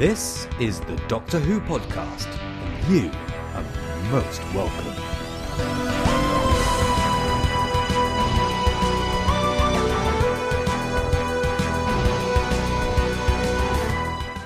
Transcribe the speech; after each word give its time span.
This 0.00 0.48
is 0.58 0.80
the 0.80 0.96
Doctor 1.08 1.38
Who 1.38 1.60
podcast, 1.60 2.26
and 2.38 2.94
you 2.94 3.10
are 3.52 4.10
most 4.10 4.40
welcome. 4.54 4.94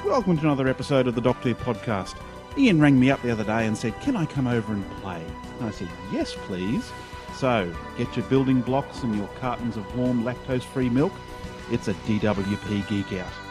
Welcome 0.05 0.37
to 0.39 0.43
another 0.43 0.67
episode 0.67 1.07
of 1.07 1.15
the 1.15 1.21
Doctor 1.21 1.51
Who 1.51 1.55
podcast. 1.55 2.17
Ian 2.59 2.81
rang 2.81 2.99
me 2.99 3.13
up 3.13 3.23
the 3.23 3.31
other 3.31 3.45
day 3.45 3.69
and 3.69 3.79
said, 3.79 3.95
Can 4.01 4.17
I 4.17 4.27
come 4.27 4.49
over 4.49 4.73
and 4.73 4.91
play? 5.03 5.25
And 5.61 5.69
I 5.69 5.71
said, 5.71 5.89
Yes, 6.11 6.35
please. 6.47 6.91
So, 7.37 7.73
get 7.97 8.17
your 8.17 8.27
building 8.27 8.61
blocks 8.61 9.05
and 9.05 9.15
your 9.15 9.29
cartons 9.39 9.77
of 9.77 9.97
warm 9.97 10.25
lactose 10.25 10.65
free 10.65 10.91
milk. 10.91 11.13
It's 11.71 11.87
a 11.87 11.95
DWP 11.95 12.89
Geek 12.89 13.21
Out. 13.21 13.44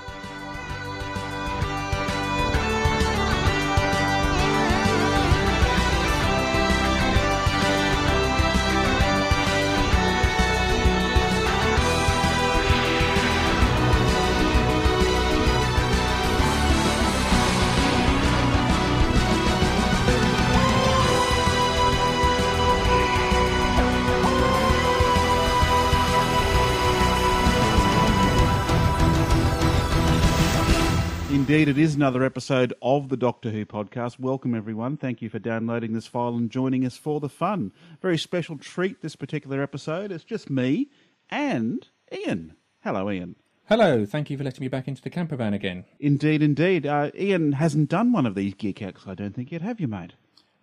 Indeed, 31.63 31.77
it 31.77 31.81
is 31.81 31.95
another 31.95 32.25
episode 32.25 32.73
of 32.81 33.07
the 33.07 33.15
Doctor 33.15 33.49
Who 33.49 33.65
podcast. 33.65 34.19
Welcome, 34.19 34.53
everyone. 34.53 34.97
Thank 34.97 35.21
you 35.21 35.29
for 35.29 35.39
downloading 35.39 35.93
this 35.93 36.07
file 36.07 36.35
and 36.35 36.49
joining 36.49 36.85
us 36.85 36.97
for 36.97 37.21
the 37.21 37.29
fun. 37.29 37.71
Very 38.01 38.17
special 38.17 38.57
treat 38.57 39.01
this 39.01 39.15
particular 39.15 39.63
episode. 39.63 40.11
It's 40.11 40.25
just 40.25 40.49
me 40.49 40.89
and 41.29 41.87
Ian. 42.11 42.57
Hello, 42.81 43.09
Ian. 43.09 43.37
Hello, 43.69 44.05
thank 44.05 44.29
you 44.29 44.37
for 44.37 44.43
letting 44.43 44.59
me 44.59 44.67
back 44.67 44.89
into 44.89 45.01
the 45.01 45.09
camper 45.09 45.37
van 45.37 45.53
again. 45.53 45.85
Indeed, 46.01 46.41
indeed. 46.41 46.85
Uh, 46.85 47.11
Ian 47.17 47.53
hasn't 47.53 47.87
done 47.87 48.11
one 48.11 48.25
of 48.25 48.35
these 48.35 48.55
geek 48.55 48.81
outs, 48.81 49.07
I 49.07 49.15
don't 49.15 49.33
think 49.33 49.49
yet, 49.49 49.61
have 49.61 49.79
you, 49.79 49.87
mate? 49.87 50.15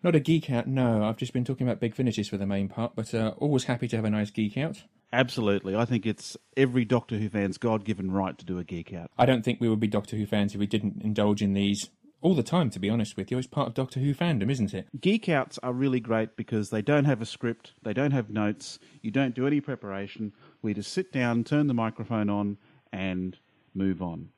Not 0.03 0.15
a 0.15 0.21
geek 0.21 0.51
out, 0.51 0.67
no. 0.67 1.05
I've 1.05 1.17
just 1.17 1.33
been 1.33 1.47
talking 1.47 1.67
about 1.67 1.81
big 1.81 1.95
finishes 1.95 2.29
for 2.29 2.37
the 2.37 2.45
main 2.45 2.69
part, 2.69 2.95
but 2.95 3.15
uh, 3.15 3.33
always 3.39 3.65
happy 3.65 3.89
to 3.89 3.97
have 3.97 4.05
a 4.05 4.11
nice 4.11 4.31
geek 4.31 4.59
out. 4.59 4.83
Absolutely. 5.13 5.75
I 5.75 5.85
think 5.85 6.07
it's 6.07 6.37
every 6.57 6.85
Doctor 6.85 7.17
Who 7.19 7.29
fan's 7.29 7.59
God 7.59 7.85
given 7.85 8.11
right 8.11 8.37
to 8.39 8.45
do 8.45 8.59
a 8.59 8.65
geek 8.65 8.93
out. 8.93 9.11
I 9.19 9.27
don't 9.27 9.45
think 9.45 9.61
we 9.61 9.69
would 9.69 9.81
be 9.81 9.89
Doctor 9.89 10.17
Who 10.17 10.27
fans 10.27 10.55
if 10.55 10.61
we 10.61 10.67
didn't 10.67 11.03
indulge 11.03 11.43
in 11.43 11.53
these 11.53 11.91
all 12.23 12.35
the 12.35 12.43
time, 12.43 12.71
to 12.71 12.79
be 12.79 12.91
honest 12.91 13.17
with 13.17 13.31
you. 13.31 13.39
It's 13.39 13.47
part 13.47 13.69
of 13.69 13.75
Doctor 13.75 14.01
Who 14.01 14.15
fandom, 14.15 14.51
isn't 14.51 14.75
it? 14.75 14.89
Geek 15.01 15.29
outs 15.29 15.59
are 15.63 15.73
really 15.73 16.01
great 16.01 16.37
because 16.37 16.71
they 16.71 16.83
don't 16.83 17.07
have 17.07 17.23
a 17.23 17.27
script, 17.27 17.73
they 17.83 17.93
don't 17.93 18.11
have 18.13 18.31
notes, 18.31 18.79
you 19.01 19.11
don't 19.11 19.35
do 19.35 19.47
any 19.47 19.61
preparation. 19.61 20.33
We 20.63 20.75
just 20.75 20.93
sit 20.93 21.13
down, 21.13 21.45
turn 21.45 21.67
the 21.67 21.75
microphone 21.75 22.29
on, 22.29 22.59
and 22.93 23.39
move 23.75 24.03
on. 24.03 24.29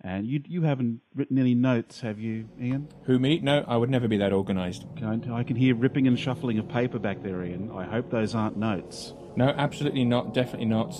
And 0.00 0.26
you 0.26 0.42
you 0.46 0.62
haven't 0.62 1.00
written 1.14 1.38
any 1.38 1.54
notes, 1.54 2.00
have 2.02 2.20
you, 2.20 2.46
Ian? 2.60 2.88
Who, 3.04 3.18
me? 3.18 3.40
No, 3.40 3.64
I 3.66 3.78
would 3.78 3.88
never 3.88 4.06
be 4.06 4.18
that 4.18 4.34
organised. 4.34 4.84
I, 5.02 5.18
I 5.32 5.42
can 5.42 5.56
hear 5.56 5.74
ripping 5.74 6.06
and 6.06 6.18
shuffling 6.18 6.58
of 6.58 6.68
paper 6.68 6.98
back 6.98 7.22
there, 7.22 7.42
Ian. 7.42 7.70
I 7.74 7.84
hope 7.84 8.10
those 8.10 8.34
aren't 8.34 8.58
notes. 8.58 9.14
No, 9.36 9.48
absolutely 9.56 10.04
not, 10.04 10.32
definitely 10.32 10.66
not. 10.66 10.94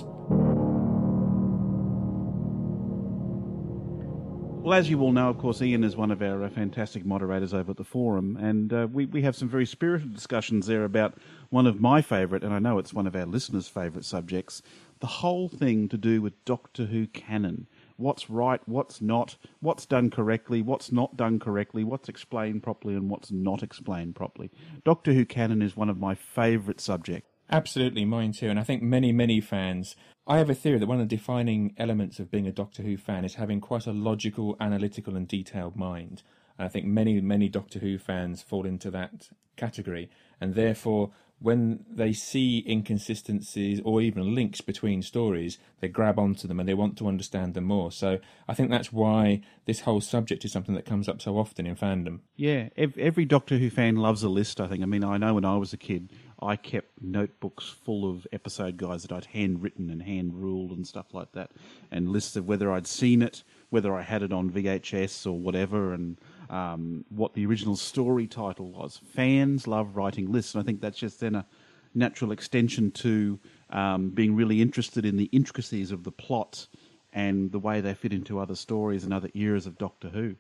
Well, 4.64 4.72
as 4.72 4.88
you 4.88 5.02
all 5.02 5.12
know, 5.12 5.28
of 5.28 5.36
course, 5.36 5.60
Ian 5.60 5.84
is 5.84 5.94
one 5.94 6.10
of 6.10 6.22
our 6.22 6.42
uh, 6.42 6.48
fantastic 6.48 7.05
moderators 7.05 7.52
over 7.52 7.72
at 7.72 7.77
the 7.77 7.84
forum, 7.84 8.38
and 8.38 8.72
uh, 8.72 8.88
we, 8.90 9.05
we 9.05 9.20
have 9.20 9.36
some 9.36 9.46
very 9.46 9.66
spirited 9.66 10.14
discussions 10.14 10.67
there 10.67 10.84
about 10.84 11.18
one 11.50 11.67
of 11.67 11.83
my 11.83 12.00
favourite, 12.00 12.42
and 12.42 12.55
I 12.55 12.61
know 12.61 12.78
it's 12.78 12.94
one 12.94 13.06
of 13.06 13.14
our 13.14 13.27
listeners' 13.27 13.68
favourite 13.68 14.06
subjects, 14.06 14.62
the 15.00 15.06
whole 15.06 15.50
thing 15.50 15.86
to 15.90 15.98
do 15.98 16.23
with 16.23 16.42
Doctor 16.46 16.86
Who 16.86 17.06
canon. 17.08 17.67
What's 17.98 18.30
right, 18.30 18.62
what's 18.64 19.02
not, 19.02 19.36
what's 19.61 19.84
done 19.84 20.08
correctly, 20.08 20.62
what's 20.62 20.90
not 20.90 21.14
done 21.14 21.39
correctly, 21.39 21.84
what's 21.84 22.08
explained 22.08 22.62
properly, 22.62 22.94
and 22.94 23.11
what's 23.11 23.30
not 23.30 23.62
explained 23.62 24.17
properly. 24.17 24.50
Doctor 24.83 25.12
Who 25.12 25.27
canon 25.27 25.61
is 25.61 25.77
one 25.77 25.90
of 25.90 26.00
my 26.00 26.14
favourite 26.14 26.80
subjects. 26.80 27.33
Absolutely, 27.50 28.05
mine 28.05 28.32
too. 28.32 28.48
And 28.48 28.58
I 28.58 28.64
think 28.64 28.82
many, 28.82 29.12
many 29.12 29.40
fans. 29.40 29.96
I 30.27 30.38
have 30.38 30.48
a 30.48 30.55
theory 30.55 30.78
that 30.78 30.86
one 30.86 31.00
of 31.00 31.08
the 31.08 31.16
defining 31.16 31.74
elements 31.77 32.18
of 32.18 32.30
being 32.30 32.46
a 32.46 32.52
Doctor 32.52 32.82
Who 32.82 32.96
fan 32.96 33.24
is 33.24 33.34
having 33.34 33.60
quite 33.60 33.86
a 33.86 33.92
logical, 33.92 34.56
analytical, 34.58 35.16
and 35.16 35.28
detailed 35.28 35.77
mind. 35.77 36.22
And 36.58 36.66
I 36.66 36.68
think 36.68 36.86
many, 36.86 37.20
many 37.20 37.48
Doctor 37.48 37.80
Who 37.80 37.98
fans 37.98 38.42
fall 38.42 38.64
into 38.64 38.90
that 38.92 39.28
category. 39.56 40.10
And 40.40 40.55
therefore, 40.55 41.10
when 41.40 41.84
they 41.90 42.12
see 42.12 42.64
inconsistencies 42.66 43.80
or 43.84 44.00
even 44.00 44.34
links 44.34 44.62
between 44.62 45.02
stories, 45.02 45.58
they 45.80 45.88
grab 45.88 46.18
onto 46.18 46.48
them 46.48 46.58
and 46.58 46.66
they 46.66 46.74
want 46.74 46.96
to 46.96 47.08
understand 47.08 47.52
them 47.52 47.64
more. 47.64 47.92
So 47.92 48.18
I 48.48 48.55
think 48.55 48.70
that's 48.70 48.92
why 48.92 49.42
this 49.66 49.80
whole 49.80 50.00
subject 50.00 50.44
is 50.44 50.52
something 50.52 50.74
that 50.74 50.86
comes 50.86 51.08
up 51.08 51.20
so 51.20 51.36
often 51.36 51.66
in 51.66 51.76
fandom. 51.76 52.20
Yeah, 52.36 52.70
every 52.76 53.26
Doctor 53.26 53.58
Who 53.58 53.68
fan 53.68 53.96
loves 53.96 54.22
a 54.22 54.28
list, 54.28 54.61
I 54.61 54.68
think. 54.68 54.82
I 54.82 54.86
mean, 54.86 55.05
I 55.05 55.18
know 55.18 55.34
when 55.34 55.44
I 55.44 55.56
was 55.56 55.74
a 55.74 55.76
kid, 55.76 56.11
I 56.40 56.56
kept 56.56 57.02
notebooks 57.02 57.68
full 57.68 58.11
of 58.11 58.27
episode 58.33 58.77
guides 58.77 59.02
that 59.02 59.12
I'd 59.12 59.27
handwritten 59.27 59.90
and 59.90 60.02
hand 60.02 60.34
ruled 60.34 60.72
and 60.72 60.86
stuff 60.86 61.14
like 61.14 61.33
that, 61.33 61.52
and 61.90 62.08
lists 62.08 62.36
of 62.36 62.46
whether 62.46 62.72
I'd 62.72 62.86
seen 62.86 63.22
it, 63.22 63.42
whether 63.70 63.95
I 63.95 64.02
had 64.02 64.22
it 64.22 64.33
on 64.33 64.50
VHS 64.50 65.27
or 65.27 65.39
whatever, 65.39 65.94
and 65.94 66.18
um, 66.50 67.05
what 67.08 67.34
the 67.34 67.46
original 67.46 67.77
story 67.77 68.27
title 68.27 68.70
was. 68.70 69.00
Fans 69.12 69.67
love 69.67 69.96
writing 69.96 70.30
lists, 70.30 70.55
and 70.55 70.62
I 70.62 70.67
think 70.67 70.80
that's 70.80 70.98
just 70.98 71.20
then 71.20 71.34
a 71.34 71.46
natural 71.94 72.33
extension 72.33 72.90
to 72.90 73.39
um, 73.70 74.11
being 74.11 74.34
really 74.34 74.61
interested 74.61 75.05
in 75.05 75.17
the 75.17 75.28
intricacies 75.33 75.92
of 75.92 76.05
the 76.05 76.12
plot 76.12 76.67
and 77.12 77.52
the 77.52 77.58
way 77.58 77.80
they 77.80 77.94
fit 77.94 78.12
into 78.12 78.40
other 78.40 78.56
stories 78.56 79.05
and 79.05 79.14
other 79.14 79.30
eras 79.34 79.67
of 79.67 79.78
Doctor 79.78 80.08
Who. 80.08 80.34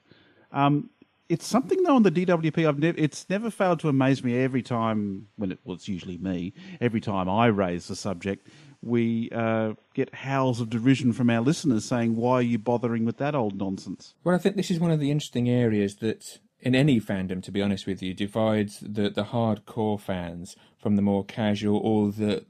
Um, 0.52 0.90
it's 1.28 1.46
something 1.46 1.82
though 1.82 1.96
on 1.96 2.02
the 2.02 2.10
DWP. 2.10 2.68
I've 2.68 2.78
never. 2.78 2.98
It's 2.98 3.28
never 3.30 3.50
failed 3.50 3.80
to 3.80 3.88
amaze 3.88 4.22
me 4.22 4.38
every 4.38 4.62
time 4.62 5.28
when 5.36 5.52
it. 5.52 5.58
Well, 5.64 5.78
usually 5.82 6.18
me. 6.18 6.52
Every 6.80 7.00
time 7.00 7.28
I 7.28 7.46
raise 7.46 7.88
the 7.88 7.96
subject, 7.96 8.48
we 8.82 9.30
uh, 9.30 9.74
get 9.94 10.14
howls 10.14 10.60
of 10.60 10.70
derision 10.70 11.12
from 11.12 11.30
our 11.30 11.40
listeners 11.40 11.84
saying, 11.84 12.16
"Why 12.16 12.34
are 12.34 12.42
you 12.42 12.58
bothering 12.58 13.04
with 13.04 13.16
that 13.18 13.34
old 13.34 13.56
nonsense?" 13.56 14.14
Well, 14.22 14.34
I 14.34 14.38
think 14.38 14.56
this 14.56 14.70
is 14.70 14.78
one 14.78 14.90
of 14.90 15.00
the 15.00 15.10
interesting 15.10 15.48
areas 15.48 15.96
that, 15.96 16.40
in 16.60 16.74
any 16.74 17.00
fandom, 17.00 17.42
to 17.44 17.50
be 17.50 17.62
honest 17.62 17.86
with 17.86 18.02
you, 18.02 18.12
divides 18.12 18.80
the, 18.80 19.08
the 19.08 19.24
hardcore 19.24 20.00
fans 20.00 20.56
from 20.78 20.96
the 20.96 21.02
more 21.02 21.24
casual 21.24 21.78
or 21.78 22.12
the 22.12 22.44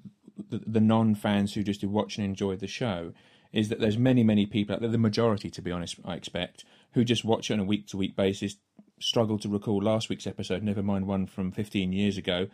the, 0.51 0.63
the 0.67 0.81
non 0.81 1.15
fans 1.15 1.55
who 1.55 1.63
just 1.63 1.85
watch 1.85 2.19
and 2.19 2.25
enjoy 2.25 2.57
the 2.57 2.67
show. 2.67 3.13
Is 3.53 3.69
that 3.69 3.79
there's 3.79 3.97
many, 3.97 4.25
many 4.25 4.47
people 4.47 4.75
out 4.75 4.81
there, 4.81 4.91
the 4.91 4.99
majority, 4.99 5.49
to 5.49 5.63
be 5.63 5.71
honest, 5.71 6.01
I 6.05 6.15
expect, 6.15 6.65
who 6.95 7.05
just 7.05 7.25
watch 7.25 7.51
it 7.51 7.55
on 7.55 7.61
a 7.61 7.65
week 7.65 7.87
to 7.89 7.97
week 7.97 8.17
basis, 8.17 8.57
struggle 9.01 9.39
to 9.39 9.49
recall 9.49 9.83
last 9.83 10.09
week's 10.09 10.27
episode, 10.27 10.63
never 10.63 10.83
mind 10.83 11.07
one 11.07 11.27
from 11.27 11.53
15 11.53 11.93
years 11.93 12.17
ago. 12.17 12.49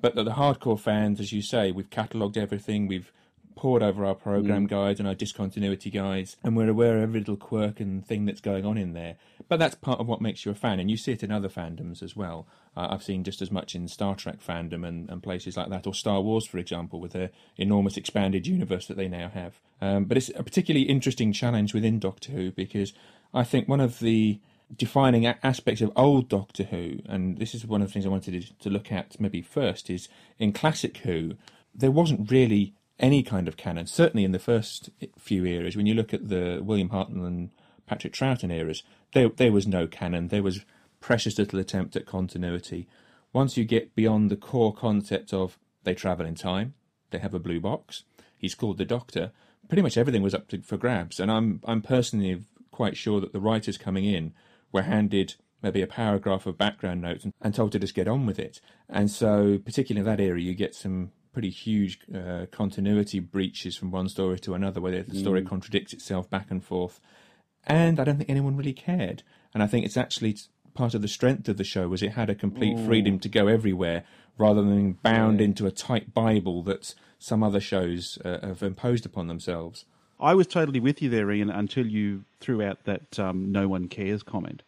But 0.00 0.14
the, 0.14 0.24
the 0.24 0.32
hardcore 0.32 0.78
fans, 0.78 1.20
as 1.20 1.32
you 1.32 1.40
say, 1.40 1.70
we've 1.70 1.90
catalogued 1.90 2.36
everything, 2.36 2.86
we've 2.86 3.12
pored 3.54 3.82
over 3.82 4.04
our 4.04 4.14
program 4.14 4.66
guides 4.66 4.98
and 4.98 5.08
our 5.08 5.14
discontinuity 5.14 5.90
guides, 5.90 6.36
and 6.42 6.56
we're 6.56 6.68
aware 6.68 6.96
of 6.96 7.02
every 7.04 7.20
little 7.20 7.36
quirk 7.36 7.80
and 7.80 8.04
thing 8.06 8.24
that's 8.24 8.40
going 8.40 8.64
on 8.64 8.76
in 8.76 8.92
there. 8.92 9.16
But 9.48 9.58
that's 9.58 9.74
part 9.74 10.00
of 10.00 10.06
what 10.08 10.20
makes 10.20 10.44
you 10.44 10.52
a 10.52 10.54
fan, 10.54 10.80
and 10.80 10.90
you 10.90 10.96
see 10.96 11.12
it 11.12 11.22
in 11.22 11.30
other 11.30 11.48
fandoms 11.48 12.02
as 12.02 12.16
well. 12.16 12.46
Uh, 12.76 12.88
I've 12.90 13.02
seen 13.02 13.22
just 13.22 13.40
as 13.40 13.50
much 13.50 13.74
in 13.74 13.86
Star 13.86 14.16
Trek 14.16 14.40
fandom 14.44 14.86
and, 14.86 15.08
and 15.08 15.22
places 15.22 15.56
like 15.56 15.70
that, 15.70 15.86
or 15.86 15.94
Star 15.94 16.20
Wars, 16.20 16.46
for 16.46 16.58
example, 16.58 17.00
with 17.00 17.12
their 17.12 17.30
enormous 17.56 17.96
expanded 17.96 18.46
universe 18.46 18.86
that 18.86 18.96
they 18.96 19.08
now 19.08 19.28
have. 19.28 19.60
Um, 19.80 20.04
but 20.04 20.16
it's 20.16 20.30
a 20.34 20.42
particularly 20.42 20.88
interesting 20.88 21.32
challenge 21.32 21.72
within 21.72 21.98
Doctor 21.98 22.32
Who 22.32 22.50
because 22.50 22.92
I 23.34 23.44
think 23.44 23.68
one 23.68 23.80
of 23.80 23.98
the 23.98 24.40
defining 24.74 25.26
aspects 25.26 25.82
of 25.82 25.92
old 25.96 26.28
Doctor 26.28 26.64
Who, 26.64 27.00
and 27.06 27.38
this 27.38 27.54
is 27.54 27.66
one 27.66 27.82
of 27.82 27.88
the 27.88 27.92
things 27.92 28.06
I 28.06 28.10
wanted 28.10 28.54
to, 28.58 28.70
look 28.70 28.90
at 28.92 29.20
maybe 29.20 29.42
first, 29.42 29.90
is 29.90 30.08
in 30.38 30.52
classic 30.52 30.98
Who, 30.98 31.34
there 31.74 31.90
wasn't 31.90 32.30
really 32.30 32.74
any 32.98 33.22
kind 33.22 33.48
of 33.48 33.56
canon. 33.56 33.86
Certainly 33.86 34.24
in 34.24 34.32
the 34.32 34.38
first 34.38 34.90
few 35.18 35.44
eras, 35.44 35.76
when 35.76 35.86
you 35.86 35.94
look 35.94 36.14
at 36.14 36.28
the 36.28 36.60
William 36.62 36.90
Hartnell 36.90 37.26
and 37.26 37.50
Patrick 37.86 38.12
Troughton 38.12 38.52
eras, 38.52 38.82
there 39.12 39.28
there 39.28 39.52
was 39.52 39.66
no 39.66 39.86
canon. 39.86 40.28
There 40.28 40.42
was 40.42 40.64
precious 41.00 41.38
little 41.38 41.58
attempt 41.58 41.96
at 41.96 42.06
continuity. 42.06 42.86
Once 43.32 43.56
you 43.56 43.64
get 43.64 43.94
beyond 43.94 44.30
the 44.30 44.36
core 44.36 44.72
concept 44.72 45.34
of 45.34 45.58
they 45.82 45.94
travel 45.94 46.24
in 46.24 46.36
time, 46.36 46.74
they 47.10 47.18
have 47.18 47.34
a 47.34 47.40
blue 47.40 47.60
box, 47.60 48.04
he's 48.38 48.54
called 48.54 48.78
the 48.78 48.84
Doctor. 48.84 49.32
Pretty 49.68 49.82
much 49.82 49.96
everything 49.98 50.22
was 50.22 50.34
up 50.34 50.48
to, 50.48 50.62
for 50.62 50.76
grabs, 50.76 51.18
and 51.18 51.30
I'm 51.30 51.60
I'm 51.64 51.82
personally 51.82 52.44
quite 52.74 52.96
sure 52.96 53.20
that 53.20 53.32
the 53.32 53.40
writers 53.40 53.78
coming 53.78 54.04
in 54.04 54.32
were 54.72 54.82
handed 54.82 55.36
maybe 55.62 55.80
a 55.80 55.86
paragraph 55.86 56.44
of 56.44 56.58
background 56.58 57.00
notes 57.00 57.24
and, 57.40 57.54
told 57.54 57.72
to 57.72 57.78
just 57.78 57.94
get 57.94 58.08
on 58.08 58.26
with 58.26 58.38
it. 58.38 58.60
And 58.88 59.10
so, 59.10 59.58
particularly 59.64 60.00
in 60.00 60.16
that 60.16 60.22
area, 60.22 60.44
you 60.44 60.54
get 60.54 60.74
some 60.74 61.12
pretty 61.32 61.50
huge 61.50 62.00
uh, 62.14 62.46
continuity 62.50 63.20
breaches 63.20 63.76
from 63.76 63.90
one 63.90 64.08
story 64.08 64.38
to 64.40 64.54
another, 64.54 64.80
where 64.80 65.02
the 65.02 65.18
story 65.18 65.42
contradicts 65.42 65.92
itself 65.92 66.28
back 66.28 66.50
and 66.50 66.62
forth. 66.62 67.00
and 67.66 67.98
I 67.98 68.04
don't 68.04 68.18
think 68.18 68.28
anyone 68.28 68.56
really 68.56 68.74
cared. 68.74 69.22
And 69.54 69.62
I 69.62 69.66
think 69.66 69.86
it's 69.86 69.96
actually 69.96 70.36
part 70.74 70.94
of 70.94 71.02
the 71.02 71.08
strength 71.08 71.48
of 71.48 71.56
the 71.56 71.64
show 71.64 71.88
was 71.88 72.02
it 72.02 72.12
had 72.12 72.28
a 72.28 72.34
complete 72.34 72.78
freedom 72.84 73.18
to 73.20 73.28
go 73.28 73.46
everywhere 73.46 74.04
rather 74.36 74.60
than 74.60 74.74
being 74.74 74.98
bound 75.02 75.40
into 75.40 75.66
a 75.66 75.70
tight 75.70 76.12
Bible 76.12 76.62
that 76.64 76.94
some 77.18 77.42
other 77.42 77.60
shows 77.60 78.18
uh, 78.24 78.46
have 78.46 78.62
imposed 78.62 79.06
upon 79.06 79.28
themselves. 79.28 79.84
I 80.24 80.34
was 80.34 80.46
totally 80.46 80.80
with 80.80 81.02
you 81.02 81.10
there, 81.10 81.30
Ian, 81.30 81.50
until 81.50 81.86
you 81.86 82.24
threw 82.40 82.62
out 82.62 82.84
that 82.84 83.18
um, 83.18 83.52
no 83.52 83.68
one 83.68 83.88
cares 83.88 84.22
comment. 84.22 84.62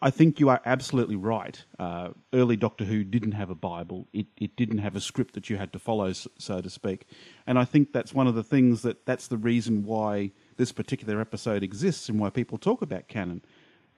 I 0.00 0.10
think 0.10 0.38
you 0.38 0.50
are 0.50 0.60
absolutely 0.64 1.16
right. 1.16 1.64
Uh, 1.78 2.10
early 2.32 2.56
Doctor 2.56 2.84
Who 2.84 3.02
didn't 3.02 3.32
have 3.32 3.50
a 3.50 3.54
Bible. 3.54 4.06
It, 4.12 4.26
it 4.38 4.54
didn't 4.54 4.78
have 4.78 4.94
a 4.94 5.00
script 5.00 5.34
that 5.34 5.50
you 5.50 5.56
had 5.56 5.72
to 5.72 5.78
follow, 5.78 6.12
so 6.12 6.60
to 6.60 6.70
speak. 6.70 7.06
And 7.46 7.58
I 7.58 7.64
think 7.64 7.92
that's 7.92 8.14
one 8.14 8.26
of 8.26 8.34
the 8.34 8.44
things 8.44 8.82
that 8.82 9.04
that's 9.06 9.26
the 9.26 9.38
reason 9.38 9.84
why 9.84 10.30
this 10.58 10.72
particular 10.72 11.20
episode 11.20 11.62
exists 11.62 12.08
and 12.08 12.20
why 12.20 12.30
people 12.30 12.58
talk 12.58 12.82
about 12.82 13.08
canon. 13.08 13.42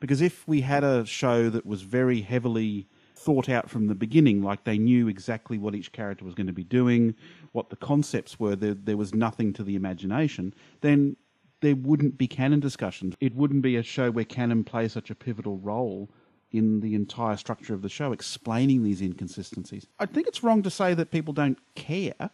Because 0.01 0.23
if 0.23 0.47
we 0.49 0.61
had 0.63 0.85
a 0.85 1.05
show 1.05 1.51
that 1.51 1.67
was 1.67 1.83
very 1.83 2.23
heavily 2.23 2.87
thought 3.17 3.49
out 3.49 3.71
from 3.71 3.87
the 3.87 3.95
beginning, 3.95 4.43
like 4.43 4.65
they 4.65 4.79
knew 4.79 5.09
exactly 5.09 5.59
what 5.59 5.75
each 5.75 5.91
character 5.93 6.25
was 6.25 6.35
going 6.35 6.47
to 6.47 6.53
be 6.53 6.65
doing, 6.65 7.15
what 7.53 7.71
the 7.71 7.77
concepts 7.77 8.39
were, 8.39 8.55
there, 8.55 8.75
there 8.75 8.97
was 8.97 9.15
nothing 9.15 9.53
to 9.55 9.65
the 9.65 9.75
imagination, 9.75 10.55
then 10.83 11.17
there 11.61 11.75
wouldn't 11.75 12.19
be 12.19 12.29
canon 12.29 12.61
discussions. 12.61 13.15
It 13.21 13.35
wouldn't 13.35 13.63
be 13.63 13.77
a 13.77 13.83
show 13.83 14.11
where 14.11 14.25
canon 14.25 14.65
plays 14.65 14.93
such 14.93 15.11
a 15.11 15.15
pivotal 15.15 15.57
role 15.59 16.11
in 16.53 16.81
the 16.81 16.95
entire 16.95 17.37
structure 17.37 17.75
of 17.75 17.83
the 17.83 17.89
show, 17.89 18.13
explaining 18.13 18.83
these 18.83 19.01
inconsistencies. 19.01 19.87
I 19.99 20.07
think 20.07 20.27
it's 20.27 20.43
wrong 20.43 20.63
to 20.63 20.71
say 20.71 20.95
that 20.95 21.11
people 21.11 21.33
don't 21.33 21.59
care. 21.75 22.31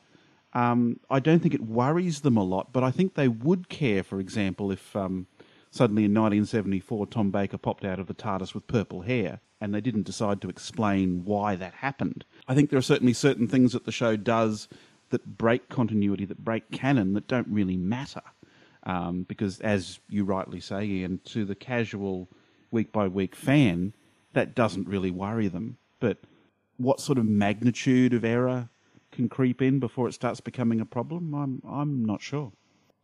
Um, 0.52 1.00
I 1.08 1.20
don't 1.20 1.38
think 1.38 1.54
it 1.54 1.62
worries 1.62 2.20
them 2.20 2.36
a 2.36 2.44
lot, 2.44 2.72
but 2.72 2.82
I 2.82 2.90
think 2.90 3.14
they 3.14 3.28
would 3.28 3.68
care, 3.68 4.02
for 4.02 4.20
example, 4.20 4.70
if 4.70 4.94
um, 4.96 5.28
suddenly 5.70 6.04
in 6.04 6.12
1974 6.12 7.06
Tom 7.06 7.30
Baker 7.30 7.56
popped 7.56 7.84
out 7.84 7.98
of 7.98 8.06
the 8.08 8.14
TARDIS 8.14 8.52
with 8.52 8.66
purple 8.66 9.02
hair 9.02 9.40
and 9.62 9.72
they 9.72 9.80
didn't 9.80 10.02
decide 10.02 10.40
to 10.40 10.48
explain 10.48 11.24
why 11.24 11.54
that 11.54 11.72
happened. 11.72 12.24
I 12.48 12.54
think 12.54 12.68
there 12.68 12.80
are 12.80 12.82
certainly 12.82 13.12
certain 13.12 13.46
things 13.46 13.72
that 13.72 13.84
the 13.84 13.92
show 13.92 14.16
does 14.16 14.66
that 15.10 15.38
break 15.38 15.68
continuity, 15.68 16.24
that 16.24 16.44
break 16.44 16.68
canon, 16.72 17.14
that 17.14 17.28
don't 17.28 17.46
really 17.46 17.76
matter. 17.76 18.22
Um, 18.82 19.22
because, 19.22 19.60
as 19.60 20.00
you 20.08 20.24
rightly 20.24 20.58
say, 20.58 20.84
Ian, 20.84 21.20
to 21.26 21.44
the 21.44 21.54
casual 21.54 22.28
week 22.72 22.90
by 22.90 23.06
week 23.06 23.36
fan, 23.36 23.94
that 24.32 24.56
doesn't 24.56 24.88
really 24.88 25.12
worry 25.12 25.46
them. 25.46 25.76
But 26.00 26.18
what 26.78 26.98
sort 26.98 27.18
of 27.18 27.26
magnitude 27.26 28.12
of 28.14 28.24
error 28.24 28.68
can 29.12 29.28
creep 29.28 29.62
in 29.62 29.78
before 29.78 30.08
it 30.08 30.14
starts 30.14 30.40
becoming 30.40 30.80
a 30.80 30.84
problem? 30.84 31.32
I'm 31.36 31.62
I'm 31.64 32.04
not 32.04 32.20
sure. 32.20 32.50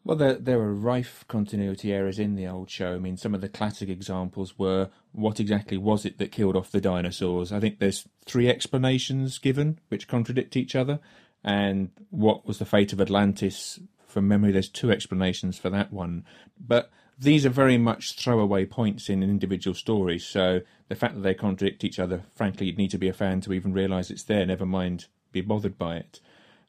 Well, 0.08 0.16
there 0.16 0.36
there 0.36 0.60
are 0.60 0.72
rife 0.72 1.26
continuity 1.28 1.92
errors 1.92 2.18
in 2.18 2.34
the 2.34 2.46
old 2.46 2.70
show. 2.70 2.94
I 2.94 2.98
mean, 2.98 3.18
some 3.18 3.34
of 3.34 3.42
the 3.42 3.48
classic 3.50 3.90
examples 3.90 4.58
were 4.58 4.88
what 5.12 5.38
exactly 5.38 5.76
was 5.76 6.06
it 6.06 6.16
that 6.16 6.32
killed 6.32 6.56
off 6.56 6.70
the 6.70 6.80
dinosaurs? 6.80 7.52
I 7.52 7.60
think 7.60 7.78
there's 7.78 8.08
three 8.24 8.48
explanations 8.48 9.38
given 9.38 9.78
which 9.88 10.08
contradict 10.08 10.56
each 10.56 10.74
other, 10.74 10.98
and 11.44 11.90
what 12.08 12.46
was 12.46 12.58
the 12.58 12.64
fate 12.64 12.94
of 12.94 13.02
Atlantis? 13.02 13.80
From 14.06 14.26
memory, 14.26 14.50
there's 14.50 14.70
two 14.70 14.90
explanations 14.90 15.58
for 15.58 15.68
that 15.68 15.92
one, 15.92 16.24
but 16.58 16.90
these 17.18 17.44
are 17.44 17.50
very 17.50 17.76
much 17.76 18.14
throwaway 18.14 18.64
points 18.64 19.10
in 19.10 19.22
an 19.22 19.28
individual 19.28 19.74
stories. 19.74 20.26
So 20.26 20.62
the 20.88 20.96
fact 20.96 21.16
that 21.16 21.20
they 21.20 21.34
contradict 21.34 21.84
each 21.84 21.98
other, 21.98 22.22
frankly, 22.34 22.68
you'd 22.68 22.78
need 22.78 22.92
to 22.92 22.98
be 22.98 23.08
a 23.08 23.12
fan 23.12 23.42
to 23.42 23.52
even 23.52 23.74
realise 23.74 24.10
it's 24.10 24.24
there. 24.24 24.46
Never 24.46 24.64
mind 24.64 25.04
be 25.32 25.42
bothered 25.42 25.76
by 25.76 25.96
it. 25.96 26.20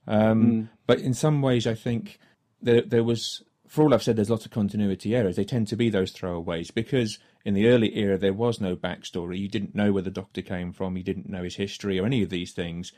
Um, 0.07 0.45
mm. 0.45 0.69
But 0.86 1.00
in 1.00 1.13
some 1.13 1.41
ways, 1.41 1.65
I 1.65 1.75
think 1.75 2.19
there, 2.62 2.82
there 2.82 3.04
was, 3.04 3.44
for 3.68 3.84
all 3.84 3.94
I've 3.94 4.04
said, 4.04 4.16
there's 4.16 4.30
lots 4.30 4.46
of 4.46 4.52
continuity 4.52 5.16
errors. 5.16 5.36
They 5.36 5.44
tend 5.44 5.68
to 5.70 5.76
be 5.76 5.90
those 5.90 6.14
throwaways 6.14 6.74
because 6.74 7.20
in 7.46 7.54
the 7.54 7.68
early 7.68 7.98
era 7.98 8.18
there 8.18 8.34
was 8.34 8.60
no 8.60 8.76
backstory. 8.76 9.40
You 9.40 9.48
didn't 9.48 9.76
know 9.76 9.92
where 9.92 10.04
the 10.04 10.12
Doctor 10.12 10.42
came 10.42 10.72
from. 10.72 10.98
You 10.98 11.04
didn't 11.04 11.30
know 11.30 11.44
his 11.44 11.56
history 11.56 12.00
or 12.00 12.06
any 12.06 12.24
of 12.24 12.30
these 12.30 12.52
things. 12.52 12.92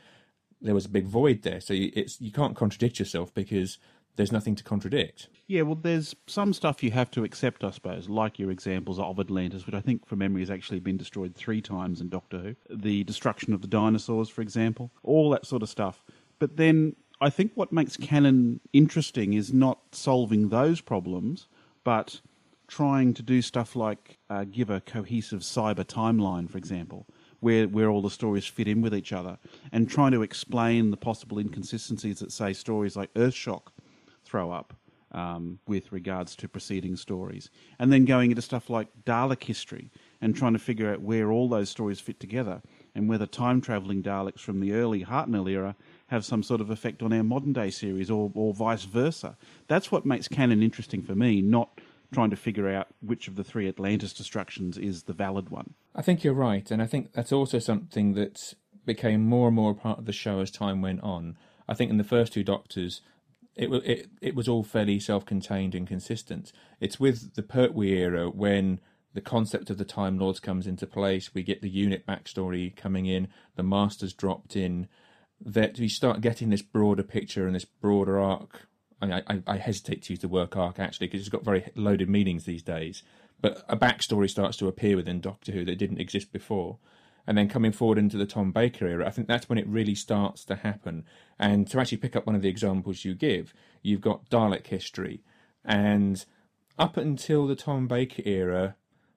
There 0.60 0.74
was 0.74 0.86
a 0.86 0.90
big 0.90 1.06
void 1.06 1.42
there, 1.42 1.60
so 1.60 1.74
it's 1.74 2.20
you 2.20 2.30
can't 2.30 2.54
contradict 2.54 3.00
yourself 3.00 3.34
because 3.34 3.78
there's 4.16 4.32
nothing 4.32 4.54
to 4.54 4.62
contradict. 4.62 5.28
Yeah, 5.46 5.62
well, 5.62 5.74
there's 5.74 6.14
some 6.26 6.52
stuff 6.52 6.82
you 6.82 6.90
have 6.90 7.10
to 7.12 7.24
accept, 7.24 7.64
I 7.64 7.70
suppose, 7.70 8.08
like 8.08 8.38
your 8.38 8.50
examples 8.50 8.98
of 8.98 9.18
Atlantis, 9.18 9.66
which 9.66 9.74
I 9.74 9.80
think 9.80 10.06
from 10.06 10.18
memory 10.18 10.42
has 10.42 10.50
actually 10.50 10.80
been 10.80 10.96
destroyed 10.96 11.34
three 11.34 11.60
times 11.60 12.00
in 12.00 12.08
Doctor 12.08 12.38
Who. 12.38 12.56
The 12.70 13.04
destruction 13.04 13.52
of 13.52 13.62
the 13.62 13.68
dinosaurs, 13.68 14.28
for 14.28 14.42
example, 14.42 14.90
all 15.02 15.30
that 15.30 15.46
sort 15.46 15.62
of 15.62 15.68
stuff. 15.68 16.04
But 16.38 16.56
then 16.56 16.94
I 17.22 17.30
think 17.30 17.52
what 17.54 17.72
makes 17.72 17.96
canon 17.96 18.58
interesting 18.72 19.32
is 19.32 19.52
not 19.52 19.78
solving 19.92 20.48
those 20.48 20.80
problems, 20.80 21.46
but 21.84 22.20
trying 22.66 23.14
to 23.14 23.22
do 23.22 23.40
stuff 23.40 23.76
like 23.76 24.18
uh, 24.28 24.42
give 24.42 24.70
a 24.70 24.80
cohesive 24.80 25.42
cyber 25.42 25.84
timeline, 25.84 26.50
for 26.50 26.58
example, 26.58 27.06
where 27.38 27.68
where 27.68 27.88
all 27.88 28.02
the 28.02 28.10
stories 28.10 28.46
fit 28.46 28.66
in 28.66 28.82
with 28.82 28.92
each 28.92 29.12
other, 29.12 29.38
and 29.70 29.88
trying 29.88 30.10
to 30.10 30.22
explain 30.22 30.90
the 30.90 30.96
possible 30.96 31.38
inconsistencies 31.38 32.18
that 32.18 32.32
say 32.32 32.52
stories 32.52 32.96
like 32.96 33.14
Earthshock 33.14 33.68
throw 34.24 34.50
up. 34.50 34.74
Um, 35.14 35.58
with 35.66 35.92
regards 35.92 36.34
to 36.36 36.48
preceding 36.48 36.96
stories, 36.96 37.50
and 37.78 37.92
then 37.92 38.06
going 38.06 38.30
into 38.30 38.40
stuff 38.40 38.70
like 38.70 38.88
Dalek 39.04 39.44
history 39.44 39.90
and 40.22 40.34
trying 40.34 40.54
to 40.54 40.58
figure 40.58 40.90
out 40.90 41.02
where 41.02 41.30
all 41.30 41.50
those 41.50 41.68
stories 41.68 42.00
fit 42.00 42.18
together, 42.18 42.62
and 42.94 43.10
whether 43.10 43.26
time 43.26 43.60
traveling 43.60 44.02
Daleks 44.02 44.38
from 44.40 44.60
the 44.60 44.72
early 44.72 45.04
Hartnell 45.04 45.50
era 45.50 45.76
have 46.12 46.24
some 46.26 46.42
sort 46.42 46.60
of 46.60 46.70
effect 46.70 47.02
on 47.02 47.12
our 47.12 47.24
modern 47.24 47.54
day 47.54 47.70
series 47.70 48.10
or, 48.10 48.30
or 48.34 48.52
vice 48.52 48.84
versa. 48.84 49.36
That's 49.66 49.90
what 49.90 50.04
makes 50.04 50.28
canon 50.28 50.62
interesting 50.62 51.02
for 51.02 51.14
me, 51.14 51.40
not 51.40 51.80
trying 52.12 52.28
to 52.28 52.36
figure 52.36 52.68
out 52.68 52.88
which 53.00 53.28
of 53.28 53.36
the 53.36 53.42
three 53.42 53.66
Atlantis 53.66 54.12
destructions 54.12 54.76
is 54.76 55.04
the 55.04 55.14
valid 55.14 55.48
one. 55.48 55.72
I 55.94 56.02
think 56.02 56.22
you're 56.22 56.34
right, 56.34 56.70
and 56.70 56.82
I 56.82 56.86
think 56.86 57.14
that's 57.14 57.32
also 57.32 57.58
something 57.58 58.12
that 58.12 58.36
became 58.84 59.24
more 59.24 59.46
and 59.48 59.56
more 59.56 59.74
part 59.74 59.98
of 59.98 60.04
the 60.04 60.12
show 60.12 60.40
as 60.40 60.50
time 60.50 60.82
went 60.82 61.02
on. 61.02 61.38
I 61.66 61.72
think 61.72 61.90
in 61.90 61.96
the 61.96 62.04
first 62.04 62.34
two 62.34 62.44
Doctors, 62.44 63.00
it 63.56 63.68
it 63.72 64.10
it 64.20 64.34
was 64.34 64.48
all 64.48 64.64
fairly 64.64 65.00
self-contained 65.00 65.74
and 65.74 65.88
consistent. 65.88 66.52
It's 66.78 67.00
with 67.00 67.34
the 67.36 67.42
Pertwee 67.42 67.98
era 67.98 68.28
when 68.28 68.80
the 69.14 69.22
concept 69.22 69.70
of 69.70 69.78
the 69.78 69.84
Time 69.84 70.18
Lords 70.18 70.40
comes 70.40 70.66
into 70.66 70.86
place. 70.86 71.34
We 71.34 71.42
get 71.42 71.62
the 71.62 71.70
unit 71.70 72.06
backstory 72.06 72.76
coming 72.76 73.06
in, 73.06 73.28
the 73.56 73.62
Masters 73.62 74.12
dropped 74.12 74.56
in, 74.56 74.88
that 75.44 75.78
we 75.78 75.88
start 75.88 76.20
getting 76.20 76.50
this 76.50 76.62
broader 76.62 77.02
picture 77.02 77.46
and 77.46 77.54
this 77.54 77.64
broader 77.64 78.18
arc. 78.18 78.68
I, 79.00 79.22
I, 79.26 79.42
I 79.46 79.56
hesitate 79.56 80.02
to 80.02 80.12
use 80.12 80.20
the 80.20 80.28
word 80.28 80.54
arc 80.54 80.78
actually 80.78 81.08
because 81.08 81.20
it's 81.20 81.28
got 81.28 81.44
very 81.44 81.70
loaded 81.74 82.08
meanings 82.08 82.44
these 82.44 82.62
days. 82.62 83.02
But 83.40 83.64
a 83.68 83.76
backstory 83.76 84.30
starts 84.30 84.56
to 84.58 84.68
appear 84.68 84.96
within 84.96 85.20
Doctor 85.20 85.50
Who 85.52 85.64
that 85.64 85.78
didn't 85.78 86.00
exist 86.00 86.32
before. 86.32 86.78
And 87.26 87.38
then 87.38 87.48
coming 87.48 87.72
forward 87.72 87.98
into 87.98 88.16
the 88.16 88.26
Tom 88.26 88.52
Baker 88.52 88.86
era, 88.86 89.06
I 89.06 89.10
think 89.10 89.28
that's 89.28 89.48
when 89.48 89.58
it 89.58 89.66
really 89.66 89.94
starts 89.94 90.44
to 90.46 90.56
happen. 90.56 91.04
And 91.38 91.68
to 91.70 91.80
actually 91.80 91.98
pick 91.98 92.16
up 92.16 92.26
one 92.26 92.36
of 92.36 92.42
the 92.42 92.48
examples 92.48 93.04
you 93.04 93.14
give, 93.14 93.52
you've 93.82 94.00
got 94.00 94.28
Dalek 94.30 94.68
history. 94.68 95.22
And 95.64 96.24
up 96.78 96.96
until 96.96 97.46
the 97.46 97.54
Tom 97.54 97.86
Baker 97.86 98.22
era, 98.24 98.76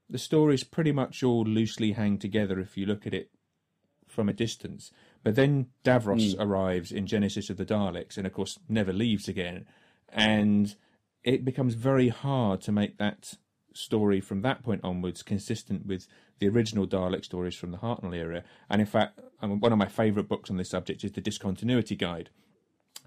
the 0.10 0.20
stories 0.20 0.64
pretty 0.64 0.92
much 0.92 1.24
all 1.24 1.44
loosely 1.44 1.94
hang 1.94 2.18
together 2.18 2.60
if 2.60 2.78
you 2.78 2.86
look 2.86 3.08
at 3.08 3.14
it 3.14 3.32
from 4.08 4.30
a 4.30 4.34
distance. 4.34 4.92
But 5.26 5.34
then 5.34 5.70
Davros 5.84 6.36
mm. 6.36 6.40
arrives 6.40 6.92
in 6.92 7.08
Genesis 7.08 7.50
of 7.50 7.58
the 7.58 7.66
Daleks 7.66 8.16
and, 8.16 8.28
of 8.28 8.34
course, 8.34 8.60
never 8.70 8.94
leaves 8.94 9.28
again. 9.28 9.66
And 10.08 10.76
it 11.24 11.44
becomes 11.44 11.74
very 11.74 12.10
hard 12.10 12.62
to 12.62 12.72
make 12.72 13.00
that 13.00 13.34
story 13.74 14.22
from 14.22 14.44
that 14.44 14.62
point 14.62 14.82
onwards 14.84 15.24
consistent 15.24 15.88
with 15.88 16.08
the 16.38 16.48
original 16.48 16.86
Dalek 16.86 17.26
stories 17.26 17.56
from 17.56 17.72
the 17.72 17.80
Hartnell 17.80 18.16
era. 18.16 18.44
And 18.70 18.82
in 18.82 18.86
fact, 18.86 19.20
mean, 19.48 19.60
one 19.60 19.72
of 19.72 19.80
my 19.80 19.88
favourite 19.88 20.30
books 20.30 20.52
on 20.52 20.58
this 20.58 20.70
subject 20.70 21.04
is 21.04 21.14
the 21.14 21.22
Discontinuity 21.22 21.96
Guide. 21.96 22.30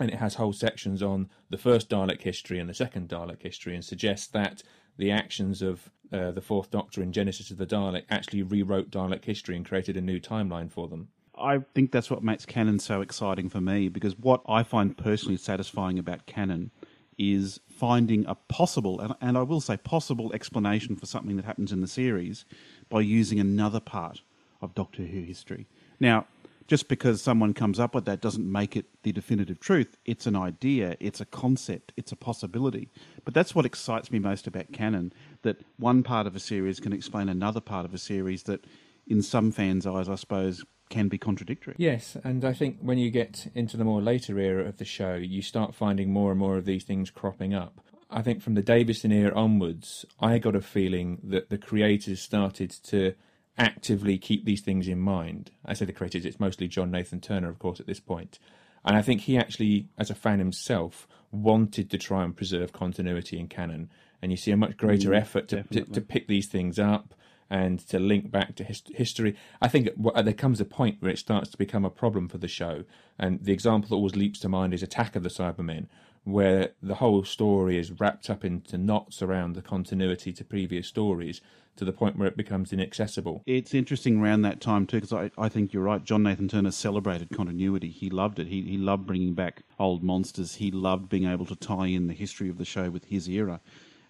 And 0.00 0.10
it 0.10 0.16
has 0.16 0.34
whole 0.34 0.52
sections 0.52 1.04
on 1.04 1.28
the 1.50 1.56
first 1.56 1.88
Dalek 1.88 2.22
history 2.22 2.58
and 2.58 2.68
the 2.68 2.74
second 2.74 3.08
Dalek 3.08 3.42
history 3.42 3.76
and 3.76 3.84
suggests 3.84 4.26
that 4.26 4.64
the 4.96 5.12
actions 5.12 5.62
of 5.62 5.88
uh, 6.12 6.32
the 6.32 6.40
Fourth 6.40 6.72
Doctor 6.72 7.00
in 7.00 7.12
Genesis 7.12 7.52
of 7.52 7.58
the 7.58 7.66
Dalek 7.66 8.06
actually 8.10 8.42
rewrote 8.42 8.90
Dalek 8.90 9.24
history 9.24 9.54
and 9.54 9.64
created 9.64 9.96
a 9.96 10.00
new 10.00 10.18
timeline 10.18 10.68
for 10.68 10.88
them. 10.88 11.10
I 11.40 11.60
think 11.74 11.92
that's 11.92 12.10
what 12.10 12.22
makes 12.22 12.46
canon 12.46 12.78
so 12.78 13.00
exciting 13.00 13.48
for 13.48 13.60
me 13.60 13.88
because 13.88 14.18
what 14.18 14.42
I 14.48 14.62
find 14.62 14.96
personally 14.96 15.36
satisfying 15.36 15.98
about 15.98 16.26
canon 16.26 16.70
is 17.18 17.60
finding 17.68 18.24
a 18.26 18.34
possible, 18.34 19.00
and, 19.00 19.14
and 19.20 19.36
I 19.36 19.42
will 19.42 19.60
say 19.60 19.76
possible, 19.76 20.32
explanation 20.32 20.96
for 20.96 21.06
something 21.06 21.36
that 21.36 21.44
happens 21.44 21.72
in 21.72 21.80
the 21.80 21.88
series 21.88 22.44
by 22.88 23.00
using 23.00 23.40
another 23.40 23.80
part 23.80 24.22
of 24.62 24.74
Doctor 24.74 25.02
Who 25.02 25.22
history. 25.22 25.66
Now, 25.98 26.26
just 26.68 26.86
because 26.86 27.22
someone 27.22 27.54
comes 27.54 27.80
up 27.80 27.94
with 27.94 28.04
that 28.04 28.20
doesn't 28.20 28.50
make 28.50 28.76
it 28.76 28.84
the 29.02 29.10
definitive 29.10 29.58
truth. 29.58 29.96
It's 30.04 30.26
an 30.26 30.36
idea, 30.36 30.96
it's 31.00 31.20
a 31.20 31.24
concept, 31.24 31.92
it's 31.96 32.12
a 32.12 32.16
possibility. 32.16 32.90
But 33.24 33.32
that's 33.32 33.54
what 33.54 33.64
excites 33.64 34.12
me 34.12 34.18
most 34.18 34.46
about 34.46 34.70
canon 34.70 35.12
that 35.42 35.62
one 35.78 36.02
part 36.02 36.26
of 36.26 36.36
a 36.36 36.40
series 36.40 36.78
can 36.78 36.92
explain 36.92 37.30
another 37.30 37.60
part 37.60 37.86
of 37.86 37.94
a 37.94 37.98
series 37.98 38.42
that, 38.44 38.64
in 39.06 39.22
some 39.22 39.50
fans' 39.50 39.86
eyes, 39.86 40.10
I 40.10 40.16
suppose, 40.16 40.62
can 40.88 41.08
be 41.08 41.18
contradictory. 41.18 41.74
Yes, 41.78 42.16
and 42.24 42.44
I 42.44 42.52
think 42.52 42.78
when 42.80 42.98
you 42.98 43.10
get 43.10 43.50
into 43.54 43.76
the 43.76 43.84
more 43.84 44.00
later 44.02 44.38
era 44.38 44.64
of 44.66 44.78
the 44.78 44.84
show, 44.84 45.14
you 45.14 45.42
start 45.42 45.74
finding 45.74 46.12
more 46.12 46.30
and 46.30 46.40
more 46.40 46.56
of 46.56 46.64
these 46.64 46.84
things 46.84 47.10
cropping 47.10 47.54
up. 47.54 47.80
I 48.10 48.22
think 48.22 48.40
from 48.40 48.54
the 48.54 48.62
Davison 48.62 49.12
era 49.12 49.34
onwards, 49.34 50.06
I 50.18 50.38
got 50.38 50.56
a 50.56 50.62
feeling 50.62 51.20
that 51.24 51.50
the 51.50 51.58
creators 51.58 52.22
started 52.22 52.70
to 52.84 53.14
actively 53.58 54.16
keep 54.18 54.44
these 54.44 54.62
things 54.62 54.88
in 54.88 54.98
mind. 54.98 55.50
I 55.66 55.74
say 55.74 55.84
the 55.84 55.92
creators, 55.92 56.24
it's 56.24 56.40
mostly 56.40 56.68
John 56.68 56.90
Nathan 56.90 57.20
Turner, 57.20 57.50
of 57.50 57.58
course, 57.58 57.80
at 57.80 57.86
this 57.86 58.00
point. 58.00 58.38
And 58.84 58.96
I 58.96 59.02
think 59.02 59.22
he 59.22 59.36
actually, 59.36 59.88
as 59.98 60.10
a 60.10 60.14
fan 60.14 60.38
himself, 60.38 61.06
wanted 61.30 61.90
to 61.90 61.98
try 61.98 62.24
and 62.24 62.34
preserve 62.34 62.72
continuity 62.72 63.38
in 63.38 63.48
canon. 63.48 63.90
And 64.22 64.30
you 64.30 64.36
see 64.36 64.52
a 64.52 64.56
much 64.56 64.76
greater 64.76 65.10
Mm, 65.10 65.20
effort 65.20 65.48
to, 65.48 65.64
to, 65.64 65.84
to 65.84 66.00
pick 66.00 66.28
these 66.28 66.46
things 66.46 66.78
up 66.78 67.14
and 67.50 67.78
to 67.88 67.98
link 67.98 68.30
back 68.30 68.54
to 68.56 68.64
his, 68.64 68.82
history. 68.94 69.36
I 69.60 69.68
think 69.68 69.90
there 70.22 70.32
comes 70.32 70.60
a 70.60 70.64
point 70.64 70.96
where 71.00 71.10
it 71.10 71.18
starts 71.18 71.50
to 71.50 71.58
become 71.58 71.84
a 71.84 71.90
problem 71.90 72.28
for 72.28 72.38
the 72.38 72.48
show. 72.48 72.84
And 73.18 73.42
the 73.42 73.52
example 73.52 73.88
that 73.88 73.94
always 73.96 74.16
leaps 74.16 74.38
to 74.40 74.48
mind 74.48 74.74
is 74.74 74.82
Attack 74.82 75.16
of 75.16 75.22
the 75.22 75.28
Cybermen, 75.28 75.86
where 76.24 76.70
the 76.82 76.96
whole 76.96 77.24
story 77.24 77.78
is 77.78 77.92
wrapped 77.92 78.28
up 78.28 78.44
into 78.44 78.76
knots 78.76 79.22
around 79.22 79.54
the 79.54 79.62
continuity 79.62 80.32
to 80.32 80.44
previous 80.44 80.86
stories 80.86 81.40
to 81.76 81.84
the 81.84 81.92
point 81.92 82.18
where 82.18 82.28
it 82.28 82.36
becomes 82.36 82.72
inaccessible. 82.72 83.42
It's 83.46 83.72
interesting 83.72 84.20
around 84.20 84.42
that 84.42 84.60
time 84.60 84.84
too, 84.84 85.00
because 85.00 85.12
I, 85.12 85.30
I 85.38 85.48
think 85.48 85.72
you're 85.72 85.84
right. 85.84 86.04
John 86.04 86.24
Nathan 86.24 86.48
Turner 86.48 86.72
celebrated 86.72 87.30
continuity. 87.30 87.88
He 87.88 88.10
loved 88.10 88.40
it. 88.40 88.48
He 88.48 88.62
he 88.62 88.76
loved 88.76 89.06
bringing 89.06 89.34
back 89.34 89.62
old 89.78 90.02
monsters. 90.02 90.56
He 90.56 90.72
loved 90.72 91.08
being 91.08 91.26
able 91.26 91.46
to 91.46 91.54
tie 91.54 91.86
in 91.86 92.08
the 92.08 92.14
history 92.14 92.48
of 92.48 92.58
the 92.58 92.64
show 92.64 92.90
with 92.90 93.04
his 93.06 93.28
era. 93.28 93.60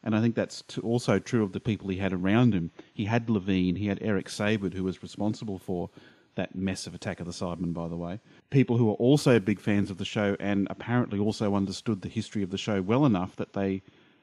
And 0.09 0.17
I 0.17 0.23
think 0.23 0.37
that's 0.37 0.63
t- 0.63 0.81
also 0.81 1.19
true 1.19 1.43
of 1.43 1.53
the 1.53 1.61
people 1.61 1.91
he 1.91 1.99
had 1.99 2.15
around 2.15 2.55
him. 2.55 2.71
He 2.95 3.05
had 3.05 3.29
Levine, 3.29 3.77
he 3.77 3.89
had 3.89 3.99
Eric 4.01 4.29
Saward, 4.31 4.73
who 4.73 4.85
was 4.85 5.03
responsible 5.03 5.59
for 5.59 5.91
that 6.35 6.55
mess 6.55 6.87
of 6.87 6.95
Attack 6.95 7.21
of 7.21 7.27
the 7.27 7.33
Cybermen, 7.33 7.75
by 7.75 7.89
the 7.89 7.97
way. 7.99 8.19
People 8.49 8.79
who 8.79 8.87
were 8.87 8.95
also 8.95 9.39
big 9.39 9.61
fans 9.61 9.91
of 9.91 9.99
the 9.99 10.07
show 10.07 10.35
and 10.41 10.67
apparently 10.71 11.19
also 11.19 11.55
understood 11.55 12.01
the 12.01 12.09
history 12.09 12.43
of 12.43 12.49
the 12.49 12.57
show 12.57 12.81
well 12.81 13.05
enough 13.05 13.37
that 13.37 13.53
they 13.53 13.83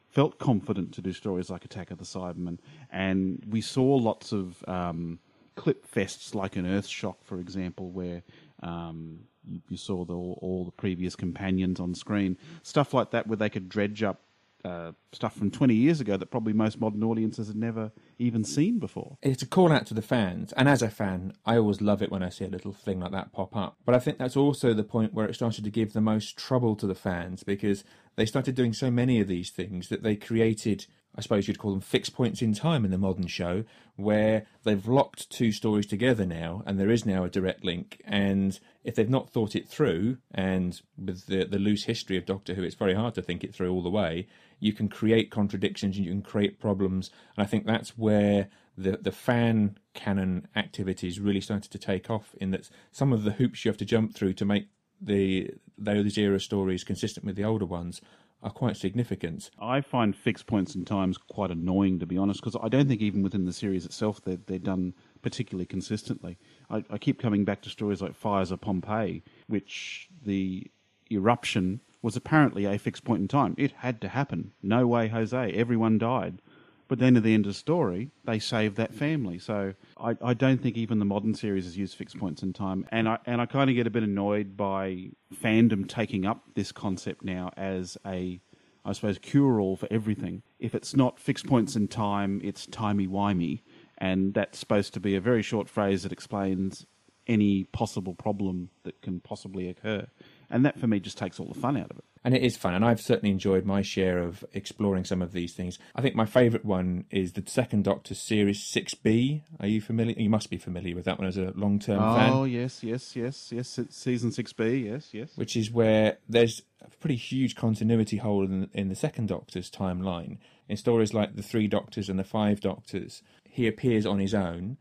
felt 0.09 0.39
confident 0.39 0.91
to 0.93 1.03
do 1.03 1.13
stories 1.13 1.51
like 1.51 1.65
Attack 1.65 1.91
of 1.91 1.99
the 1.99 2.03
Cybermen. 2.03 2.57
And 2.89 3.45
we 3.47 3.61
saw 3.61 3.85
lots 3.85 4.31
of 4.31 4.67
um, 4.67 5.19
clip 5.53 5.85
fests 5.87 6.33
like 6.33 6.55
an 6.55 6.65
Earth 6.65 6.87
Shock, 6.87 7.23
for 7.23 7.39
example, 7.39 7.91
where 7.91 8.23
um, 8.63 9.19
you, 9.47 9.61
you 9.69 9.77
saw 9.77 10.03
the, 10.03 10.15
all, 10.15 10.39
all 10.41 10.65
the 10.65 10.71
previous 10.71 11.15
companions 11.15 11.79
on 11.79 11.93
screen. 11.93 12.39
Stuff 12.63 12.91
like 12.95 13.11
that 13.11 13.27
where 13.27 13.37
they 13.37 13.51
could 13.51 13.69
dredge 13.69 14.01
up 14.01 14.21
uh, 14.65 14.91
stuff 15.11 15.35
from 15.35 15.51
20 15.51 15.75
years 15.75 16.01
ago 16.01 16.17
that 16.17 16.31
probably 16.31 16.53
most 16.53 16.79
modern 16.79 17.03
audiences 17.03 17.47
had 17.47 17.55
never 17.55 17.91
even 18.17 18.43
seen 18.43 18.79
before. 18.79 19.17
it's 19.21 19.43
a 19.43 19.47
call 19.47 19.71
out 19.71 19.85
to 19.85 19.93
the 19.93 20.01
fans, 20.01 20.51
and 20.53 20.67
as 20.67 20.81
a 20.81 20.89
fan, 20.89 21.33
I 21.45 21.57
always 21.57 21.81
love 21.81 22.01
it 22.01 22.11
when 22.11 22.23
I 22.23 22.29
see 22.29 22.45
a 22.45 22.49
little 22.49 22.73
thing 22.73 22.99
like 22.99 23.11
that 23.11 23.31
pop 23.31 23.55
up. 23.55 23.77
But 23.85 23.95
I 23.95 23.99
think 23.99 24.17
that's 24.17 24.35
also 24.35 24.73
the 24.73 24.83
point 24.83 25.13
where 25.13 25.27
it 25.27 25.35
started 25.35 25.63
to 25.63 25.69
give 25.69 25.93
the 25.93 26.01
most 26.01 26.37
trouble 26.37 26.75
to 26.77 26.87
the 26.87 26.95
fans 26.95 27.43
because 27.43 27.83
they 28.15 28.25
started 28.25 28.55
doing 28.55 28.73
so 28.73 28.89
many 28.89 29.19
of 29.19 29.27
these 29.27 29.51
things 29.51 29.89
that 29.89 30.03
they 30.03 30.15
created, 30.15 30.87
I 31.17 31.21
suppose 31.21 31.47
you'd 31.47 31.59
call 31.59 31.71
them 31.71 31.81
fixed 31.81 32.13
points 32.13 32.41
in 32.41 32.53
time 32.53 32.83
in 32.83 32.91
the 32.91 32.97
modern 32.97 33.27
show, 33.27 33.63
where 33.95 34.45
they've 34.63 34.87
locked 34.87 35.29
two 35.29 35.51
stories 35.51 35.85
together 35.85 36.25
now, 36.25 36.61
and 36.65 36.79
there 36.79 36.89
is 36.89 37.05
now 37.05 37.23
a 37.23 37.29
direct 37.29 37.63
link. 37.63 38.01
And 38.05 38.59
if 38.83 38.95
they've 38.95 39.09
not 39.09 39.29
thought 39.29 39.55
it 39.55 39.67
through, 39.67 40.17
and 40.33 40.81
with 40.97 41.27
the, 41.27 41.45
the 41.45 41.59
loose 41.59 41.85
history 41.85 42.17
of 42.17 42.25
Doctor 42.25 42.53
Who, 42.53 42.63
it's 42.63 42.75
very 42.75 42.93
hard 42.93 43.15
to 43.15 43.21
think 43.21 43.43
it 43.43 43.55
through 43.55 43.71
all 43.71 43.81
the 43.81 43.89
way. 43.89 44.27
You 44.59 44.73
can 44.73 44.89
create 44.89 45.31
contradictions 45.31 45.97
and 45.97 46.05
you 46.05 46.11
can 46.11 46.21
create 46.21 46.59
problems, 46.59 47.09
and 47.37 47.45
I 47.45 47.47
think 47.47 47.65
that's 47.65 47.97
where 47.97 48.49
the 48.77 48.97
the 48.97 49.11
fan 49.11 49.77
canon 49.93 50.47
activities 50.55 51.19
really 51.19 51.41
started 51.41 51.71
to 51.71 51.79
take 51.79 52.09
off. 52.09 52.35
In 52.41 52.51
that 52.51 52.69
some 52.91 53.13
of 53.13 53.23
the 53.23 53.31
hoops 53.31 53.63
you 53.63 53.69
have 53.69 53.77
to 53.77 53.85
jump 53.85 54.13
through 54.13 54.33
to 54.33 54.45
make 54.45 54.67
the 55.01 55.51
those 55.77 56.17
era 56.17 56.39
stories 56.39 56.83
consistent 56.83 57.25
with 57.25 57.35
the 57.35 57.43
older 57.43 57.65
ones 57.65 58.01
are 58.45 58.51
quite 58.51 58.77
significant. 58.77 59.49
I 59.59 59.81
find 59.81 60.15
fixed 60.15 60.45
points 60.45 60.75
in 60.75 60.85
times 60.85 61.17
quite 61.17 61.49
annoying, 61.49 61.97
to 61.99 62.05
be 62.05 62.15
honest, 62.15 62.41
because 62.41 62.55
I 62.61 62.69
don't 62.69 62.87
think 62.87 63.01
even 63.01 63.23
within 63.23 63.45
the 63.45 63.51
series 63.51 63.85
itself 63.85 64.21
they're, 64.23 64.37
they're 64.45 64.59
done 64.59 64.93
particularly 65.23 65.65
consistently. 65.65 66.37
I, 66.69 66.83
I 66.91 66.99
keep 66.99 67.19
coming 67.19 67.43
back 67.43 67.63
to 67.63 67.71
stories 67.71 68.03
like 68.03 68.15
Fires 68.15 68.51
of 68.51 68.61
Pompeii, 68.61 69.23
which 69.47 70.09
the 70.23 70.69
eruption 71.11 71.81
was 72.03 72.15
apparently 72.15 72.65
a 72.65 72.77
fixed 72.77 73.03
point 73.03 73.21
in 73.21 73.27
time. 73.27 73.55
It 73.57 73.71
had 73.77 73.99
to 74.01 74.09
happen. 74.09 74.51
No 74.61 74.85
way, 74.85 75.07
Jose. 75.07 75.51
Everyone 75.51 75.97
died. 75.97 76.39
But 76.87 76.99
then 76.99 77.17
at 77.17 77.23
the 77.23 77.33
end 77.33 77.45
of 77.45 77.51
the 77.51 77.57
story, 77.57 78.11
they 78.25 78.37
save 78.37 78.75
that 78.75 78.93
family. 78.93 79.39
So 79.39 79.73
I, 79.97 80.15
I 80.21 80.33
don't 80.33 80.61
think 80.61 80.77
even 80.77 80.99
the 80.99 81.05
modern 81.05 81.33
series 81.33 81.65
has 81.65 81.77
used 81.77 81.95
fixed 81.95 82.17
points 82.19 82.43
in 82.43 82.53
time. 82.53 82.85
And 82.89 83.09
I 83.09 83.17
and 83.25 83.41
I 83.41 83.47
kind 83.47 83.69
of 83.69 83.75
get 83.75 83.87
a 83.87 83.89
bit 83.89 84.03
annoyed 84.03 84.55
by 84.55 85.09
fandom 85.33 85.87
taking 85.87 86.25
up 86.25 86.43
this 86.53 86.71
concept 86.71 87.23
now 87.23 87.51
as 87.57 87.97
a 88.05 88.39
I 88.85 88.93
suppose, 88.93 89.17
cure 89.17 89.59
all 89.59 89.75
for 89.75 89.87
everything. 89.89 90.43
If 90.59 90.75
it's 90.75 90.95
not 90.95 91.19
fixed 91.19 91.47
points 91.47 91.75
in 91.75 91.87
time, 91.87 92.39
it's 92.43 92.67
timey 92.67 93.07
wimey. 93.07 93.61
And 93.97 94.35
that's 94.35 94.59
supposed 94.59 94.93
to 94.93 94.99
be 94.99 95.15
a 95.15 95.21
very 95.21 95.41
short 95.41 95.67
phrase 95.67 96.03
that 96.03 96.11
explains 96.11 96.85
any 97.25 97.63
possible 97.63 98.13
problem 98.13 98.69
that 98.83 99.01
can 99.01 99.21
possibly 99.21 99.67
occur. 99.67 100.05
And 100.49 100.65
that 100.65 100.79
for 100.79 100.87
me 100.87 100.99
just 100.99 101.17
takes 101.17 101.39
all 101.39 101.47
the 101.47 101.59
fun 101.59 101.77
out 101.77 101.91
of 101.91 101.97
it. 101.97 102.05
And 102.23 102.35
it 102.35 102.41
is 102.41 102.57
fun, 102.57 102.73
and 102.73 102.83
I've 102.83 103.01
certainly 103.01 103.29
enjoyed 103.29 103.65
my 103.65 103.83
share 103.83 104.17
of 104.17 104.43
exploring 104.51 105.05
some 105.05 105.21
of 105.21 105.31
these 105.31 105.53
things. 105.53 105.77
I 105.95 106.01
think 106.01 106.15
my 106.15 106.25
favourite 106.25 106.65
one 106.65 107.05
is 107.11 107.33
the 107.33 107.43
Second 107.45 107.83
Doctor 107.83 108.15
Series 108.15 108.67
6B. 108.73 109.43
Are 109.59 109.67
you 109.67 109.79
familiar? 109.79 110.15
You 110.17 110.31
must 110.31 110.49
be 110.49 110.57
familiar 110.57 110.95
with 110.95 111.05
that 111.05 111.19
one 111.19 111.27
as 111.27 111.37
a 111.37 111.53
long 111.55 111.77
term 111.77 111.99
fan. 111.99 112.31
Oh, 112.33 112.45
yes, 112.45 112.83
yes, 112.83 113.15
yes, 113.15 113.51
yes. 113.51 113.77
It's 113.77 113.95
season 113.95 114.31
6B, 114.31 114.85
yes, 114.85 115.09
yes. 115.11 115.29
which 115.35 115.55
is 115.55 115.69
where 115.69 116.17
there's 116.27 116.63
a 116.81 116.89
pretty 116.97 117.15
huge 117.15 117.55
continuity 117.55 118.17
hole 118.17 118.43
in, 118.43 118.71
in 118.73 118.89
the 118.89 118.95
second 118.95 119.27
Doctor's 119.27 119.69
timeline. 119.69 120.39
In 120.67 120.77
stories 120.77 121.13
like 121.13 121.35
the 121.35 121.43
Three 121.43 121.67
Doctors 121.67 122.09
and 122.09 122.17
the 122.17 122.23
Five 122.23 122.59
Doctors, 122.59 123.21
he 123.43 123.67
appears 123.67 124.07
on 124.07 124.17
his 124.17 124.33
own, 124.33 124.77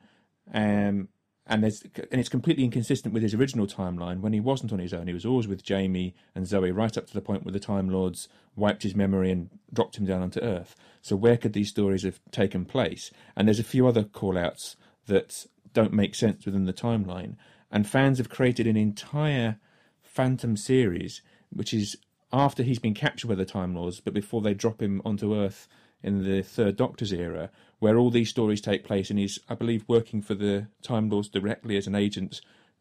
um, 0.55 1.09
and 1.47 1.63
there's 1.63 1.83
and 1.83 2.21
it's 2.21 2.29
completely 2.29 2.65
inconsistent 2.65 3.13
with 3.13 3.23
his 3.23 3.35
original 3.35 3.67
timeline. 3.67 4.21
When 4.21 4.33
he 4.33 4.41
wasn't 4.41 4.73
on 4.73 4.79
his 4.79 4.95
own, 4.95 5.07
he 5.07 5.15
was 5.15 5.27
always 5.27 5.47
with 5.47 5.63
Jamie 5.63 6.15
and 6.35 6.47
Zoe, 6.47 6.71
right 6.71 6.97
up 6.97 7.07
to 7.07 7.15
the 7.15 7.21
point 7.21 7.45
where 7.45 7.53
the 7.53 7.61
Time 7.61 7.89
Lords 7.89 8.29
wiped 8.57 8.83
his 8.83 8.95
memory 8.95 9.31
and 9.31 9.51
dropped 9.73 9.97
him 9.97 10.07
down 10.07 10.23
onto 10.23 10.41
Earth. 10.41 10.75
So 11.03 11.17
where 11.17 11.37
could 11.37 11.53
these 11.53 11.69
stories 11.69 12.03
have 12.05 12.21
taken 12.31 12.65
place? 12.65 13.11
And 13.37 13.47
there's 13.47 13.59
a 13.59 13.65
few 13.65 13.87
other 13.87 14.05
call-outs 14.05 14.77
that 15.07 15.47
don't 15.75 15.93
make 15.93 16.15
sense 16.15 16.47
within 16.47 16.65
the 16.65 16.73
timeline. 16.73 17.37
And 17.71 17.87
fans 17.87 18.19
have 18.19 18.31
created 18.31 18.67
an 18.67 18.77
entire 18.77 19.59
Phantom 20.03 20.57
series, 20.57 21.21
which 21.53 21.75
is 21.75 21.97
after 22.33 22.63
he's 22.63 22.79
been 22.79 22.95
captured 22.95 23.29
by 23.29 23.35
the 23.35 23.45
Time 23.45 23.75
Lords, 23.75 24.01
but 24.01 24.15
before 24.15 24.41
they 24.41 24.55
drop 24.55 24.81
him 24.81 25.03
onto 25.05 25.35
Earth 25.35 25.69
in 26.05 26.23
the 26.23 26.43
Third 26.43 26.77
Doctor's 26.77 27.13
era, 27.13 27.51
where 27.81 27.97
all 27.97 28.11
these 28.11 28.29
stories 28.29 28.61
take 28.61 28.85
place, 28.85 29.11
and 29.11 29.19
he's, 29.19 29.39
I 29.49 29.55
believe, 29.55 29.85
working 29.89 30.23
for 30.23 30.35
the 30.35 30.69
Time 30.83 31.09
Lords 31.09 31.29
directly 31.29 31.77
as 31.77 31.87
an 31.89 31.97
agent 31.97 32.41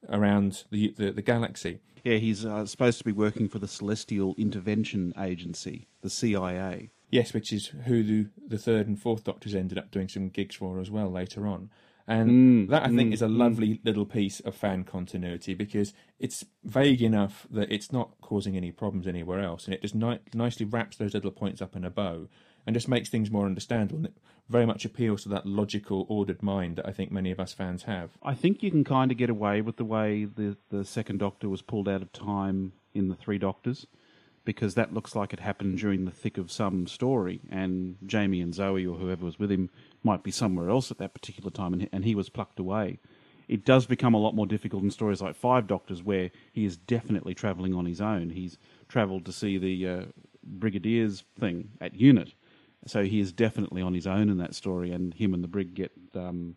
around 0.09 0.65
the 0.69 0.93
the, 0.95 1.11
the 1.11 1.21
galaxy. 1.23 1.79
Yeah, 2.03 2.17
he's 2.17 2.45
uh, 2.45 2.65
supposed 2.65 2.97
to 2.97 3.05
be 3.05 3.13
working 3.13 3.47
for 3.47 3.59
the 3.59 3.67
Celestial 3.67 4.35
Intervention 4.37 5.13
Agency, 5.17 5.87
the 6.01 6.09
CIA. 6.09 6.91
Yes, 7.09 7.33
which 7.33 7.53
is 7.53 7.67
who 7.85 8.03
the, 8.03 8.29
the 8.45 8.57
third 8.57 8.87
and 8.87 9.01
fourth 9.01 9.23
Doctors 9.23 9.55
ended 9.55 9.77
up 9.77 9.89
doing 9.89 10.09
some 10.09 10.27
gigs 10.27 10.55
for 10.55 10.79
as 10.79 10.91
well 10.91 11.09
later 11.09 11.47
on. 11.47 11.69
And 12.05 12.67
mm, 12.67 12.69
that 12.69 12.83
I 12.83 12.87
think 12.87 13.11
mm, 13.11 13.13
is 13.13 13.21
a 13.21 13.27
mm. 13.27 13.37
lovely 13.37 13.79
little 13.85 14.05
piece 14.05 14.41
of 14.41 14.55
fan 14.55 14.83
continuity 14.83 15.53
because 15.53 15.93
it's 16.19 16.43
vague 16.65 17.01
enough 17.01 17.47
that 17.49 17.71
it's 17.71 17.93
not 17.93 18.19
causing 18.19 18.57
any 18.57 18.71
problems 18.71 19.07
anywhere 19.07 19.39
else, 19.39 19.65
and 19.65 19.73
it 19.73 19.81
just 19.81 19.95
ni- 19.95 20.19
nicely 20.33 20.65
wraps 20.65 20.97
those 20.97 21.13
little 21.13 21.31
points 21.31 21.61
up 21.61 21.77
in 21.77 21.85
a 21.85 21.89
bow 21.89 22.27
and 22.65 22.75
just 22.75 22.87
makes 22.87 23.09
things 23.09 23.31
more 23.31 23.45
understandable. 23.45 23.97
And 23.97 24.05
it 24.07 24.17
very 24.49 24.65
much 24.65 24.85
appeals 24.85 25.23
to 25.23 25.29
that 25.29 25.45
logical, 25.45 26.05
ordered 26.09 26.43
mind 26.43 26.75
that 26.75 26.87
I 26.87 26.91
think 26.91 27.11
many 27.11 27.31
of 27.31 27.39
us 27.39 27.53
fans 27.53 27.83
have. 27.83 28.11
I 28.21 28.35
think 28.35 28.61
you 28.61 28.71
can 28.71 28.83
kind 28.83 29.11
of 29.11 29.17
get 29.17 29.29
away 29.29 29.61
with 29.61 29.77
the 29.77 29.85
way 29.85 30.25
the, 30.25 30.57
the 30.69 30.83
second 30.83 31.19
Doctor 31.19 31.49
was 31.49 31.61
pulled 31.61 31.87
out 31.87 32.01
of 32.01 32.11
time 32.11 32.73
in 32.93 33.07
the 33.07 33.15
Three 33.15 33.37
Doctors, 33.37 33.87
because 34.45 34.75
that 34.75 34.93
looks 34.93 35.15
like 35.15 35.31
it 35.31 35.39
happened 35.39 35.77
during 35.77 36.03
the 36.03 36.11
thick 36.11 36.37
of 36.37 36.51
some 36.51 36.85
story, 36.85 37.39
and 37.49 37.95
Jamie 38.05 38.41
and 38.41 38.53
Zoe 38.53 38.85
or 38.85 38.97
whoever 38.97 39.25
was 39.25 39.39
with 39.39 39.51
him 39.51 39.69
might 40.03 40.21
be 40.21 40.31
somewhere 40.31 40.69
else 40.69 40.91
at 40.91 40.97
that 40.97 41.13
particular 41.13 41.49
time, 41.49 41.73
and 41.73 41.89
and 41.93 42.03
he 42.03 42.13
was 42.13 42.29
plucked 42.29 42.59
away. 42.59 42.99
It 43.47 43.65
does 43.65 43.85
become 43.85 44.13
a 44.13 44.19
lot 44.19 44.35
more 44.35 44.45
difficult 44.47 44.83
in 44.83 44.91
stories 44.91 45.21
like 45.21 45.35
Five 45.35 45.67
Doctors, 45.67 46.03
where 46.03 46.31
he 46.51 46.65
is 46.65 46.77
definitely 46.77 47.33
travelling 47.33 47.73
on 47.73 47.85
his 47.85 48.01
own. 48.01 48.31
He's 48.31 48.57
travelled 48.87 49.25
to 49.25 49.31
see 49.31 49.57
the 49.57 49.87
uh, 49.87 50.05
Brigadier's 50.59 51.23
thing 51.39 51.69
at 51.79 51.95
Unit, 51.95 52.33
so 52.85 53.03
he 53.03 53.19
is 53.19 53.31
definitely 53.31 53.81
on 53.81 53.93
his 53.93 54.07
own 54.07 54.29
in 54.29 54.37
that 54.37 54.55
story, 54.55 54.91
and 54.91 55.13
him 55.13 55.33
and 55.33 55.43
the 55.43 55.47
Brig 55.47 55.73
get 55.73 55.91
um, 56.15 56.55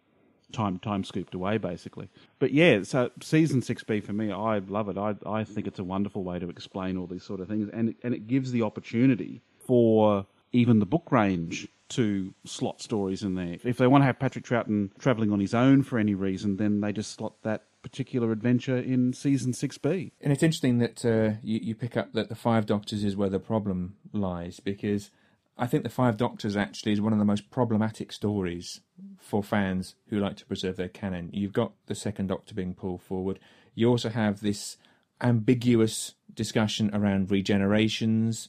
time 0.52 0.78
time 0.78 1.04
scooped 1.04 1.34
away 1.34 1.58
basically. 1.58 2.08
But 2.38 2.52
yeah, 2.52 2.82
so 2.82 3.10
season 3.20 3.62
six 3.62 3.82
B 3.84 4.00
for 4.00 4.12
me, 4.12 4.32
I 4.32 4.58
love 4.58 4.88
it. 4.88 4.98
I 4.98 5.14
I 5.26 5.44
think 5.44 5.66
it's 5.66 5.78
a 5.78 5.84
wonderful 5.84 6.24
way 6.24 6.38
to 6.38 6.48
explain 6.48 6.96
all 6.96 7.06
these 7.06 7.24
sort 7.24 7.40
of 7.40 7.48
things, 7.48 7.68
and 7.72 7.94
and 8.02 8.14
it 8.14 8.26
gives 8.26 8.52
the 8.52 8.62
opportunity 8.62 9.42
for 9.66 10.26
even 10.52 10.78
the 10.78 10.86
book 10.86 11.10
range 11.10 11.68
to 11.88 12.34
slot 12.44 12.80
stories 12.80 13.22
in 13.22 13.34
there. 13.34 13.58
If 13.62 13.76
they 13.76 13.86
want 13.86 14.02
to 14.02 14.06
have 14.06 14.18
Patrick 14.18 14.44
Troughton 14.44 14.90
travelling 14.98 15.30
on 15.30 15.40
his 15.40 15.54
own 15.54 15.82
for 15.82 15.98
any 15.98 16.14
reason, 16.14 16.56
then 16.56 16.80
they 16.80 16.92
just 16.92 17.12
slot 17.12 17.34
that 17.42 17.64
particular 17.82 18.32
adventure 18.32 18.76
in 18.76 19.12
season 19.12 19.52
six 19.52 19.78
B. 19.78 20.12
And 20.20 20.32
it's 20.32 20.42
interesting 20.42 20.78
that 20.78 21.04
uh, 21.04 21.38
you, 21.42 21.60
you 21.62 21.74
pick 21.74 21.96
up 21.96 22.12
that 22.14 22.28
the 22.28 22.34
Five 22.34 22.66
Doctors 22.66 23.04
is 23.04 23.16
where 23.16 23.28
the 23.28 23.38
problem 23.38 23.96
lies 24.12 24.58
because 24.58 25.10
I 25.58 25.66
think 25.66 25.84
the 25.84 25.88
Five 25.88 26.16
Doctors 26.18 26.56
actually 26.56 26.92
is 26.92 27.00
one 27.00 27.12
of 27.12 27.18
the 27.18 27.24
most 27.24 27.50
problematic 27.50 28.12
stories 28.12 28.80
for 29.18 29.42
fans 29.42 29.94
who 30.08 30.18
like 30.18 30.36
to 30.36 30.46
preserve 30.46 30.76
their 30.76 30.88
canon. 30.88 31.30
You've 31.32 31.52
got 31.52 31.72
the 31.86 31.94
Second 31.94 32.26
Doctor 32.26 32.54
being 32.54 32.74
pulled 32.74 33.02
forward. 33.02 33.38
You 33.74 33.88
also 33.88 34.10
have 34.10 34.40
this 34.40 34.76
ambiguous 35.22 36.14
discussion 36.34 36.90
around 36.94 37.28
regenerations. 37.28 38.48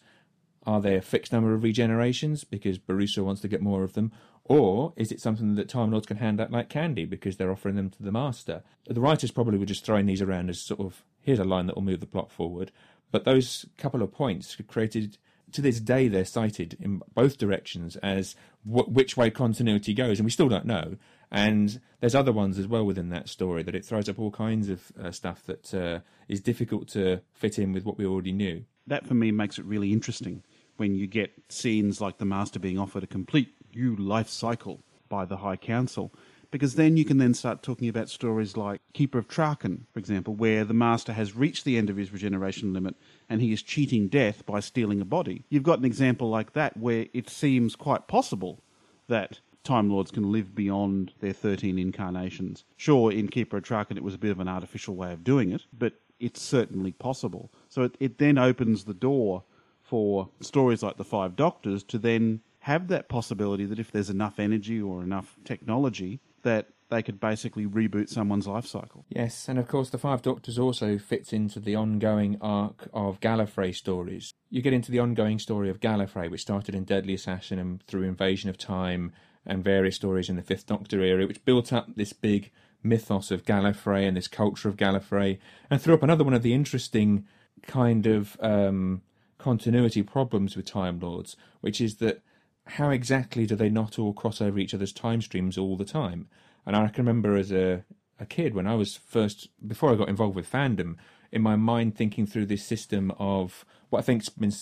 Are 0.66 0.82
there 0.82 0.98
a 0.98 1.02
fixed 1.02 1.32
number 1.32 1.54
of 1.54 1.62
regenerations 1.62 2.44
because 2.50 2.78
Borusa 2.78 3.24
wants 3.24 3.42
to 3.42 3.48
get 3.48 3.62
more 3.62 3.84
of 3.84 3.94
them? 3.94 4.12
Or 4.44 4.94
is 4.98 5.12
it 5.12 5.22
something 5.22 5.56
that 5.56 5.70
Time 5.70 5.92
Lords 5.92 6.08
can 6.08 6.18
hand 6.18 6.42
out 6.42 6.52
like 6.52 6.70
candy 6.70 7.06
because 7.06 7.38
they're 7.38 7.52
offering 7.52 7.76
them 7.76 7.90
to 7.92 8.04
the 8.04 8.12
Master? 8.12 8.64
The 8.86 9.00
writers 9.00 9.32
probably 9.32 9.58
were 9.58 9.66
just 9.66 9.86
throwing 9.86 10.06
these 10.06 10.22
around 10.22 10.50
as 10.50 10.60
sort 10.60 10.82
of 10.82 11.04
here's 11.22 11.40
a 11.40 11.46
line 11.46 11.68
that 11.68 11.76
will 11.76 11.84
move 11.84 12.00
the 12.02 12.06
plot 12.06 12.32
forward. 12.32 12.72
But 13.12 13.24
those 13.24 13.66
couple 13.78 14.02
of 14.02 14.12
points 14.12 14.58
created, 14.68 15.18
to 15.54 15.62
this 15.62 15.80
day, 15.80 16.08
they're 16.08 16.26
cited 16.26 16.78
in 16.80 17.02
both 17.14 17.38
directions 17.38 17.96
as 17.98 18.36
w- 18.66 18.90
which 18.92 19.16
way 19.16 19.30
continuity 19.30 19.94
goes, 19.94 20.20
and 20.20 20.26
we 20.26 20.32
still 20.32 20.50
don't 20.50 20.66
know. 20.66 20.98
And 21.32 21.82
there's 22.00 22.16
other 22.16 22.32
ones 22.32 22.58
as 22.58 22.68
well 22.68 22.86
within 22.86 23.10
that 23.10 23.30
story 23.30 23.64
that 23.64 23.76
it 23.76 23.86
throws 23.86 24.08
up 24.08 24.20
all 24.20 24.32
kinds 24.32 24.70
of 24.70 24.92
uh, 25.02 25.12
stuff 25.12 25.44
that 25.46 25.74
uh, 25.74 26.00
is 26.28 26.42
difficult 26.42 26.88
to 26.90 27.22
fit 27.34 27.60
in 27.60 27.74
with 27.74 27.86
what 27.86 27.98
we 27.98 28.06
already 28.06 28.32
knew. 28.32 28.64
That 28.86 29.06
for 29.06 29.14
me 29.14 29.32
makes 29.32 29.58
it 29.58 29.66
really 29.66 29.92
interesting 29.92 30.44
when 30.78 30.96
you 30.96 31.08
get 31.08 31.32
scenes 31.50 32.00
like 32.00 32.18
the 32.18 32.26
Master 32.26 32.60
being 32.60 32.80
offered 32.80 33.04
a 33.04 33.08
complete 33.08 33.50
new 33.76 33.96
life 33.96 34.30
cycle 34.30 34.84
by 35.10 35.26
the 35.26 35.38
High 35.38 35.58
Council. 35.58 36.14
Because 36.50 36.76
then 36.76 36.98
you 36.98 37.06
can 37.06 37.18
then 37.18 37.34
start 37.34 37.62
talking 37.62 37.90
about 37.90 38.10
stories 38.10 38.56
like 38.56 38.82
Keeper 38.94 39.18
of 39.18 39.28
Traken, 39.28 39.82
for 39.92 40.00
example, 40.00 40.34
where 40.34 40.64
the 40.64 40.74
Master 40.74 41.14
has 41.14 41.36
reached 41.36 41.66
the 41.66 41.78
end 41.78 41.90
of 41.90 41.98
his 41.98 42.14
regeneration 42.14 42.74
limit 42.74 42.96
and 43.30 43.42
he 43.42 43.52
is 43.52 43.62
cheating 43.62 44.08
death 44.08 44.46
by 44.46 44.60
stealing 44.60 45.02
a 45.02 45.06
body. 45.06 45.44
You've 45.50 45.64
got 45.64 45.80
an 45.80 45.86
example 45.86 46.30
like 46.30 46.54
that 46.54 46.78
where 46.78 47.08
it 47.14 47.30
seems 47.30 47.76
quite 47.76 48.08
possible 48.08 48.64
that 49.08 49.40
Time 49.64 49.90
Lords 49.90 50.12
can 50.12 50.32
live 50.32 50.56
beyond 50.56 51.12
their 51.20 51.34
13 51.34 51.78
incarnations. 51.78 52.64
Sure, 52.78 53.12
in 53.12 53.28
Keeper 53.28 53.58
of 53.58 53.64
Traken 53.64 53.98
it 53.98 54.04
was 54.04 54.14
a 54.14 54.18
bit 54.20 54.32
of 54.32 54.40
an 54.40 54.48
artificial 54.48 54.96
way 54.96 55.12
of 55.12 55.26
doing 55.26 55.52
it, 55.52 55.64
but 55.78 55.94
it's 56.20 56.42
certainly 56.42 56.94
possible. 56.94 57.52
So 57.68 57.84
it, 57.84 57.96
it 58.00 58.18
then 58.18 58.38
opens 58.38 58.86
the 58.86 58.94
door 58.94 59.44
for 59.84 60.30
stories 60.40 60.84
like 60.84 60.98
The 60.98 61.04
Five 61.04 61.36
Doctors 61.36 61.84
to 61.84 61.98
then 61.98 62.42
have 62.60 62.88
that 62.88 63.08
possibility 63.08 63.66
that 63.66 63.80
if 63.80 63.92
there's 63.92 64.10
enough 64.10 64.40
energy 64.40 64.82
or 64.82 65.04
enough 65.04 65.38
technology, 65.46 66.20
that 66.48 66.68
they 66.90 67.04
could 67.04 67.20
basically 67.20 67.66
reboot 67.66 68.08
someone's 68.08 68.48
life 68.48 68.66
cycle. 68.66 69.06
Yes, 69.10 69.50
and 69.50 69.60
of 69.60 69.68
course, 69.68 69.90
The 69.90 69.98
Five 69.98 70.22
Doctors 70.22 70.58
also 70.58 70.98
fits 70.98 71.34
into 71.34 71.60
the 71.60 71.76
ongoing 71.76 72.38
arc 72.40 72.88
of 72.94 73.20
Gallifrey 73.20 73.76
stories. 73.76 74.32
You 74.50 74.62
get 74.62 74.72
into 74.72 74.92
the 74.92 75.00
ongoing 75.00 75.38
story 75.40 75.70
of 75.70 75.82
Gallifrey, 75.82 76.32
which 76.32 76.42
started 76.42 76.74
in 76.74 76.86
Deadly 76.86 77.14
Assassin 77.14 77.60
and 77.60 77.84
through 77.84 78.04
Invasion 78.04 78.50
of 78.50 78.58
Time 78.58 79.12
and 79.46 79.64
various 79.64 79.98
stories 79.98 80.30
in 80.30 80.38
the 80.38 80.42
Fifth 80.42 80.66
Doctor 80.66 81.02
era, 81.02 81.28
which 81.28 81.44
built 81.44 81.74
up 81.74 81.88
this 81.96 82.14
big 82.14 82.52
mythos 82.82 83.32
of 83.32 83.44
Gallifrey 83.44 84.08
and 84.08 84.16
this 84.16 84.30
culture 84.30 84.70
of 84.70 84.78
Gallifrey, 84.78 85.40
and 85.70 85.82
threw 85.82 85.94
up 85.94 86.04
another 86.04 86.24
one 86.24 86.34
of 86.34 86.44
the 86.44 86.54
interesting 86.54 87.26
kind 87.64 88.08
of 88.08 88.38
um, 88.40 89.02
continuity 89.38 90.04
problems 90.04 90.56
with 90.56 90.66
Time 90.66 91.00
Lords, 91.00 91.36
which 91.60 91.82
is 91.82 91.98
that 91.98 92.22
how 92.68 92.90
exactly 92.90 93.46
do 93.46 93.56
they 93.56 93.70
not 93.70 93.98
all 93.98 94.14
cross 94.14 94.42
over 94.42 94.60
each 94.60 94.74
other's 94.74 94.94
time 94.94 95.22
streams 95.22 95.58
all 95.58 95.78
the 95.78 95.86
time? 95.86 96.28
And 96.66 96.76
I 96.76 96.88
can 96.90 97.06
remember 97.06 97.36
as 97.36 97.52
a, 97.52 97.84
a 98.20 98.26
kid 98.26 98.54
when 98.54 98.68
I 98.68 98.76
was 98.76 98.96
first, 98.96 99.50
before 99.66 99.92
I 99.92 99.96
got 99.96 100.10
involved 100.10 100.36
with 100.36 100.52
fandom, 100.52 100.96
in 101.32 101.42
my 101.42 101.56
mind 101.56 101.96
thinking 101.96 102.26
through 102.26 102.46
this 102.46 102.66
system 102.66 103.12
of 103.20 103.66
what 103.90 104.00
I 104.00 104.02
think's 104.02 104.30
been 104.30 104.54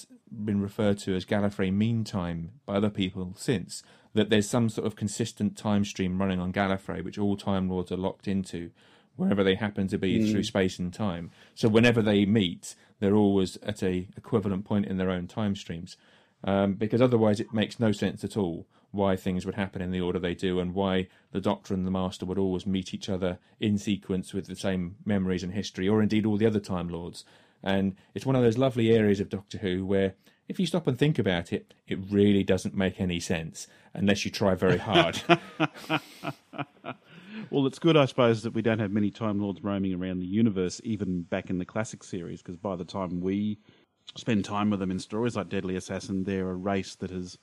been 0.44 0.62
referred 0.62 0.98
to 0.98 1.16
as 1.16 1.26
Gallifrey 1.26 1.72
Mean 1.72 2.04
Time 2.04 2.52
by 2.66 2.76
other 2.76 2.90
people 2.90 3.34
since. 3.38 3.84
That 4.14 4.30
there's 4.30 4.50
some 4.50 4.70
sort 4.70 4.88
of 4.88 4.96
consistent 4.96 5.58
time 5.58 5.84
stream 5.84 6.20
running 6.20 6.40
on 6.40 6.54
Gallifrey, 6.54 7.04
which 7.04 7.18
all 7.18 7.36
Time 7.36 7.70
Lords 7.70 7.92
are 7.92 7.98
locked 7.98 8.28
into, 8.28 8.72
wherever 9.16 9.44
they 9.44 9.56
happen 9.56 9.88
to 9.90 9.98
be 9.98 10.20
mm. 10.20 10.32
through 10.32 10.44
space 10.44 10.80
and 10.80 10.94
time. 10.94 11.32
So 11.54 11.68
whenever 11.68 12.02
they 12.02 12.26
meet, 12.26 12.76
they're 13.00 13.16
always 13.16 13.58
at 13.58 13.84
a 13.84 14.08
equivalent 14.16 14.66
point 14.66 14.86
in 14.86 14.98
their 14.98 15.10
own 15.10 15.28
time 15.28 15.56
streams. 15.56 15.98
Um, 16.46 16.76
because 16.76 17.02
otherwise, 17.02 17.40
it 17.40 17.54
makes 17.54 17.80
no 17.80 17.92
sense 17.92 18.24
at 18.24 18.38
all 18.38 18.68
why 18.92 19.16
things 19.16 19.46
would 19.46 19.56
happen 19.56 19.82
in 19.82 19.92
the 19.92 20.00
order 20.00 20.20
they 20.20 20.36
do 20.36 20.60
and 20.60 20.74
why 20.74 21.08
the 21.32 21.42
Doctor 21.42 21.74
and 21.74 21.86
the 21.86 21.92
Master 21.92 22.26
would 22.26 22.38
always 22.38 22.66
meet 22.66 22.94
each 22.94 23.10
other 23.10 23.40
in 23.60 23.78
sequence 23.78 24.34
with 24.34 24.48
the 24.48 24.56
same 24.56 24.96
memories 25.06 25.44
and 25.44 25.54
history, 25.54 25.90
or 25.90 26.02
indeed 26.02 26.26
all 26.26 26.38
the 26.38 26.46
other 26.46 26.60
Time 26.60 26.88
Lords. 26.88 27.26
And 27.62 27.96
it's 28.14 28.26
one 28.26 28.36
of 28.36 28.44
those 28.44 28.60
lovely 28.60 28.92
areas 28.92 29.20
of 29.20 29.30
Doctor 29.30 29.58
Who 29.58 29.86
where, 29.86 30.14
if 30.48 30.60
you 30.60 30.68
stop 30.68 30.88
and 30.88 30.98
think 30.98 31.18
about 31.18 31.52
it, 31.52 31.74
it 31.88 32.00
really 32.10 32.44
doesn't 32.44 32.76
make 32.76 33.02
any 33.02 33.20
sense 33.20 33.68
unless 33.94 34.24
you 34.24 34.32
try 34.32 34.54
very 34.54 34.78
hard. 34.78 35.22
well, 37.50 37.66
it's 37.66 37.80
good, 37.80 37.98
I 37.98 38.06
suppose, 38.06 38.44
that 38.44 38.54
we 38.54 38.62
don't 38.62 38.80
have 38.80 38.92
many 38.92 39.10
Time 39.10 39.42
Lords 39.42 39.64
roaming 39.64 39.94
around 39.94 40.20
the 40.20 40.28
universe, 40.28 40.80
even 40.84 41.24
back 41.24 41.50
in 41.50 41.58
the 41.58 41.66
classic 41.66 42.04
series, 42.04 42.42
because 42.42 42.58
by 42.58 42.76
the 42.76 42.86
time 42.86 43.20
we 43.20 43.58
spend 44.16 44.46
time 44.46 44.70
with 44.70 44.80
them 44.80 44.92
in 44.92 45.00
stories 45.00 45.36
like 45.36 45.50
Deadly 45.50 45.76
Assassin, 45.76 46.24
they're 46.24 46.50
a 46.50 46.56
race 46.56 46.96
that 46.96 47.12
has 47.12 47.38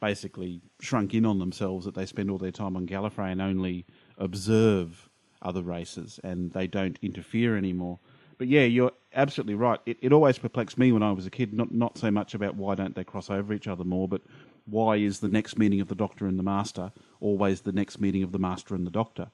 basically 0.00 0.60
shrunk 0.80 1.14
in 1.14 1.24
on 1.24 1.38
themselves, 1.38 1.84
that 1.86 1.94
they 1.94 2.06
spend 2.06 2.30
all 2.30 2.38
their 2.38 2.50
time 2.50 2.76
on 2.76 2.86
Gallifrey 2.86 3.32
and 3.32 3.40
only 3.40 3.86
observe 4.18 5.08
other 5.42 5.62
races 5.62 6.18
and 6.24 6.50
they 6.52 6.66
don't 6.66 6.98
interfere 7.02 7.56
anymore. 7.56 7.98
But 8.38 8.48
yeah, 8.48 8.64
you're 8.64 8.92
absolutely 9.14 9.54
right. 9.54 9.78
It, 9.86 9.98
it 10.00 10.12
always 10.12 10.38
perplexed 10.38 10.78
me 10.78 10.90
when 10.92 11.02
I 11.02 11.12
was 11.12 11.26
a 11.26 11.30
kid, 11.30 11.52
not, 11.52 11.72
not 11.72 11.98
so 11.98 12.10
much 12.10 12.34
about 12.34 12.56
why 12.56 12.74
don't 12.74 12.94
they 12.94 13.04
cross 13.04 13.30
over 13.30 13.52
each 13.52 13.68
other 13.68 13.84
more, 13.84 14.08
but 14.08 14.22
why 14.66 14.96
is 14.96 15.20
the 15.20 15.28
next 15.28 15.58
meeting 15.58 15.80
of 15.80 15.88
the 15.88 15.94
Doctor 15.94 16.26
and 16.26 16.38
the 16.38 16.42
Master 16.42 16.90
always 17.20 17.60
the 17.60 17.72
next 17.72 18.00
meeting 18.00 18.22
of 18.22 18.32
the 18.32 18.38
Master 18.38 18.74
and 18.74 18.86
the 18.86 18.90
Doctor? 18.90 19.30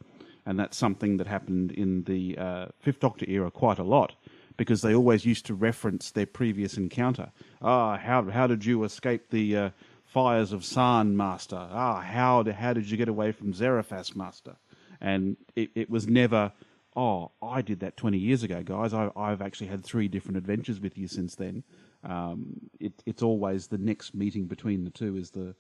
And 0.47 0.59
that's 0.59 0.77
something 0.77 1.17
that 1.19 1.27
happened 1.27 1.73
in 1.73 2.05
the 2.05 2.37
uh, 2.37 2.67
Fifth 2.81 3.01
Doctor 3.01 3.25
era 3.29 3.51
quite 3.51 3.79
a 3.79 3.85
lot 3.85 4.15
because 4.61 4.83
they 4.83 4.95
always 4.95 5.25
used 5.25 5.47
to 5.47 5.55
reference 5.55 6.11
their 6.11 6.27
previous 6.27 6.77
encounter. 6.77 7.33
Ah, 7.63 7.97
how 7.97 8.29
how 8.31 8.47
did 8.47 8.63
you 8.63 8.85
escape 8.85 9.31
the 9.31 9.57
uh, 9.57 9.71
fires 10.05 10.53
of 10.53 10.67
Sarn, 10.67 11.17
Master? 11.17 11.67
Ah, 11.73 12.03
how 12.03 12.45
how 12.53 12.75
did 12.75 12.91
you 12.91 12.99
get 12.99 13.09
away 13.09 13.33
from 13.33 13.55
Xeraphas, 13.55 14.15
Master? 14.15 14.57
And 15.01 15.39
it, 15.57 15.71
it 15.75 15.89
was 15.89 16.07
never, 16.07 16.53
oh, 16.95 17.31
I 17.41 17.63
did 17.63 17.81
that 17.81 17.97
twenty 17.97 18.19
years 18.19 18.43
ago, 18.43 18.63
guys. 18.63 18.93
I, 18.93 19.11
I've 19.17 19.41
actually 19.41 19.69
had 19.69 19.83
three 19.83 20.09
different 20.09 20.37
adventures 20.37 20.79
with 20.79 20.99
you 20.99 21.09
since 21.09 21.37
then. 21.37 21.65
Um, 22.05 22.61
it, 22.79 22.93
it's 23.07 23.23
always 23.23 23.69
the 23.69 23.79
next 23.79 24.15
meeting 24.15 24.45
between 24.45 24.85
the 24.85 24.91
two 24.91 25.17
is 25.17 25.31
the 25.31 25.55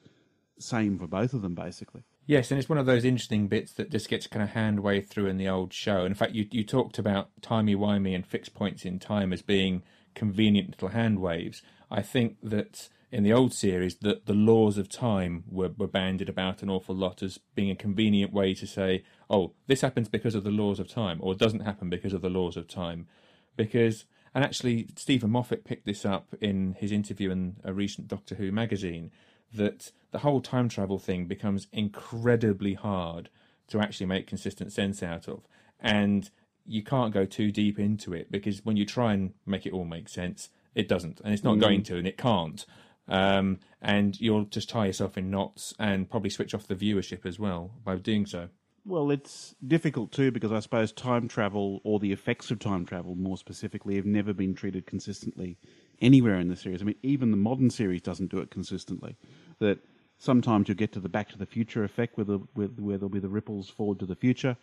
same 0.59 0.99
for 0.99 1.07
both 1.07 1.33
of 1.33 1.41
them, 1.41 1.55
basically. 1.55 2.03
Yes, 2.27 2.51
and 2.51 2.61
it's 2.61 2.69
one 2.69 2.79
of 2.79 2.87
those 2.87 3.05
interesting 3.05 3.49
bits 3.49 3.73
that 3.73 3.91
just 3.91 4.09
gets 4.09 4.27
kind 4.27 4.43
of 4.43 4.51
hand 4.51 4.81
way 4.81 5.01
through 5.01 5.27
in 5.27 5.37
the 5.37 5.49
old 5.49 5.73
show. 5.73 6.05
In 6.05 6.15
fact, 6.15 6.33
you 6.33 6.47
you 6.51 6.65
talked 6.65 6.99
about 6.99 7.31
timey 7.43 7.75
wimey 7.75 8.15
and 8.15 8.27
fixed 8.27 8.55
points 8.55 8.85
in 8.85 8.99
time 8.99 9.33
as 9.33 9.43
being 9.43 9.83
convenient 10.15 10.71
little 10.71 10.89
hand 10.89 11.21
waves. 11.21 11.63
I 11.91 12.03
think 12.03 12.37
that 12.43 12.89
in 13.11 13.25
the 13.25 13.33
old 13.33 13.53
series 13.53 13.97
that 13.97 14.27
the 14.27 14.35
laws 14.35 14.79
of 14.79 14.89
time 14.89 15.45
were, 15.49 15.71
were 15.77 15.89
banded 15.89 16.29
about 16.29 16.63
an 16.63 16.71
awful 16.71 16.95
lot 16.95 17.23
as 17.23 17.39
being 17.57 17.71
a 17.71 17.77
convenient 17.77 18.33
way 18.33 18.55
to 18.55 18.67
say, 18.67 19.03
oh, 19.29 19.53
this 19.67 19.81
happens 19.81 20.09
because 20.09 20.37
of 20.37 20.45
the 20.45 20.51
laws 20.51 20.79
of 20.79 20.89
time, 20.89 21.19
or 21.21 21.35
doesn't 21.35 21.61
happen 21.65 21.91
because 21.91 22.13
of 22.13 22.23
the 22.23 22.31
laws 22.31 22.57
of 22.57 22.69
time. 22.69 23.09
Because 23.57 24.05
and 24.35 24.45
actually 24.45 24.89
Steven 24.97 25.31
Moffat 25.31 25.65
picked 25.65 25.87
this 25.87 26.05
up 26.05 26.35
in 26.41 26.77
his 26.79 26.93
interview 26.93 27.31
in 27.31 27.57
a 27.65 27.73
recent 27.73 28.07
Doctor 28.07 28.37
Who 28.37 28.53
magazine 28.53 29.11
that 29.53 29.91
the 30.11 30.19
whole 30.19 30.41
time 30.41 30.69
travel 30.69 30.99
thing 30.99 31.27
becomes 31.27 31.67
incredibly 31.73 32.75
hard 32.75 33.31
to 33.69 33.81
actually 33.81 34.07
make 34.07 34.27
consistent 34.27 34.73
sense 34.73 35.03
out 35.03 35.29
of. 35.29 35.47
And 35.79 36.29
you 36.67 36.83
can't 36.83 37.13
go 37.13 37.25
too 37.25 37.51
deep 37.51 37.79
into 37.79 38.13
it 38.13 38.31
because 38.31 38.65
when 38.65 38.77
you 38.77 38.85
try 38.85 39.13
and 39.13 39.33
make 39.47 39.67
it 39.67 39.73
all 39.73 39.85
make 39.85 40.09
sense, 40.09 40.51
it 40.75 40.89
doesn't. 40.89 41.21
And 41.21 41.33
it's 41.33 41.45
not 41.45 41.57
mm. 41.57 41.61
going 41.61 41.83
to, 41.85 41.97
and 41.97 42.07
it 42.07 42.17
can't. 42.17 42.65
Um, 43.09 43.59
and 43.83 44.19
you'll 44.21 44.45
just 44.45 44.69
tie 44.69 44.87
yourself 44.87 45.19
in 45.19 45.31
knots 45.31 45.75
and 45.79 46.09
probably 46.09 46.31
switch 46.31 46.55
off 46.55 46.67
the 46.67 46.77
viewership 46.77 47.27
as 47.27 47.39
well 47.39 47.73
by 47.85 47.97
doing 47.97 48.27
so. 48.27 48.49
Well, 48.87 49.11
it's 49.11 49.55
difficult 49.67 50.11
too 50.13 50.31
because 50.31 50.53
I 50.53 50.61
suppose 50.61 50.93
time 50.93 51.29
travel 51.29 51.81
or 51.85 51.99
the 51.99 52.13
effects 52.13 52.51
of 52.51 52.59
time 52.59 52.87
travel, 52.87 53.15
more 53.15 53.37
specifically, 53.37 53.97
have 53.97 54.07
never 54.07 54.33
been 54.33 54.55
treated 54.55 54.87
consistently 54.87 55.59
anywhere 56.01 56.39
in 56.39 56.49
the 56.49 56.57
series. 56.57 56.81
I 56.81 56.87
mean, 56.87 56.97
even 57.03 57.31
the 57.31 57.37
modern 57.37 57.71
series 57.71 58.01
doesn't 58.01 58.31
do 58.31 58.39
it 58.39 58.51
consistently. 58.51 59.17
That 59.59 59.81
sometimes 60.21 60.69
you'll 60.69 60.77
get 60.77 60.93
to 60.93 61.01
the 61.01 61.09
Back 61.09 61.29
to 61.31 61.39
the 61.39 61.47
Future 61.47 61.83
effect, 61.83 62.17
where, 62.17 62.27
the, 62.27 62.39
where, 62.55 62.69
where 62.69 62.99
there'll 62.99 63.09
be 63.09 63.19
the 63.19 63.29
ripples 63.29 63.69
forward 63.69 63.99
to 63.99 64.07
the 64.07 64.15
future. 64.15 64.57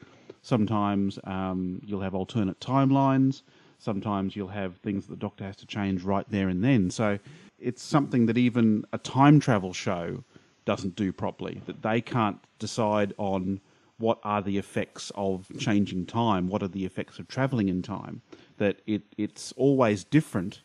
Sometimes 0.43 1.19
um, 1.25 1.81
you'll 1.83 2.01
have 2.01 2.15
alternate 2.15 2.59
timelines. 2.61 3.41
Sometimes 3.79 4.35
you'll 4.35 4.47
have 4.47 4.77
things 4.77 5.07
that 5.07 5.13
the 5.13 5.19
Doctor 5.19 5.43
has 5.43 5.55
to 5.57 5.65
change 5.65 6.03
right 6.03 6.25
there 6.29 6.47
and 6.47 6.63
then. 6.63 6.89
So 6.89 7.19
it's 7.59 7.81
something 7.81 8.27
that 8.27 8.37
even 8.37 8.85
a 8.93 8.97
time 8.99 9.39
travel 9.39 9.73
show 9.73 10.23
doesn't 10.65 10.95
do 10.95 11.11
properly. 11.11 11.61
That 11.65 11.81
they 11.81 12.01
can't 12.01 12.39
decide 12.59 13.13
on 13.17 13.59
what 13.97 14.19
are 14.23 14.43
the 14.43 14.59
effects 14.59 15.11
of 15.15 15.51
changing 15.57 16.05
time, 16.05 16.47
what 16.49 16.61
are 16.61 16.67
the 16.67 16.85
effects 16.85 17.17
of 17.17 17.27
travelling 17.27 17.67
in 17.67 17.81
time. 17.81 18.21
That 18.57 18.79
it, 18.85 19.01
it's 19.17 19.53
always 19.53 20.03
different 20.03 20.61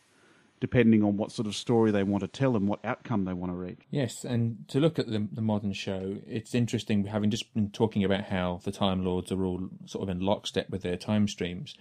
depending 0.62 1.02
on 1.02 1.16
what 1.16 1.32
sort 1.32 1.48
of 1.48 1.56
story 1.56 1.90
they 1.90 2.04
want 2.04 2.20
to 2.20 2.28
tell 2.28 2.54
and 2.54 2.68
what 2.68 2.78
outcome 2.84 3.24
they 3.24 3.32
want 3.32 3.50
to 3.50 3.56
reach. 3.56 3.80
Yes, 3.90 4.24
and 4.24 4.64
to 4.68 4.78
look 4.78 4.96
at 4.96 5.08
the, 5.08 5.26
the 5.32 5.42
modern 5.42 5.72
show, 5.72 6.18
it's 6.24 6.54
interesting 6.54 7.04
having 7.06 7.30
just 7.30 7.52
been 7.52 7.68
talking 7.70 8.04
about 8.04 8.26
how 8.26 8.60
the 8.62 8.70
Time 8.70 9.04
Lords 9.04 9.32
are 9.32 9.44
all 9.44 9.68
sort 9.86 10.04
of 10.04 10.08
in 10.08 10.20
lockstep 10.20 10.70
with 10.70 10.82
their 10.82 10.96
time 10.96 11.26
streams. 11.26 11.74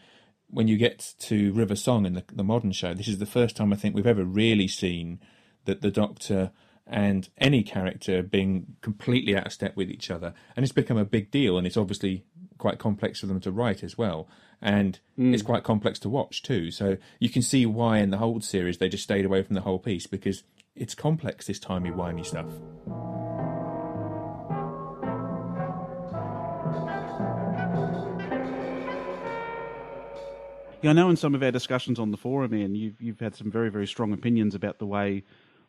When 0.50 0.68
you 0.68 0.78
get 0.78 1.14
to 1.20 1.54
River 1.54 1.76
Song 1.76 2.08
in 2.08 2.14
the, 2.16 2.24
the 2.34 2.44
modern 2.44 2.72
show, 2.72 2.96
this 2.96 3.08
is 3.08 3.20
the 3.20 3.28
first 3.28 3.56
time 3.56 3.72
I 3.72 3.76
think 3.76 3.94
we've 3.94 4.08
ever 4.08 4.26
really 4.26 4.68
seen 4.68 5.20
that 5.66 5.82
the 5.82 5.92
Doctor 5.92 6.50
and 6.88 7.30
any 7.38 7.62
character 7.62 8.24
being 8.24 8.78
completely 8.82 9.38
out 9.38 9.46
of 9.46 9.54
step 9.54 9.76
with 9.76 9.92
each 9.92 10.10
other. 10.10 10.34
And 10.56 10.64
it's 10.64 10.74
become 10.74 10.98
a 10.98 11.06
big 11.06 11.30
deal, 11.30 11.56
and 11.56 11.68
it's 11.68 11.78
obviously 11.78 12.26
quite 12.62 12.78
complex 12.78 13.20
for 13.20 13.26
them 13.26 13.40
to 13.42 13.52
write 13.52 13.84
as 13.84 13.98
well 13.98 14.30
and 14.62 15.00
mm. 15.18 15.34
it's 15.34 15.42
quite 15.42 15.64
complex 15.64 15.98
to 16.00 16.10
watch 16.10 16.44
too. 16.44 16.70
So 16.70 16.98
you 17.20 17.30
can 17.30 17.42
see 17.42 17.66
why 17.66 17.98
in 17.98 18.12
the 18.12 18.18
whole 18.18 18.40
series 18.42 18.78
they 18.78 18.88
just 18.88 19.04
stayed 19.04 19.26
away 19.26 19.42
from 19.42 19.56
the 19.56 19.62
whole 19.62 19.80
piece 19.80 20.06
because 20.06 20.44
it's 20.76 20.94
complex 20.94 21.48
this 21.48 21.60
timey 21.60 21.90
wimey 21.90 22.26
stuff. 22.26 22.54
Yeah, 30.82 30.92
I 30.92 30.94
know 30.94 31.10
in 31.10 31.18
some 31.18 31.36
of 31.36 31.44
our 31.44 31.52
discussions 31.52 32.00
on 32.00 32.10
the 32.10 32.18
forum, 32.18 32.56
Ian, 32.56 32.76
you've 32.76 33.02
you've 33.02 33.20
had 33.20 33.36
some 33.36 33.52
very 33.52 33.70
very 33.70 33.88
strong 33.88 34.14
opinions 34.14 34.56
about 34.56 34.80
the 34.80 34.86
way 34.86 35.24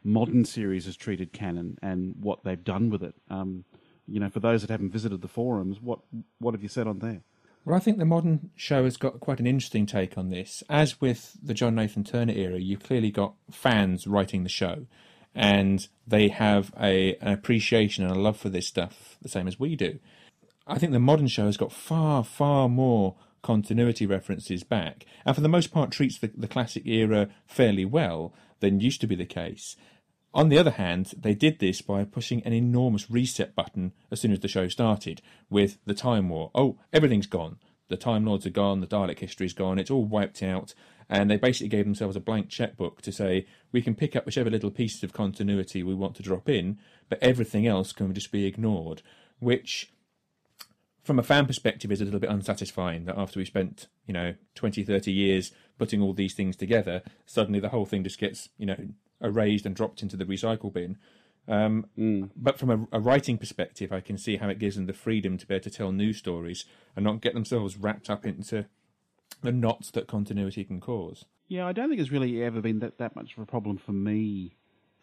modern 0.05 0.45
series 0.45 0.87
has 0.87 0.97
treated 0.97 1.33
canon 1.33 1.79
and 1.83 2.15
what 2.21 2.45
they've 2.45 2.63
done 2.63 2.91
with 2.91 3.03
it. 3.03 3.15
Um, 3.31 3.65
you 4.07 4.21
know, 4.21 4.31
for 4.31 4.41
those 4.41 4.63
that 4.63 4.71
haven't 4.71 4.93
visited 4.93 5.21
the 5.21 5.29
forums, 5.29 5.81
what 5.81 6.01
what 6.39 6.55
have 6.55 6.63
you 6.63 6.69
said 6.69 6.87
on 6.87 6.99
there? 6.99 7.23
Well, 7.65 7.77
I 7.77 7.81
think 7.81 7.99
the 7.99 8.05
modern 8.05 8.51
show 8.57 8.85
has 8.85 8.97
got 8.97 9.21
quite 9.21 9.39
an 9.39 9.47
interesting 9.47 9.87
take 9.87 10.19
on 10.19 10.31
this. 10.31 10.65
As 10.69 11.01
with 11.01 11.37
the 11.41 11.55
John 11.55 11.77
Nathan 11.77 12.03
Turner 12.03 12.33
era, 12.33 12.59
you've 12.59 12.83
clearly 12.83 13.13
got 13.13 13.35
fans 13.53 14.07
writing 14.07 14.43
the 14.43 14.49
show, 14.49 14.87
and 15.35 15.87
they 16.07 16.29
have 16.29 16.73
a, 16.81 17.15
an 17.17 17.33
appreciation 17.33 18.05
and 18.05 18.15
a 18.15 18.19
love 18.19 18.37
for 18.37 18.49
this 18.49 18.67
stuff, 18.67 19.17
the 19.23 19.29
same 19.29 19.47
as 19.47 19.61
we 19.61 19.77
do. 19.77 20.01
I 20.67 20.79
think 20.79 20.93
the 20.93 20.99
modern 20.99 21.29
show 21.29 21.47
has 21.47 21.57
got 21.57 21.73
far, 21.73 22.25
far 22.25 22.69
more 22.69 23.15
continuity 23.43 24.07
references 24.07 24.65
back, 24.65 25.07
and 25.25 25.35
for 25.35 25.41
the 25.41 25.49
most 25.49 25.73
part 25.73 25.93
treats 25.93 26.19
the, 26.19 26.33
the 26.37 26.49
classic 26.49 26.85
era 26.87 27.29
fairly 27.47 27.85
well 27.85 28.35
than 28.59 28.81
used 28.81 29.01
to 29.03 29.07
be 29.07 29.17
the 29.17 29.27
case. 29.27 29.77
On 30.35 30.49
the 30.49 30.59
other 30.59 30.71
hand, 30.71 31.13
they 31.19 31.35
did 31.35 31.59
this 31.59 31.83
by 31.83 32.05
pushing 32.05 32.43
an 32.45 32.55
enormous 32.55 33.11
reset 33.11 33.55
button 33.55 33.93
as 34.11 34.21
soon 34.21 34.33
as 34.33 34.41
the 34.41 34.49
show 34.49 34.67
started 34.69 35.21
with 35.51 35.77
the 35.85 35.95
Time 35.95 36.31
War. 36.31 36.51
Oh, 36.55 36.79
everything's 36.93 37.27
gone. 37.27 37.59
The 37.89 37.99
Time 37.99 38.25
Lords 38.25 38.47
are 38.47 38.51
gone, 38.51 38.81
the 38.81 38.87
Dalek 38.87 39.19
history's 39.19 39.53
gone, 39.53 39.79
it's 39.79 39.91
all 39.91 40.07
wiped 40.07 40.43
out. 40.43 40.73
And 41.11 41.31
they 41.31 41.37
basically 41.37 41.69
gave 41.69 41.85
themselves 41.85 42.17
a 42.17 42.21
blank 42.21 42.49
checkbook 42.49 43.03
to 43.03 43.13
say, 43.13 43.47
we 43.71 43.83
can 43.83 43.95
pick 43.95 44.17
up 44.17 44.25
whichever 44.25 44.49
little 44.49 44.71
pieces 44.71 45.03
of 45.03 45.13
continuity 45.13 45.83
we 45.83 45.95
want 45.95 46.15
to 46.17 46.23
drop 46.23 46.49
in, 46.49 46.79
but 47.11 47.23
everything 47.23 47.67
else 47.67 47.93
can 47.93 48.15
just 48.15 48.33
be 48.33 48.47
ignored. 48.47 49.03
Which, 49.39 49.93
from 51.03 51.19
a 51.19 51.23
fan 51.23 51.45
perspective, 51.45 51.93
is 51.93 52.01
a 52.01 52.07
little 52.07 52.21
bit 52.21 52.31
unsatisfying 52.31 53.05
that 53.05 53.19
after 53.19 53.39
we 53.39 53.45
spent, 53.45 53.89
you 54.07 54.15
know, 54.15 54.35
20, 54.55 54.85
30 54.85 55.13
years 55.13 55.53
putting 55.77 56.01
all 56.01 56.15
these 56.15 56.33
things 56.33 56.57
together, 56.57 57.03
suddenly 57.27 57.61
the 57.61 57.69
whole 57.69 57.85
thing 57.85 58.05
just 58.05 58.19
gets, 58.19 58.49
you 58.57 58.65
know, 58.65 58.89
erased 59.23 59.67
and 59.67 59.75
dropped 59.75 60.03
into 60.03 60.17
the 60.17 60.25
recycle 60.25 60.73
bin. 60.73 60.99
Um, 61.49 61.87
mm. 61.99 62.31
But 62.37 62.59
from 62.59 62.71
a, 62.71 62.97
a, 62.97 63.01
writing 63.01 63.37
perspective, 63.37 63.93
I 63.93 64.01
can 64.01 64.17
see 64.17 64.37
how 64.37 64.49
it 64.49 64.59
gives 64.59 64.77
them 64.77 64.87
the 64.87 64.93
freedom 64.93 65.39
to 65.39 65.47
be 65.47 65.55
able 65.55 65.65
to 65.65 65.71
tell 65.71 65.91
new 65.91 66.13
stories 66.13 66.65
and 66.95 67.05
not 67.05 67.21
get 67.21 67.35
themselves 67.35 67.77
wrapped 67.77 68.09
up 68.09 68.25
into 68.25 68.67
the 69.43 69.51
knots 69.51 69.91
that 69.93 70.07
continuity 70.07 70.65
can 70.65 70.81
cause. 70.81 71.25
Yeah, 71.49 71.67
I 71.67 71.73
don't 71.73 71.89
think 71.89 72.01
it's 72.01 72.13
really 72.13 72.43
ever 72.45 72.61
been 72.61 72.79
that, 72.79 72.99
that 72.99 73.17
much 73.17 73.33
of 73.37 73.43
a 73.43 73.47
problem 73.47 73.77
for 73.77 73.93
me 73.93 74.55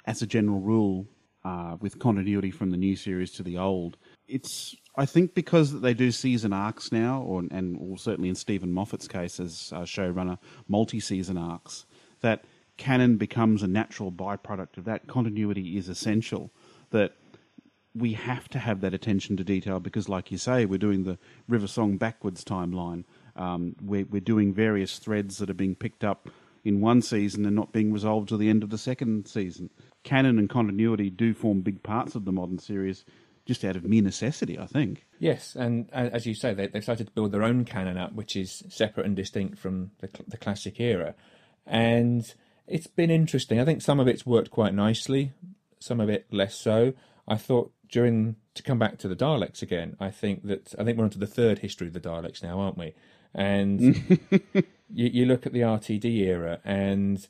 as 0.05 0.21
a 0.21 0.27
general 0.27 0.59
rule 0.59 1.07
uh, 1.43 1.75
with 1.79 1.99
continuity 1.99 2.51
from 2.51 2.71
the 2.71 2.77
new 2.77 2.95
series 2.95 3.31
to 3.31 3.43
the 3.43 3.57
old. 3.57 3.97
It's, 4.27 4.75
I 4.95 5.05
think, 5.05 5.33
because 5.33 5.81
they 5.81 5.93
do 5.93 6.11
season 6.11 6.53
arcs 6.53 6.91
now, 6.91 7.21
or 7.21 7.43
and 7.51 7.77
or 7.79 7.97
certainly 7.97 8.29
in 8.29 8.35
Steven 8.35 8.71
Moffat's 8.71 9.07
case 9.07 9.39
as 9.39 9.71
showrunner, 9.71 10.37
multi 10.67 10.99
season 10.99 11.37
arcs, 11.37 11.85
that 12.21 12.45
canon 12.79 13.17
becomes 13.17 13.61
a 13.61 13.67
natural 13.67 14.11
byproduct 14.11 14.77
of 14.77 14.85
that. 14.85 15.05
Continuity 15.05 15.77
is 15.77 15.87
essential. 15.87 16.51
That 16.89 17.13
we 17.93 18.13
have 18.13 18.47
to 18.49 18.59
have 18.59 18.81
that 18.81 18.93
attention 18.93 19.37
to 19.37 19.43
detail 19.43 19.79
because, 19.79 20.09
like 20.09 20.31
you 20.31 20.37
say, 20.39 20.65
we're 20.65 20.79
doing 20.79 21.03
the 21.03 21.19
River 21.47 21.67
Song 21.67 21.97
backwards 21.97 22.43
timeline. 22.43 23.03
Um, 23.35 23.75
we're, 23.81 24.05
we're 24.05 24.21
doing 24.21 24.53
various 24.53 24.97
threads 24.97 25.37
that 25.37 25.49
are 25.49 25.55
being 25.55 25.75
picked 25.75 26.03
up 26.03 26.29
in 26.63 26.81
one 26.81 27.01
season 27.01 27.45
and 27.45 27.55
not 27.55 27.71
being 27.71 27.93
resolved 27.93 28.29
to 28.29 28.37
the 28.37 28.49
end 28.49 28.63
of 28.63 28.69
the 28.69 28.77
second 28.77 29.27
season. 29.27 29.69
Canon 30.03 30.39
and 30.39 30.49
continuity 30.49 31.09
do 31.09 31.33
form 31.33 31.61
big 31.61 31.83
parts 31.83 32.15
of 32.15 32.25
the 32.25 32.31
modern 32.31 32.59
series 32.59 33.05
just 33.45 33.65
out 33.65 33.75
of 33.75 33.83
mere 33.83 34.01
necessity, 34.01 34.57
I 34.57 34.67
think. 34.67 35.05
Yes, 35.17 35.55
and 35.55 35.89
as 35.91 36.25
you 36.25 36.35
say, 36.35 36.53
they, 36.53 36.69
have 36.73 36.83
started 36.83 37.07
to 37.07 37.13
build 37.13 37.31
their 37.31 37.43
own 37.43 37.65
canon 37.65 37.97
up, 37.97 38.13
which 38.13 38.35
is 38.35 38.63
separate 38.69 39.05
and 39.05 39.15
distinct 39.15 39.57
from 39.57 39.91
the, 39.99 40.09
the 40.27 40.37
classic 40.37 40.79
era. 40.79 41.15
And 41.65 42.23
it's 42.69 42.87
been 42.87 43.09
interesting. 43.09 43.59
I 43.59 43.65
think 43.65 43.81
some 43.81 43.99
of 43.99 44.07
it's 44.07 44.25
worked 44.25 44.51
quite 44.51 44.73
nicely, 44.73 45.33
some 45.79 45.99
of 45.99 46.09
it 46.09 46.27
less 46.31 46.55
so. 46.55 46.93
I 47.27 47.35
thought 47.35 47.71
during 47.89 48.35
to 48.53 48.63
come 48.63 48.79
back 48.79 48.97
to 48.99 49.07
the 49.07 49.15
Daleks 49.15 49.61
again. 49.61 49.95
I 49.99 50.11
think 50.11 50.43
that 50.45 50.75
I 50.77 50.83
think 50.83 50.97
we're 50.97 51.03
onto 51.03 51.19
the 51.19 51.27
third 51.27 51.59
history 51.59 51.87
of 51.87 51.93
the 51.93 51.99
Daleks 51.99 52.43
now, 52.43 52.59
aren't 52.59 52.77
we? 52.77 52.93
And 53.33 53.81
you, 54.93 55.09
you 55.09 55.25
look 55.25 55.45
at 55.45 55.53
the 55.53 55.61
RTD 55.61 56.05
era 56.05 56.59
and 56.63 57.27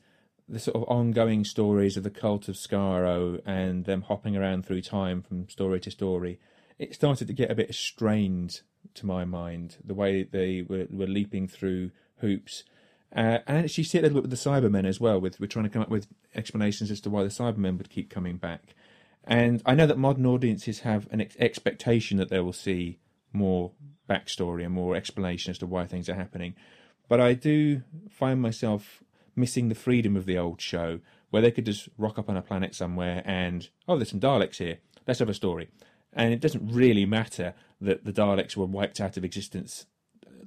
the 0.47 0.59
sort 0.59 0.75
of 0.75 0.83
ongoing 0.83 1.45
stories 1.45 1.95
of 1.95 2.03
the 2.03 2.09
cult 2.09 2.47
of 2.49 2.55
Skaro 2.55 3.39
and 3.45 3.85
them 3.85 4.01
hopping 4.01 4.35
around 4.35 4.65
through 4.65 4.81
time 4.81 5.21
from 5.21 5.47
story 5.49 5.79
to 5.81 5.91
story. 5.91 6.39
It 6.79 6.95
started 6.95 7.27
to 7.27 7.33
get 7.33 7.51
a 7.51 7.55
bit 7.55 7.73
strained 7.75 8.61
to 8.95 9.05
my 9.05 9.25
mind, 9.25 9.77
the 9.83 9.93
way 9.93 10.23
they 10.23 10.63
were, 10.67 10.87
were 10.89 11.07
leaping 11.07 11.47
through 11.47 11.91
hoops 12.21 12.63
uh, 13.15 13.39
and 13.47 13.57
actually 13.57 13.83
see 13.83 13.97
it 13.97 14.01
a 14.01 14.03
little 14.03 14.21
bit 14.21 14.29
with 14.29 14.39
the 14.39 14.49
Cybermen 14.49 14.85
as 14.85 14.99
well. 14.99 15.19
With 15.19 15.39
we're 15.39 15.47
trying 15.47 15.65
to 15.65 15.69
come 15.69 15.81
up 15.81 15.89
with 15.89 16.07
explanations 16.35 16.91
as 16.91 17.01
to 17.01 17.09
why 17.09 17.23
the 17.23 17.29
Cybermen 17.29 17.77
would 17.77 17.89
keep 17.89 18.09
coming 18.09 18.37
back. 18.37 18.75
And 19.23 19.61
I 19.65 19.75
know 19.75 19.87
that 19.87 19.97
modern 19.97 20.25
audiences 20.25 20.81
have 20.81 21.07
an 21.11 21.21
ex- 21.21 21.35
expectation 21.39 22.17
that 22.17 22.29
they 22.29 22.39
will 22.39 22.53
see 22.53 22.99
more 23.33 23.71
backstory 24.09 24.65
and 24.65 24.73
more 24.73 24.95
explanation 24.95 25.51
as 25.51 25.57
to 25.59 25.67
why 25.67 25.85
things 25.85 26.09
are 26.09 26.15
happening. 26.15 26.55
But 27.07 27.19
I 27.19 27.33
do 27.33 27.83
find 28.09 28.41
myself 28.41 29.03
missing 29.35 29.69
the 29.69 29.75
freedom 29.75 30.15
of 30.15 30.25
the 30.25 30.37
old 30.37 30.61
show, 30.61 30.99
where 31.29 31.41
they 31.41 31.51
could 31.51 31.65
just 31.65 31.89
rock 31.97 32.17
up 32.17 32.29
on 32.29 32.37
a 32.37 32.41
planet 32.41 32.75
somewhere 32.75 33.21
and 33.25 33.69
oh, 33.87 33.97
there's 33.97 34.09
some 34.09 34.19
Daleks 34.19 34.57
here. 34.57 34.79
Let's 35.07 35.19
have 35.19 35.29
a 35.29 35.33
story. 35.33 35.69
And 36.13 36.33
it 36.33 36.41
doesn't 36.41 36.71
really 36.71 37.05
matter 37.05 37.53
that 37.81 38.03
the 38.03 38.13
Daleks 38.13 38.55
were 38.55 38.65
wiped 38.65 38.99
out 38.99 39.17
of 39.17 39.23
existence 39.23 39.85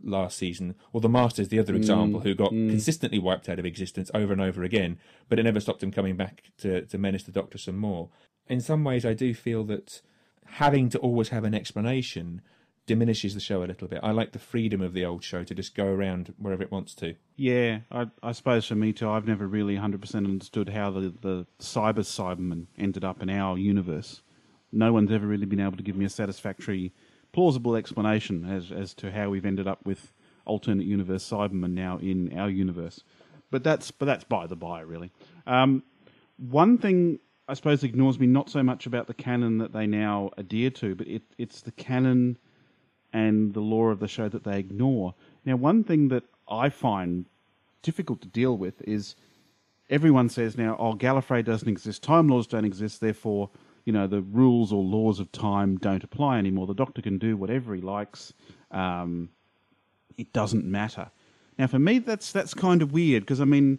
last 0.03 0.37
season, 0.37 0.75
or 0.93 1.01
the 1.01 1.09
Masters, 1.09 1.49
the 1.49 1.59
other 1.59 1.75
example, 1.75 2.21
mm, 2.21 2.23
who 2.25 2.35
got 2.35 2.53
mm. 2.53 2.71
consistently 2.71 3.19
wiped 3.19 3.49
out 3.49 3.59
of 3.59 3.67
existence 3.67 4.11
over 4.15 4.33
and 4.33 4.43
over 4.43 4.63
again, 4.63 4.99
but 5.29 5.39
it 5.39 5.45
never 5.45 5.61
stopped 5.61 5.83
him 5.83 5.93
coming 5.93 6.17
back 6.17 6.45
to, 6.59 6.83
to 6.87 6.99
menace 6.99 7.25
the 7.25 7.33
Doctor 7.33 7.59
some 7.59 7.77
more. 7.77 8.11
In 8.49 8.61
some 8.61 8.85
ways, 8.85 9.05
I 9.05 9.15
do 9.15 9.35
feel 9.35 9.65
that 9.65 10.03
having 10.45 10.89
to 10.91 10.99
always 10.99 11.31
have 11.31 11.45
an 11.45 11.55
explanation 11.55 12.43
diminishes 12.87 13.35
the 13.35 13.41
show 13.41 13.63
a 13.63 13.67
little 13.67 13.89
bit. 13.89 14.01
I 14.03 14.11
like 14.11 14.33
the 14.33 14.39
freedom 14.39 14.81
of 14.81 14.93
the 14.93 15.05
old 15.05 15.23
show 15.23 15.45
to 15.45 15.55
just 15.55 15.75
go 15.75 15.87
around 15.87 16.35
wherever 16.37 16.63
it 16.63 16.73
wants 16.73 16.95
to. 16.97 17.15
Yeah, 17.37 17.81
I, 17.91 18.07
I 18.23 18.33
suppose 18.33 18.67
for 18.67 18.75
me 18.75 18.93
too, 18.93 19.09
I've 19.09 19.27
never 19.27 19.47
really 19.47 19.77
100% 19.77 20.15
understood 20.17 20.71
how 20.71 20.91
the, 20.91 21.15
the 21.21 21.47
Cyber 21.61 22.01
Cybermen 22.01 22.67
ended 22.77 23.05
up 23.05 23.23
in 23.23 23.31
our 23.31 23.57
universe. 23.57 24.23
No 24.73 24.93
one's 24.93 25.13
ever 25.13 25.27
really 25.27 25.47
been 25.47 25.61
able 25.61 25.77
to 25.77 25.83
give 25.83 25.97
me 25.97 26.05
a 26.05 26.11
satisfactory 26.11 26.93
plausible 27.33 27.77
explanation 27.77 28.49
as 28.49 28.71
as 28.71 28.95
to 28.95 29.11
how 29.11 29.31
we've 29.31 29.47
ended 29.47 29.67
up 29.67 29.85
with 29.85 30.13
alternate 30.45 30.87
universe 30.87 31.29
Cybermen 31.29 31.73
now 31.73 31.99
in 31.99 32.37
our 32.39 32.51
universe. 32.51 33.03
But 33.51 33.65
that's 33.65 33.91
but 33.91 34.07
that's 34.07 34.25
by 34.25 34.47
the 34.47 34.57
by, 34.57 34.81
really. 34.81 35.11
Um, 35.47 35.83
one 36.37 36.79
thing 36.79 37.19
I 37.49 37.55
suppose 37.55 37.83
ignores 37.83 38.19
me 38.19 38.27
not 38.27 38.49
so 38.49 38.63
much 38.63 38.87
about 38.87 39.07
the 39.07 39.15
canon 39.15 39.59
that 39.59 39.73
they 39.73 39.87
now 39.87 40.31
adhere 40.39 40.71
to, 40.71 40.95
but 40.95 41.07
it, 41.09 41.23
it's 41.39 41.61
the 41.61 41.73
canon 41.73 42.39
and 43.13 43.53
the 43.53 43.61
lore 43.61 43.91
of 43.91 44.01
the 44.01 44.09
show 44.09 44.29
that 44.29 44.45
they 44.45 44.59
ignore. 44.59 45.15
Now, 45.45 45.57
one 45.57 45.85
thing 45.85 46.09
that 46.09 46.25
I 46.49 46.71
find 46.71 47.27
difficult 47.83 48.23
to 48.23 48.29
deal 48.29 48.57
with 48.57 48.81
is 48.83 49.17
everyone 49.91 50.29
says 50.29 50.57
now, 50.57 50.77
oh, 50.79 50.95
Gallifrey 50.95 51.45
doesn't 51.45 51.69
exist, 51.69 52.03
Time 52.03 52.29
Lords 52.29 52.47
don't 52.47 52.65
exist, 52.65 53.01
therefore 53.01 53.51
you 53.85 53.93
know, 53.93 54.07
the 54.07 54.23
rules 54.23 54.73
or 54.73 54.83
laws 54.83 55.19
of 55.21 55.31
time 55.33 55.77
don't 55.77 56.05
apply 56.05 56.39
anymore. 56.39 56.67
The 56.67 56.75
Doctor 56.75 57.03
can 57.03 57.19
do 57.19 57.37
whatever 57.37 57.75
he 57.75 57.81
likes. 57.81 58.33
Um, 58.71 59.31
it 60.17 60.33
doesn't 60.33 60.65
matter. 60.65 61.11
Now, 61.59 61.67
for 61.67 61.79
me, 61.79 61.99
that's 61.99 62.33
that's 62.33 62.55
kind 62.55 62.83
of 62.83 62.93
weird 62.93 63.23
because 63.23 63.41
I 63.41 63.45
mean, 63.45 63.79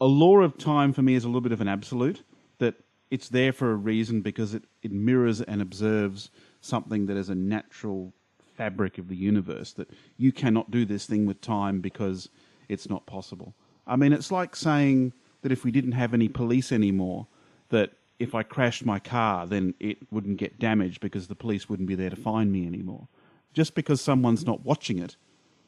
a 0.00 0.06
law 0.06 0.38
of 0.38 0.56
time 0.56 0.92
for 0.92 1.02
me 1.02 1.14
is 1.14 1.24
a 1.24 1.28
little 1.28 1.40
bit 1.40 1.52
of 1.52 1.60
an 1.60 1.68
absolute 1.68 2.22
that 2.58 2.74
it's 3.10 3.28
there 3.28 3.52
for 3.52 3.72
a 3.72 3.76
reason 3.76 4.22
because 4.22 4.54
it, 4.54 4.64
it 4.82 4.92
mirrors 4.92 5.40
and 5.40 5.60
observes 5.60 6.30
something 6.60 7.06
that 7.06 7.16
is 7.16 7.28
a 7.28 7.34
natural 7.34 8.12
fabric 8.56 8.98
of 8.98 9.08
the 9.08 9.16
universe. 9.16 9.72
That 9.72 9.90
you 10.16 10.32
cannot 10.32 10.70
do 10.70 10.84
this 10.84 11.06
thing 11.06 11.26
with 11.26 11.40
time 11.40 11.80
because 11.80 12.28
it's 12.68 12.88
not 12.88 13.06
possible. 13.06 13.54
I 13.86 13.96
mean, 13.96 14.12
it's 14.12 14.30
like 14.30 14.54
saying 14.54 15.12
that 15.42 15.52
if 15.52 15.64
we 15.64 15.70
didn't 15.70 15.92
have 15.92 16.14
any 16.14 16.28
police 16.28 16.70
anymore, 16.70 17.26
that 17.70 17.92
if 18.20 18.34
I 18.34 18.42
crashed 18.42 18.84
my 18.84 18.98
car, 18.98 19.46
then 19.46 19.74
it 19.80 19.98
wouldn't 20.12 20.36
get 20.36 20.58
damaged 20.58 21.00
because 21.00 21.26
the 21.26 21.34
police 21.34 21.68
wouldn't 21.68 21.88
be 21.88 21.94
there 21.94 22.10
to 22.10 22.16
find 22.16 22.52
me 22.52 22.66
anymore. 22.66 23.08
Just 23.54 23.74
because 23.74 24.00
someone's 24.00 24.46
not 24.46 24.64
watching 24.64 24.98
it 24.98 25.16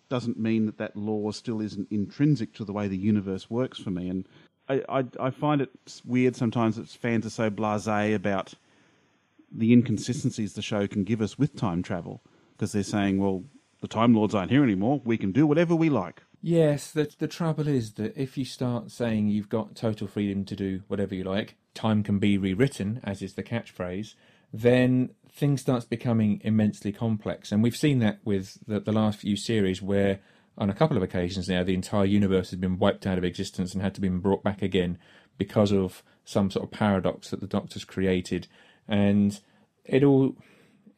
doesn't 0.08 0.38
mean 0.38 0.66
that 0.66 0.76
that 0.76 0.94
law 0.94 1.30
still 1.30 1.60
isn't 1.62 1.90
intrinsic 1.90 2.52
to 2.54 2.64
the 2.64 2.72
way 2.72 2.86
the 2.86 2.96
universe 2.96 3.50
works 3.50 3.78
for 3.78 3.90
me. 3.90 4.08
And 4.08 4.28
I, 4.68 4.82
I, 4.88 5.04
I 5.18 5.30
find 5.30 5.62
it 5.62 5.70
weird 6.04 6.36
sometimes 6.36 6.76
that 6.76 6.88
fans 6.88 7.26
are 7.26 7.30
so 7.30 7.50
blasé 7.50 8.14
about 8.14 8.52
the 9.50 9.72
inconsistencies 9.72 10.52
the 10.52 10.62
show 10.62 10.86
can 10.86 11.04
give 11.04 11.22
us 11.22 11.38
with 11.38 11.56
time 11.56 11.82
travel 11.82 12.22
because 12.52 12.72
they're 12.72 12.82
saying, 12.82 13.18
well, 13.18 13.42
the 13.80 13.88
Time 13.88 14.14
Lords 14.14 14.34
aren't 14.34 14.50
here 14.50 14.62
anymore. 14.62 15.00
We 15.04 15.16
can 15.16 15.32
do 15.32 15.46
whatever 15.46 15.74
we 15.74 15.88
like. 15.90 16.22
Yes, 16.44 16.90
the 16.90 17.08
the 17.18 17.28
trouble 17.28 17.68
is 17.68 17.92
that 17.92 18.16
if 18.16 18.36
you 18.36 18.44
start 18.44 18.90
saying 18.90 19.28
you've 19.28 19.48
got 19.48 19.76
total 19.76 20.08
freedom 20.08 20.44
to 20.46 20.56
do 20.56 20.82
whatever 20.88 21.14
you 21.14 21.22
like, 21.22 21.56
time 21.72 22.02
can 22.02 22.18
be 22.18 22.36
rewritten, 22.36 23.00
as 23.04 23.22
is 23.22 23.34
the 23.34 23.44
catchphrase, 23.44 24.14
then 24.52 25.10
things 25.30 25.60
starts 25.60 25.84
becoming 25.84 26.40
immensely 26.42 26.90
complex. 26.90 27.52
And 27.52 27.62
we've 27.62 27.76
seen 27.76 28.00
that 28.00 28.18
with 28.24 28.58
the, 28.66 28.80
the 28.80 28.90
last 28.90 29.20
few 29.20 29.36
series 29.36 29.80
where 29.80 30.18
on 30.58 30.68
a 30.68 30.74
couple 30.74 30.96
of 30.96 31.02
occasions 31.02 31.48
now 31.48 31.62
the 31.62 31.74
entire 31.74 32.04
universe 32.04 32.50
has 32.50 32.58
been 32.58 32.78
wiped 32.78 33.06
out 33.06 33.18
of 33.18 33.24
existence 33.24 33.72
and 33.72 33.80
had 33.80 33.94
to 33.94 34.00
be 34.00 34.08
brought 34.08 34.42
back 34.42 34.62
again 34.62 34.98
because 35.38 35.72
of 35.72 36.02
some 36.24 36.50
sort 36.50 36.64
of 36.64 36.72
paradox 36.72 37.30
that 37.30 37.40
the 37.40 37.46
doctors 37.46 37.84
created. 37.84 38.48
And 38.88 39.40
it 39.84 40.02
all 40.02 40.34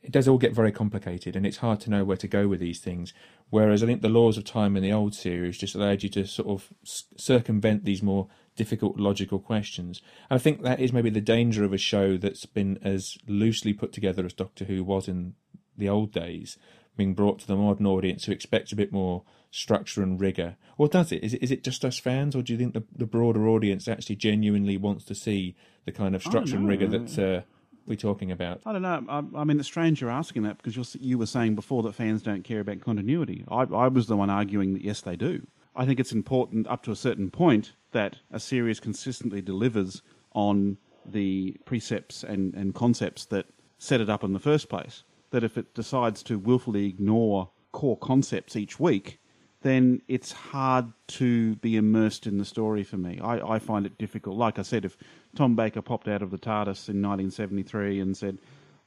it 0.05 0.13
does 0.13 0.29
all 0.29 0.37
get 0.37 0.53
very 0.53 0.71
complicated 0.71 1.35
and 1.35 1.47
it's 1.47 1.57
hard 1.57 1.81
to 1.81 1.91
know 1.91 2.05
where 2.05 2.19
to 2.19 2.29
go 2.29 2.47
with 2.47 2.61
these 2.61 2.79
things. 2.79 3.15
Whereas 3.49 3.83
I 3.83 3.87
think 3.87 4.03
the 4.03 4.11
laws 4.11 4.37
of 4.37 4.45
time 4.45 4.77
in 4.77 4.83
the 4.83 4.93
old 4.93 5.15
series 5.15 5.57
just 5.57 5.75
allowed 5.75 6.03
you 6.03 6.11
to 6.11 6.27
sort 6.27 6.49
of 6.49 6.69
circumvent 6.85 7.85
these 7.85 8.03
more 8.03 8.29
difficult 8.55 8.99
logical 8.99 9.39
questions. 9.39 10.03
I 10.31 10.37
think 10.37 10.63
that 10.63 10.79
is 10.79 10.93
maybe 10.93 11.09
the 11.09 11.23
danger 11.23 11.65
of 11.65 11.73
a 11.73 11.79
show 11.79 12.19
that's 12.19 12.45
been 12.45 12.79
as 12.83 13.17
loosely 13.27 13.73
put 13.73 13.93
together 13.93 14.27
as 14.27 14.35
Doctor 14.35 14.67
Who 14.67 14.85
was 14.85 15.09
in 15.09 15.35
the 15.77 15.89
old 15.89 16.13
days, 16.13 16.59
being 16.99 17.15
brought 17.15 17.39
to 17.41 17.47
the 17.47 17.57
modern 17.57 17.87
audience 17.87 18.27
who 18.27 18.33
expects 18.33 18.73
a 18.73 18.77
bit 18.77 18.93
more 18.93 19.25
structure 19.51 20.03
and 20.03 20.21
rigor. 20.21 20.57
Or 20.77 20.87
does 20.87 21.13
it? 21.13 21.25
Is 21.25 21.33
it, 21.33 21.43
is 21.43 21.51
it 21.51 21.65
just 21.65 21.85
us 21.85 21.99
fans, 21.99 22.37
or 22.37 22.43
do 22.43 22.53
you 22.53 22.59
think 22.59 22.75
the, 22.75 22.85
the 22.95 23.07
broader 23.07 23.49
audience 23.49 23.89
actually 23.89 24.17
genuinely 24.17 24.77
wants 24.77 25.05
to 25.07 25.15
see 25.15 25.57
the 25.87 25.93
kind 25.93 26.15
of 26.15 26.23
structure 26.23 26.57
and 26.57 26.69
rigor 26.69 26.87
that 26.89 27.19
uh, 27.19 27.43
we're 27.87 27.97
talking 27.97 28.31
about? 28.31 28.61
I 28.65 28.73
don't 28.73 28.83
know. 28.83 29.05
I, 29.09 29.41
I 29.41 29.45
mean, 29.45 29.59
it's 29.59 29.69
strange 29.69 30.01
you're 30.01 30.11
asking 30.11 30.43
that 30.45 30.63
because 30.63 30.97
you 31.01 31.19
were 31.19 31.27
saying 31.27 31.55
before 31.55 31.83
that 31.83 31.95
fans 31.95 32.23
don't 32.23 32.45
care 32.45 32.61
about 32.61 32.81
continuity. 32.81 33.45
I, 33.49 33.63
I 33.63 33.89
was 33.89 34.07
the 34.07 34.17
one 34.17 34.31
arguing 34.31 34.75
that 34.75 34.85
yes, 34.85 35.01
they 35.01 35.17
do. 35.17 35.47
I 35.77 35.85
think 35.85 35.99
it's 35.99 36.13
important 36.13 36.69
up 36.69 36.83
to 36.85 36.93
a 36.93 36.97
certain 36.97 37.31
point 37.31 37.73
that 37.93 38.19
a 38.31 38.39
series 38.39 38.81
consistently 38.81 39.43
delivers 39.43 40.03
on 40.33 40.79
the 41.05 41.57
precepts 41.65 42.23
and, 42.23 42.55
and 42.55 42.75
concepts 42.75 43.25
that 43.27 43.47
set 43.79 44.01
it 44.01 44.09
up 44.09 44.25
in 44.25 44.33
the 44.33 44.39
first 44.39 44.69
place. 44.69 45.05
That 45.31 45.45
if 45.45 45.59
it 45.59 45.75
decides 45.75 46.23
to 46.25 46.39
willfully 46.39 46.87
ignore 46.87 47.51
core 47.73 47.99
concepts 47.99 48.55
each 48.57 48.79
week, 48.79 49.19
then 49.65 50.03
it's 50.09 50.31
hard 50.31 50.93
to 51.09 51.57
be 51.57 51.77
immersed 51.77 52.27
in 52.27 52.37
the 52.37 52.45
story 52.45 52.85
for 52.85 52.99
me. 52.99 53.19
I, 53.19 53.55
I 53.55 53.59
find 53.59 53.87
it 53.87 53.97
difficult. 53.97 54.37
Like 54.37 54.59
I 54.59 54.63
said, 54.63 54.85
if 54.85 54.95
Tom 55.35 55.57
Baker 55.57 55.81
popped 55.81 56.07
out 56.07 56.21
of 56.21 56.31
the 56.31 56.37
TARDIS 56.37 56.91
in 56.91 57.01
1973 57.01 57.99
and 57.99 58.15
said, 58.15 58.39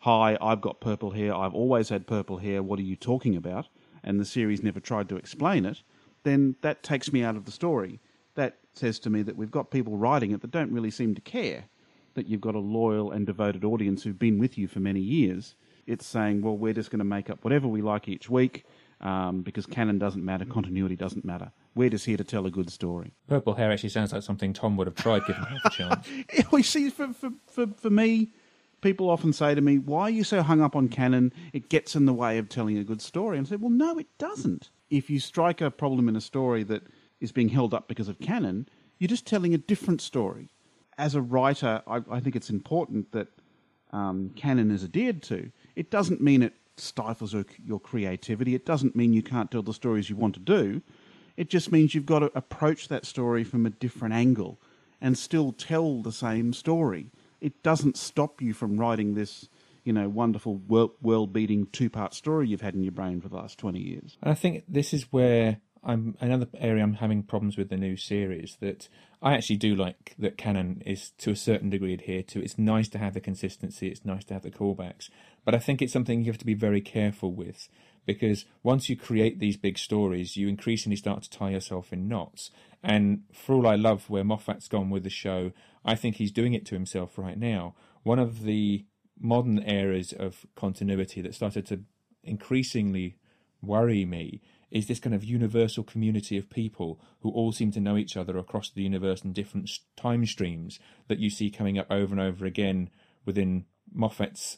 Hi, 0.02 0.38
I've 0.40 0.62
got 0.62 0.80
purple 0.80 1.10
hair, 1.10 1.34
I've 1.34 1.56
always 1.56 1.90
had 1.90 2.06
purple 2.06 2.38
hair, 2.38 2.62
what 2.62 2.78
are 2.78 2.84
you 2.84 2.96
talking 2.96 3.36
about? 3.36 3.68
And 4.04 4.20
the 4.20 4.26
series 4.26 4.62
never 4.62 4.80
tried 4.80 5.10
to 5.10 5.16
explain 5.16 5.66
it, 5.66 5.82
then 6.22 6.56
that 6.62 6.84
takes 6.84 7.12
me 7.12 7.24
out 7.24 7.36
of 7.36 7.46
the 7.46 7.52
story. 7.52 8.00
That 8.36 8.60
says 8.76 9.00
to 9.00 9.10
me 9.10 9.24
that 9.24 9.36
we've 9.36 9.50
got 9.50 9.72
people 9.72 9.98
writing 9.98 10.30
it 10.30 10.42
that 10.42 10.52
don't 10.52 10.72
really 10.72 10.92
seem 10.92 11.16
to 11.16 11.22
care 11.22 11.64
that 12.14 12.28
you've 12.28 12.42
got 12.42 12.54
a 12.54 12.60
loyal 12.60 13.12
and 13.12 13.26
devoted 13.26 13.66
audience 13.66 14.04
who've 14.04 14.20
been 14.20 14.38
with 14.38 14.60
you 14.60 14.68
for 14.68 14.80
many 14.80 15.00
years. 15.00 15.56
It's 15.88 16.06
saying, 16.06 16.44
well, 16.44 16.56
we're 16.56 16.74
just 16.74 16.92
going 16.92 17.00
to 17.00 17.06
make 17.06 17.32
up 17.32 17.44
whatever 17.44 17.68
we 17.68 17.82
like 17.82 18.08
each 18.08 18.30
week 18.30 18.64
um, 19.02 19.42
because 19.42 19.66
canon 19.66 20.00
doesn't 20.00 20.24
matter, 20.24 20.46
continuity 20.46 20.96
doesn't 20.96 21.24
matter. 21.24 21.52
We're 21.76 21.90
just 21.90 22.06
here 22.06 22.18
to 22.18 22.24
tell 22.24 22.46
a 22.46 22.52
good 22.52 22.72
story. 22.72 23.14
Purple 23.28 23.54
hair 23.54 23.72
actually 23.72 23.90
sounds 23.90 24.14
like 24.14 24.24
something 24.24 24.54
Tom 24.54 24.78
would 24.78 24.88
have 24.88 24.96
tried 24.96 25.26
given 25.26 25.44
half 25.44 25.66
a 25.66 25.70
chance. 25.70 26.08
we 26.52 26.64
see 26.64 26.90
for, 26.90 27.14
for, 27.14 27.30
for, 27.48 27.68
for 27.78 27.90
me, 27.90 28.32
people 28.82 29.10
often 29.10 29.34
say 29.34 29.54
to 29.54 29.62
me, 29.62 29.78
Why 29.78 30.04
are 30.04 30.10
you 30.10 30.24
so 30.24 30.42
hung 30.42 30.62
up 30.62 30.76
on 30.76 30.88
canon? 30.90 31.32
It 31.54 31.70
gets 31.70 31.96
in 31.96 32.06
the 32.06 32.14
way 32.14 32.38
of 32.38 32.50
telling 32.50 32.78
a 32.78 32.84
good 32.84 33.02
story. 33.02 33.38
And 33.38 33.46
I 33.46 33.50
say, 33.52 33.56
Well, 33.58 33.70
no, 33.70 34.00
it 34.00 34.08
doesn't. 34.18 34.70
If 34.90 35.10
you 35.10 35.20
strike 35.20 35.62
a 35.62 35.70
problem 35.70 36.10
in 36.10 36.16
a 36.16 36.22
story 36.22 36.64
that 36.64 36.84
is 37.20 37.32
being 37.32 37.50
held 37.50 37.74
up 37.74 37.88
because 37.88 38.08
of 38.08 38.20
canon, 38.20 38.68
you're 38.98 39.08
just 39.08 39.28
telling 39.28 39.54
a 39.54 39.58
different 39.58 40.02
story. 40.02 40.50
As 40.98 41.14
a 41.14 41.22
writer, 41.22 41.84
I, 41.86 42.02
I 42.10 42.20
think 42.20 42.36
it's 42.36 42.50
important 42.50 43.12
that 43.12 43.28
um, 43.92 44.32
canon 44.36 44.72
is 44.72 44.84
adhered 44.84 45.22
to. 45.24 45.52
It 45.76 45.92
doesn't 45.92 46.22
mean 46.22 46.42
it 46.42 46.54
stifles 46.80 47.34
your, 47.34 47.46
your 47.66 47.80
creativity. 47.80 48.56
It 48.56 48.66
doesn't 48.66 48.96
mean 48.96 49.14
you 49.14 49.24
can't 49.24 49.52
tell 49.52 49.64
the 49.64 49.74
stories 49.74 50.10
you 50.10 50.16
want 50.16 50.34
to 50.36 50.40
do. 50.40 50.82
It 51.36 51.50
just 51.50 51.72
means 51.72 51.94
you've 51.94 52.06
got 52.06 52.20
to 52.20 52.32
approach 52.36 52.88
that 52.88 53.06
story 53.06 53.44
from 53.44 53.66
a 53.66 53.70
different 53.70 54.14
angle 54.14 54.60
and 55.00 55.18
still 55.18 55.52
tell 55.52 56.02
the 56.02 56.12
same 56.12 56.54
story. 56.54 57.12
It 57.40 57.62
doesn't 57.62 57.98
stop 57.98 58.42
you 58.42 58.54
from 58.54 58.78
writing 58.78 59.14
this, 59.14 59.48
you 59.84 59.94
know, 59.94 60.10
wonderful 60.10 60.56
world 60.68 61.34
beating 61.34 61.68
two 61.68 61.90
part 61.90 62.14
story 62.16 62.48
you've 62.48 62.62
had 62.62 62.74
in 62.74 62.84
your 62.84 62.92
brain 62.92 63.22
for 63.22 63.30
the 63.30 63.36
last 63.36 63.60
20 63.60 63.80
years. 63.80 64.18
And 64.22 64.32
I 64.32 64.36
think 64.36 64.64
this 64.68 64.94
is 64.94 65.12
where 65.12 65.58
I'm 65.88 66.18
another 66.20 66.48
area 66.58 66.84
I'm 66.84 66.96
having 66.96 67.24
problems 67.24 67.58
with 67.58 67.70
the 67.70 67.78
new 67.78 67.96
series 67.96 68.58
that 68.60 68.90
I 69.22 69.36
actually 69.36 69.56
do 69.56 69.74
like 69.74 70.16
that 70.20 70.38
canon 70.38 70.84
is 70.86 71.12
to 71.20 71.32
a 71.32 71.36
certain 71.36 71.70
degree 71.70 71.94
adhered 71.94 72.28
to. 72.30 72.44
It's 72.44 72.58
nice 72.58 72.90
to 72.90 72.98
have 72.98 73.14
the 73.14 73.22
consistency, 73.22 73.88
it's 73.88 74.04
nice 74.04 74.26
to 74.26 74.34
have 74.34 74.44
the 74.44 74.52
callbacks, 74.52 75.10
but 75.46 75.56
I 75.56 75.60
think 75.60 75.82
it's 75.82 75.94
something 75.94 76.20
you 76.20 76.32
have 76.32 76.40
to 76.40 76.46
be 76.46 76.54
very 76.54 76.82
careful 76.82 77.32
with 77.32 77.70
because 78.06 78.44
once 78.64 78.90
you 78.90 78.98
create 78.98 79.40
these 79.40 79.56
big 79.56 79.78
stories, 79.78 80.36
you 80.36 80.50
increasingly 80.50 80.98
start 80.98 81.24
to 81.24 81.30
tie 81.30 81.52
yourself 81.52 81.94
in 81.94 82.10
knots. 82.10 82.52
And 82.84 83.24
for 83.32 83.56
all 83.56 83.66
I 83.66 83.76
love 83.76 84.10
where 84.10 84.26
Moffat's 84.26 84.68
gone 84.68 84.90
with 84.90 85.04
the 85.04 85.10
show, 85.10 85.52
I 85.86 85.96
think 85.96 86.18
he's 86.18 86.32
doing 86.34 86.54
it 86.54 86.66
to 86.68 86.76
himself 86.76 87.18
right 87.18 87.38
now. 87.38 87.76
One 88.04 88.20
of 88.20 88.44
the 88.44 88.86
modern 89.18 89.60
eras 89.60 90.12
of 90.12 90.46
continuity 90.56 91.22
that 91.22 91.34
started 91.34 91.66
to 91.68 91.82
increasingly 92.24 93.16
worry 93.62 94.04
me 94.04 94.42
is 94.72 94.88
this 94.88 95.00
kind 95.00 95.16
of 95.16 95.24
universal 95.24 95.84
community 95.84 96.38
of 96.38 96.50
people 96.50 97.00
who 97.22 97.30
all 97.32 97.52
seem 97.52 97.72
to 97.72 97.80
know 97.80 97.98
each 97.98 98.18
other 98.18 98.38
across 98.38 98.70
the 98.70 98.84
universe 98.84 99.22
in 99.24 99.34
different 99.34 99.70
time 99.96 100.26
streams 100.26 100.80
that 101.08 101.20
you 101.20 101.30
see 101.30 101.50
coming 101.50 101.78
up 101.78 101.88
over 101.90 102.14
and 102.14 102.22
over 102.22 102.46
again 102.46 102.90
within 103.26 103.66
Moffat's 103.94 104.58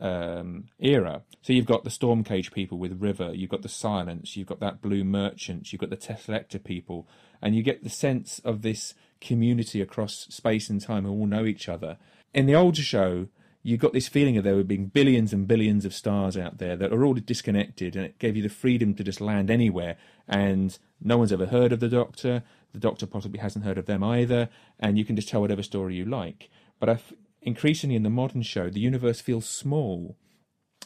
um, 0.00 0.64
era. 0.78 1.22
So 1.42 1.52
you've 1.52 1.66
got 1.66 1.84
the 1.84 1.90
Stormcage 1.90 2.52
people 2.52 2.78
with 2.78 3.00
River, 3.00 3.32
you've 3.32 3.50
got 3.50 3.62
the 3.62 3.68
Silence, 3.68 4.36
you've 4.36 4.48
got 4.48 4.60
that 4.60 4.82
Blue 4.82 5.04
Merchant, 5.04 5.72
you've 5.72 5.80
got 5.80 5.90
the 5.90 5.96
Teselecta 5.96 6.62
people, 6.62 7.08
and 7.40 7.54
you 7.54 7.62
get 7.62 7.84
the 7.84 7.90
sense 7.90 8.40
of 8.40 8.62
this 8.62 8.94
community 9.20 9.80
across 9.80 10.26
space 10.30 10.68
and 10.68 10.80
time 10.80 11.04
who 11.04 11.10
all 11.10 11.26
know 11.26 11.44
each 11.44 11.68
other. 11.68 11.98
In 12.32 12.46
the 12.46 12.54
older 12.54 12.82
show, 12.82 13.28
you 13.66 13.78
got 13.78 13.94
this 13.94 14.08
feeling 14.08 14.36
of 14.36 14.44
there 14.44 14.62
being 14.62 14.86
billions 14.86 15.32
and 15.32 15.48
billions 15.48 15.86
of 15.86 15.94
stars 15.94 16.36
out 16.36 16.58
there 16.58 16.76
that 16.76 16.92
are 16.92 17.02
all 17.02 17.14
disconnected, 17.14 17.96
and 17.96 18.04
it 18.04 18.18
gave 18.18 18.36
you 18.36 18.42
the 18.42 18.50
freedom 18.50 18.94
to 18.94 19.02
just 19.02 19.22
land 19.22 19.50
anywhere. 19.50 19.96
And 20.28 20.78
no 21.00 21.16
one's 21.16 21.32
ever 21.32 21.46
heard 21.46 21.72
of 21.72 21.80
the 21.80 21.88
Doctor. 21.88 22.42
The 22.74 22.78
Doctor 22.78 23.06
possibly 23.06 23.40
hasn't 23.40 23.64
heard 23.64 23.78
of 23.78 23.86
them 23.86 24.04
either, 24.04 24.50
and 24.78 24.98
you 24.98 25.04
can 25.06 25.16
just 25.16 25.30
tell 25.30 25.40
whatever 25.40 25.62
story 25.62 25.94
you 25.94 26.04
like. 26.04 26.50
But 26.78 26.90
I've, 26.90 27.14
increasingly 27.40 27.96
in 27.96 28.02
the 28.02 28.10
modern 28.10 28.42
show, 28.42 28.68
the 28.68 28.80
universe 28.80 29.22
feels 29.22 29.48
small, 29.48 30.18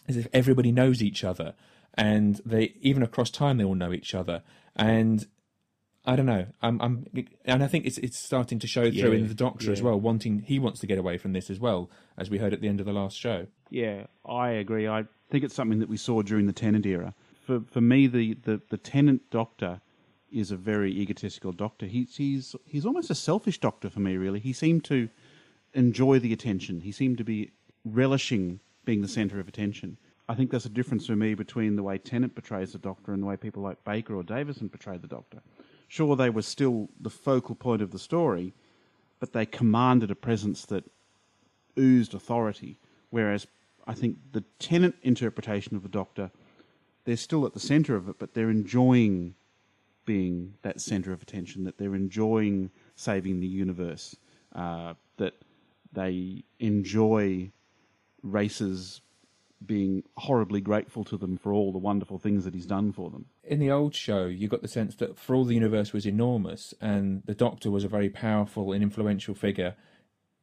as 0.06 0.16
if 0.16 0.28
everybody 0.32 0.70
knows 0.70 1.02
each 1.02 1.24
other, 1.24 1.54
and 1.94 2.40
they 2.46 2.74
even 2.80 3.02
across 3.02 3.30
time 3.30 3.58
they 3.58 3.64
all 3.64 3.74
know 3.74 3.92
each 3.92 4.14
other. 4.14 4.44
And 4.76 5.26
I 6.08 6.16
don't 6.16 6.24
know. 6.24 6.46
I'm, 6.62 6.80
I'm, 6.80 7.06
and 7.44 7.62
I 7.62 7.66
think 7.66 7.84
it's 7.84 7.98
it's 7.98 8.16
starting 8.16 8.58
to 8.60 8.66
show 8.66 8.84
through 8.84 9.12
Yeah, 9.12 9.18
in 9.18 9.28
the 9.28 9.34
Doctor 9.34 9.66
yeah. 9.66 9.72
as 9.72 9.82
well. 9.82 10.00
Wanting 10.00 10.40
he 10.40 10.58
wants 10.58 10.80
to 10.80 10.86
get 10.86 10.96
away 10.96 11.18
from 11.18 11.34
this 11.34 11.50
as 11.50 11.60
well, 11.60 11.90
as 12.16 12.30
we 12.30 12.38
heard 12.38 12.54
at 12.54 12.62
the 12.62 12.68
end 12.68 12.80
of 12.80 12.86
the 12.86 12.94
last 12.94 13.14
show. 13.14 13.46
Yeah, 13.68 14.06
I 14.24 14.48
agree. 14.52 14.88
I 14.88 15.04
think 15.30 15.44
it's 15.44 15.54
something 15.54 15.80
that 15.80 15.88
we 15.90 15.98
saw 15.98 16.22
during 16.22 16.46
the 16.46 16.54
Tennant 16.54 16.86
era. 16.86 17.14
For 17.44 17.60
for 17.70 17.82
me, 17.82 18.06
the, 18.06 18.38
the, 18.42 18.62
the 18.70 18.78
Tennant 18.78 19.28
Doctor 19.30 19.82
is 20.32 20.50
a 20.50 20.56
very 20.56 20.90
egotistical 20.92 21.52
Doctor. 21.52 21.84
He's 21.84 22.16
he's 22.16 22.56
he's 22.64 22.86
almost 22.86 23.10
a 23.10 23.14
selfish 23.14 23.60
Doctor 23.60 23.90
for 23.90 24.00
me. 24.00 24.16
Really, 24.16 24.40
he 24.40 24.54
seemed 24.54 24.84
to 24.86 25.10
enjoy 25.74 26.20
the 26.20 26.32
attention. 26.32 26.80
He 26.80 26.92
seemed 26.92 27.18
to 27.18 27.24
be 27.24 27.50
relishing 27.84 28.60
being 28.86 29.02
the 29.02 29.08
centre 29.08 29.40
of 29.40 29.46
attention. 29.46 29.98
I 30.26 30.34
think 30.34 30.50
there's 30.50 30.64
a 30.64 30.70
difference 30.70 31.06
for 31.06 31.16
me 31.16 31.34
between 31.34 31.76
the 31.76 31.82
way 31.82 31.98
Tennant 31.98 32.34
portrays 32.34 32.72
the 32.72 32.78
Doctor 32.78 33.12
and 33.12 33.22
the 33.22 33.26
way 33.26 33.36
people 33.36 33.62
like 33.62 33.84
Baker 33.84 34.14
or 34.14 34.22
Davison 34.22 34.70
portray 34.70 34.96
the 34.96 35.06
Doctor. 35.06 35.42
Sure, 35.88 36.14
they 36.14 36.30
were 36.30 36.42
still 36.42 36.90
the 37.00 37.10
focal 37.10 37.54
point 37.54 37.82
of 37.82 37.90
the 37.90 37.98
story, 37.98 38.54
but 39.18 39.32
they 39.32 39.46
commanded 39.46 40.10
a 40.10 40.14
presence 40.14 40.66
that 40.66 40.84
oozed 41.78 42.14
authority. 42.14 42.78
Whereas 43.10 43.46
I 43.86 43.94
think 43.94 44.18
the 44.32 44.44
Tennant 44.58 44.96
interpretation 45.02 45.76
of 45.76 45.82
the 45.82 45.88
Doctor, 45.88 46.30
they're 47.04 47.16
still 47.16 47.46
at 47.46 47.54
the 47.54 47.60
centre 47.60 47.96
of 47.96 48.08
it, 48.08 48.18
but 48.18 48.34
they're 48.34 48.50
enjoying 48.50 49.34
being 50.04 50.54
that 50.62 50.80
centre 50.80 51.12
of 51.12 51.22
attention, 51.22 51.64
that 51.64 51.78
they're 51.78 51.94
enjoying 51.94 52.70
saving 52.96 53.40
the 53.40 53.46
universe, 53.46 54.14
uh, 54.54 54.94
that 55.16 55.34
they 55.92 56.44
enjoy 56.60 57.50
races 58.22 59.00
being 59.64 60.04
horribly 60.16 60.60
grateful 60.60 61.04
to 61.04 61.16
them 61.16 61.36
for 61.36 61.52
all 61.52 61.72
the 61.72 61.78
wonderful 61.78 62.18
things 62.18 62.44
that 62.44 62.54
he's 62.54 62.66
done 62.66 62.92
for 62.92 63.10
them. 63.10 63.26
In 63.42 63.58
the 63.58 63.70
old 63.70 63.94
show, 63.94 64.26
you 64.26 64.48
got 64.48 64.62
the 64.62 64.68
sense 64.68 64.94
that 64.96 65.18
for 65.18 65.34
all 65.34 65.44
the 65.44 65.54
universe 65.54 65.92
was 65.92 66.06
enormous 66.06 66.74
and 66.80 67.22
the 67.26 67.34
Doctor 67.34 67.70
was 67.70 67.84
a 67.84 67.88
very 67.88 68.08
powerful 68.08 68.72
and 68.72 68.82
influential 68.82 69.34
figure, 69.34 69.74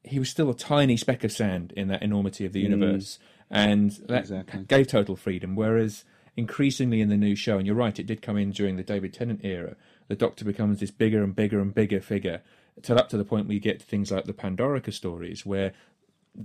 he 0.03 0.19
was 0.19 0.29
still 0.29 0.49
a 0.49 0.55
tiny 0.55 0.97
speck 0.97 1.23
of 1.23 1.31
sand 1.31 1.73
in 1.75 1.87
that 1.87 2.03
enormity 2.03 2.45
of 2.45 2.53
the 2.53 2.61
mm. 2.61 2.69
universe. 2.69 3.19
And 3.49 3.91
that 4.07 4.21
Exactly. 4.21 4.63
gave 4.63 4.87
total 4.87 5.15
freedom. 5.15 5.55
Whereas 5.55 6.03
increasingly 6.35 6.99
in 6.99 7.09
the 7.09 7.17
new 7.17 7.35
show, 7.35 7.57
and 7.57 7.65
you're 7.65 7.75
right, 7.75 7.97
it 7.99 8.07
did 8.07 8.21
come 8.21 8.37
in 8.37 8.51
during 8.51 8.75
the 8.75 8.83
David 8.83 9.13
Tennant 9.13 9.41
era, 9.43 9.75
the 10.07 10.15
Doctor 10.15 10.45
becomes 10.45 10.79
this 10.79 10.91
bigger 10.91 11.23
and 11.23 11.35
bigger 11.35 11.59
and 11.59 11.73
bigger 11.73 12.01
figure, 12.01 12.41
till 12.81 12.99
up 12.99 13.09
to 13.09 13.17
the 13.17 13.23
point 13.23 13.47
where 13.47 13.53
you 13.53 13.59
get 13.59 13.79
to 13.79 13.85
things 13.85 14.11
like 14.11 14.25
the 14.25 14.33
Pandorica 14.33 14.91
stories, 14.91 15.45
where 15.45 15.73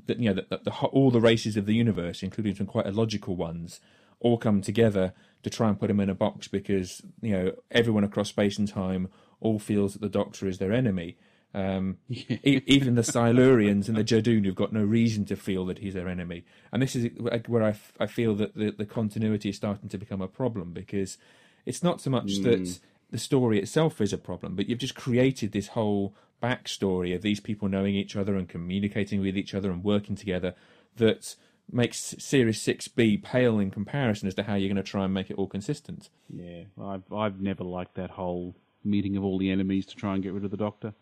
the, 0.07 0.17
you 0.19 0.29
know 0.29 0.35
the, 0.35 0.47
the, 0.49 0.61
the, 0.65 0.71
all 0.87 1.11
the 1.11 1.21
races 1.21 1.57
of 1.57 1.67
the 1.67 1.75
universe, 1.75 2.23
including 2.23 2.55
some 2.55 2.67
quite 2.67 2.87
illogical 2.87 3.37
ones, 3.37 3.81
all 4.21 4.39
come 4.39 4.63
together 4.63 5.13
to 5.43 5.51
try 5.51 5.69
and 5.69 5.81
put 5.81 5.91
him 5.91 6.01
in 6.01 6.11
a 6.11 6.15
box 6.15 6.49
because 6.49 7.03
you 7.21 7.33
know 7.33 7.53
everyone 7.71 8.05
across 8.05 8.29
space 8.29 8.59
and 8.59 8.69
time 8.69 9.09
all 9.41 9.59
feels 9.59 9.95
that 9.95 10.03
the 10.03 10.09
Doctor 10.09 10.47
is 10.47 10.59
their 10.59 10.73
enemy. 10.73 11.17
Um, 11.53 11.99
e- 12.09 12.63
even 12.67 12.95
the 12.95 13.03
Silurians 13.03 13.89
and 13.89 13.97
the 13.97 14.05
Judoon 14.05 14.45
who've 14.45 14.55
got 14.55 14.73
no 14.73 14.85
reason 14.85 15.25
to 15.27 15.37
feel 15.37 15.67
that 15.67 15.79
he's 15.79 15.95
their 15.95 16.09
enemy. 16.09 16.45
And 16.73 16.81
this 16.81 16.95
is 16.95 17.11
where 17.47 17.63
I, 17.65 17.71
f- 17.71 17.93
I 17.99 18.07
feel 18.07 18.35
that 18.37 18.55
the, 18.55 18.71
the 18.71 18.87
continuity 18.87 19.49
is 19.49 19.57
starting 19.57 19.89
to 19.89 19.99
become 19.99 20.21
a 20.21 20.29
problem 20.29 20.73
because 20.73 21.19
it's 21.67 21.83
not 21.83 22.01
so 22.01 22.11
much 22.11 22.39
that 22.43 22.79
the 23.11 23.19
story 23.19 23.59
itself 23.59 24.01
is 24.01 24.13
a 24.13 24.19
problem, 24.19 24.57
but 24.57 24.69
you've 24.69 24.79
just 24.79 24.95
created 24.95 25.53
this 25.53 25.69
whole 25.69 26.15
backstory 26.43 27.15
of 27.15 27.23
these 27.23 27.41
people 27.41 27.69
knowing 27.69 27.95
each 27.95 28.17
other 28.17 28.37
and 28.37 28.49
communicating 28.49 29.21
with 29.21 29.37
each 29.37 29.55
other 29.55 29.71
and 29.71 29.85
working 29.85 30.17
together 30.17 30.55
that 30.97 31.37
makes 31.71 32.15
Series 32.19 32.59
6B 32.61 33.23
pale 33.23 33.59
in 33.59 33.71
comparison 33.71 34.27
as 34.27 34.35
to 34.35 34.43
how 34.43 34.55
you're 34.55 34.73
going 34.73 34.83
to 34.83 34.91
try 34.91 35.05
and 35.05 35.15
make 35.15 35.31
it 35.31 35.37
all 35.37 35.47
consistent. 35.47 36.09
Yeah, 36.29 36.65
I've 36.83 37.13
I've 37.13 37.41
never 37.41 37.65
liked 37.65 37.95
that 37.95 38.11
whole 38.11 38.57
meeting 38.83 39.17
of 39.17 39.25
all 39.25 39.39
the 39.39 39.51
enemies 39.51 39.87
to 39.87 39.97
try 39.97 40.15
and 40.15 40.23
get 40.23 40.33
rid 40.33 40.45
of 40.45 40.51
the 40.51 40.57
Doctor. 40.57 40.95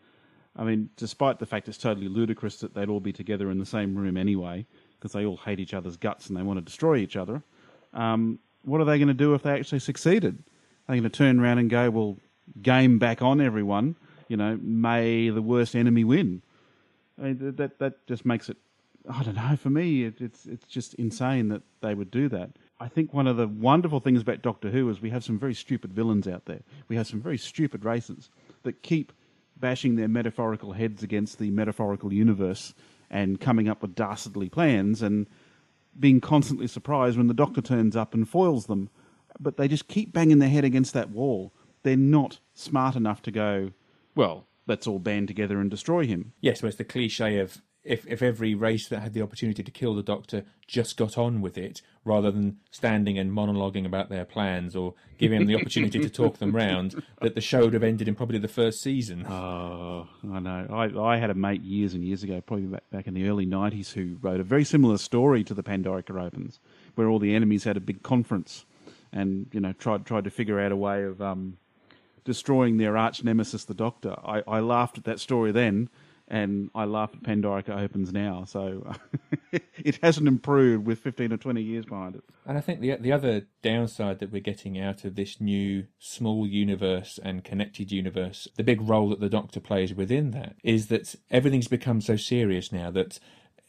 I 0.55 0.63
mean, 0.63 0.89
despite 0.97 1.39
the 1.39 1.45
fact 1.45 1.69
it's 1.69 1.77
totally 1.77 2.09
ludicrous 2.09 2.57
that 2.57 2.73
they'd 2.73 2.89
all 2.89 2.99
be 2.99 3.13
together 3.13 3.49
in 3.49 3.59
the 3.59 3.65
same 3.65 3.95
room 3.95 4.17
anyway, 4.17 4.65
because 4.99 5.13
they 5.13 5.25
all 5.25 5.37
hate 5.37 5.59
each 5.59 5.73
other's 5.73 5.95
guts 5.95 6.27
and 6.27 6.35
they 6.35 6.43
want 6.43 6.57
to 6.57 6.65
destroy 6.65 6.97
each 6.97 7.15
other. 7.15 7.41
Um, 7.93 8.39
what 8.63 8.81
are 8.81 8.85
they 8.85 8.97
going 8.97 9.07
to 9.07 9.13
do 9.13 9.33
if 9.33 9.43
they 9.43 9.53
actually 9.53 9.79
succeeded? 9.79 10.43
Are 10.89 10.93
going 10.93 11.03
to 11.03 11.09
turn 11.09 11.39
around 11.39 11.59
and 11.59 11.69
go, 11.69 11.91
"Well, 11.91 12.17
game 12.63 12.97
back 12.97 13.21
on, 13.21 13.39
everyone"? 13.39 13.95
You 14.27 14.37
know, 14.37 14.57
may 14.59 15.29
the 15.29 15.41
worst 15.41 15.75
enemy 15.75 16.03
win. 16.03 16.41
I 17.19 17.25
mean, 17.25 17.55
that 17.57 17.77
that 17.77 18.07
just 18.07 18.25
makes 18.25 18.49
it. 18.49 18.57
I 19.07 19.21
don't 19.21 19.35
know. 19.35 19.55
For 19.55 19.69
me, 19.69 20.05
it, 20.05 20.19
it's 20.19 20.47
it's 20.47 20.65
just 20.65 20.95
insane 20.95 21.49
that 21.49 21.61
they 21.81 21.93
would 21.93 22.09
do 22.09 22.27
that. 22.29 22.53
I 22.79 22.87
think 22.87 23.13
one 23.13 23.27
of 23.27 23.37
the 23.37 23.47
wonderful 23.47 23.99
things 23.99 24.23
about 24.23 24.41
Doctor 24.41 24.71
Who 24.71 24.89
is 24.89 24.99
we 24.99 25.11
have 25.11 25.23
some 25.23 25.37
very 25.37 25.53
stupid 25.53 25.93
villains 25.93 26.27
out 26.27 26.45
there. 26.45 26.61
We 26.87 26.95
have 26.95 27.05
some 27.05 27.21
very 27.21 27.37
stupid 27.37 27.85
races 27.85 28.31
that 28.63 28.81
keep 28.81 29.13
bashing 29.57 29.95
their 29.95 30.07
metaphorical 30.07 30.71
heads 30.71 31.03
against 31.03 31.37
the 31.37 31.51
metaphorical 31.51 32.11
universe 32.11 32.73
and 33.11 33.39
coming 33.39 33.69
up 33.69 33.83
with 33.83 33.93
dastardly 33.93 34.49
plans 34.49 35.03
and 35.03 35.27
being 35.99 36.19
constantly 36.19 36.65
surprised 36.65 37.15
when 37.15 37.27
the 37.27 37.33
Doctor 37.35 37.61
turns 37.61 37.95
up 37.95 38.15
and 38.15 38.27
foils 38.27 38.65
them. 38.65 38.89
But 39.39 39.57
they 39.57 39.67
just 39.67 39.87
keep 39.87 40.13
banging 40.13 40.39
their 40.39 40.49
head 40.49 40.65
against 40.65 40.93
that 40.93 41.09
wall. 41.09 41.53
They're 41.83 41.95
not 41.95 42.39
smart 42.53 42.95
enough 42.95 43.21
to 43.23 43.31
go, 43.31 43.71
well, 44.15 44.47
let's 44.67 44.87
all 44.87 44.99
band 44.99 45.27
together 45.27 45.59
and 45.59 45.69
destroy 45.69 46.05
him. 46.05 46.33
Yes, 46.41 46.61
but 46.61 46.67
it's 46.67 46.77
the 46.77 46.83
cliche 46.83 47.39
of 47.39 47.61
if, 47.83 48.05
if 48.07 48.21
every 48.21 48.53
race 48.53 48.87
that 48.89 48.99
had 48.99 49.13
the 49.13 49.21
opportunity 49.21 49.63
to 49.63 49.71
kill 49.71 49.95
the 49.95 50.03
Doctor 50.03 50.43
just 50.67 50.97
got 50.97 51.17
on 51.17 51.41
with 51.41 51.57
it, 51.57 51.81
rather 52.03 52.29
than 52.29 52.57
standing 52.71 53.17
and 53.17 53.31
monologuing 53.31 53.85
about 53.85 54.09
their 54.09 54.25
plans 54.25 54.75
or 54.75 54.93
giving 55.17 55.39
them 55.39 55.47
the 55.47 55.55
opportunity 55.55 55.99
to 55.99 56.09
talk 56.09 56.37
them 56.37 56.51
round, 56.51 57.01
that 57.21 57.35
the 57.35 57.41
show 57.41 57.61
would 57.61 57.73
have 57.73 57.83
ended 57.83 58.07
in 58.07 58.15
probably 58.15 58.37
the 58.37 58.47
first 58.47 58.81
season. 58.81 59.25
Oh, 59.25 60.07
I 60.31 60.39
know. 60.39 60.67
I, 60.69 61.15
I 61.15 61.17
had 61.17 61.29
a 61.29 61.33
mate 61.33 61.63
years 61.63 61.93
and 61.93 62.03
years 62.03 62.21
ago, 62.21 62.41
probably 62.41 62.65
back, 62.65 62.89
back 62.91 63.07
in 63.07 63.13
the 63.13 63.27
early 63.27 63.45
90s, 63.45 63.93
who 63.93 64.17
wrote 64.21 64.39
a 64.39 64.43
very 64.43 64.65
similar 64.65 64.97
story 64.97 65.43
to 65.45 65.53
the 65.53 65.63
Pandorica 65.63 66.21
Opens, 66.21 66.59
where 66.95 67.07
all 67.07 67.19
the 67.19 67.33
enemies 67.33 67.63
had 67.63 67.77
a 67.77 67.81
big 67.81 68.03
conference 68.03 68.65
and, 69.11 69.47
you 69.51 69.59
know, 69.59 69.73
tried, 69.73 70.05
tried 70.05 70.23
to 70.25 70.29
figure 70.29 70.59
out 70.59 70.71
a 70.71 70.75
way 70.75 71.03
of 71.03 71.21
um, 71.21 71.57
destroying 72.23 72.77
their 72.77 72.97
arch 72.97 73.23
nemesis, 73.23 73.65
the 73.65 73.73
Doctor. 73.73 74.15
I, 74.23 74.43
I 74.47 74.59
laughed 74.59 74.97
at 74.97 75.03
that 75.05 75.19
story 75.19 75.51
then, 75.51 75.89
and 76.27 76.69
I 76.75 76.85
laugh 76.85 77.11
at 77.13 77.23
Pandorica 77.23 77.81
Opens 77.81 78.13
now. 78.13 78.43
So 78.45 78.93
it 79.51 79.99
hasn't 80.03 80.27
improved 80.27 80.85
with 80.85 80.99
15 80.99 81.33
or 81.33 81.37
20 81.37 81.61
years 81.61 81.85
behind 81.85 82.15
it. 82.15 82.23
And 82.45 82.57
I 82.57 82.61
think 82.61 82.81
the 82.81 82.95
the 82.97 83.11
other 83.11 83.47
downside 83.63 84.19
that 84.19 84.31
we're 84.31 84.41
getting 84.41 84.79
out 84.79 85.05
of 85.05 85.15
this 85.15 85.41
new 85.41 85.85
small 85.97 86.45
universe 86.45 87.19
and 87.23 87.43
connected 87.43 87.91
universe, 87.91 88.47
the 88.55 88.63
big 88.63 88.81
role 88.81 89.09
that 89.09 89.19
the 89.19 89.29
Doctor 89.29 89.59
plays 89.59 89.93
within 89.93 90.31
that, 90.31 90.55
is 90.63 90.87
that 90.87 91.15
everything's 91.31 91.67
become 91.67 92.01
so 92.01 92.15
serious 92.15 92.71
now 92.71 92.91
that 92.91 93.19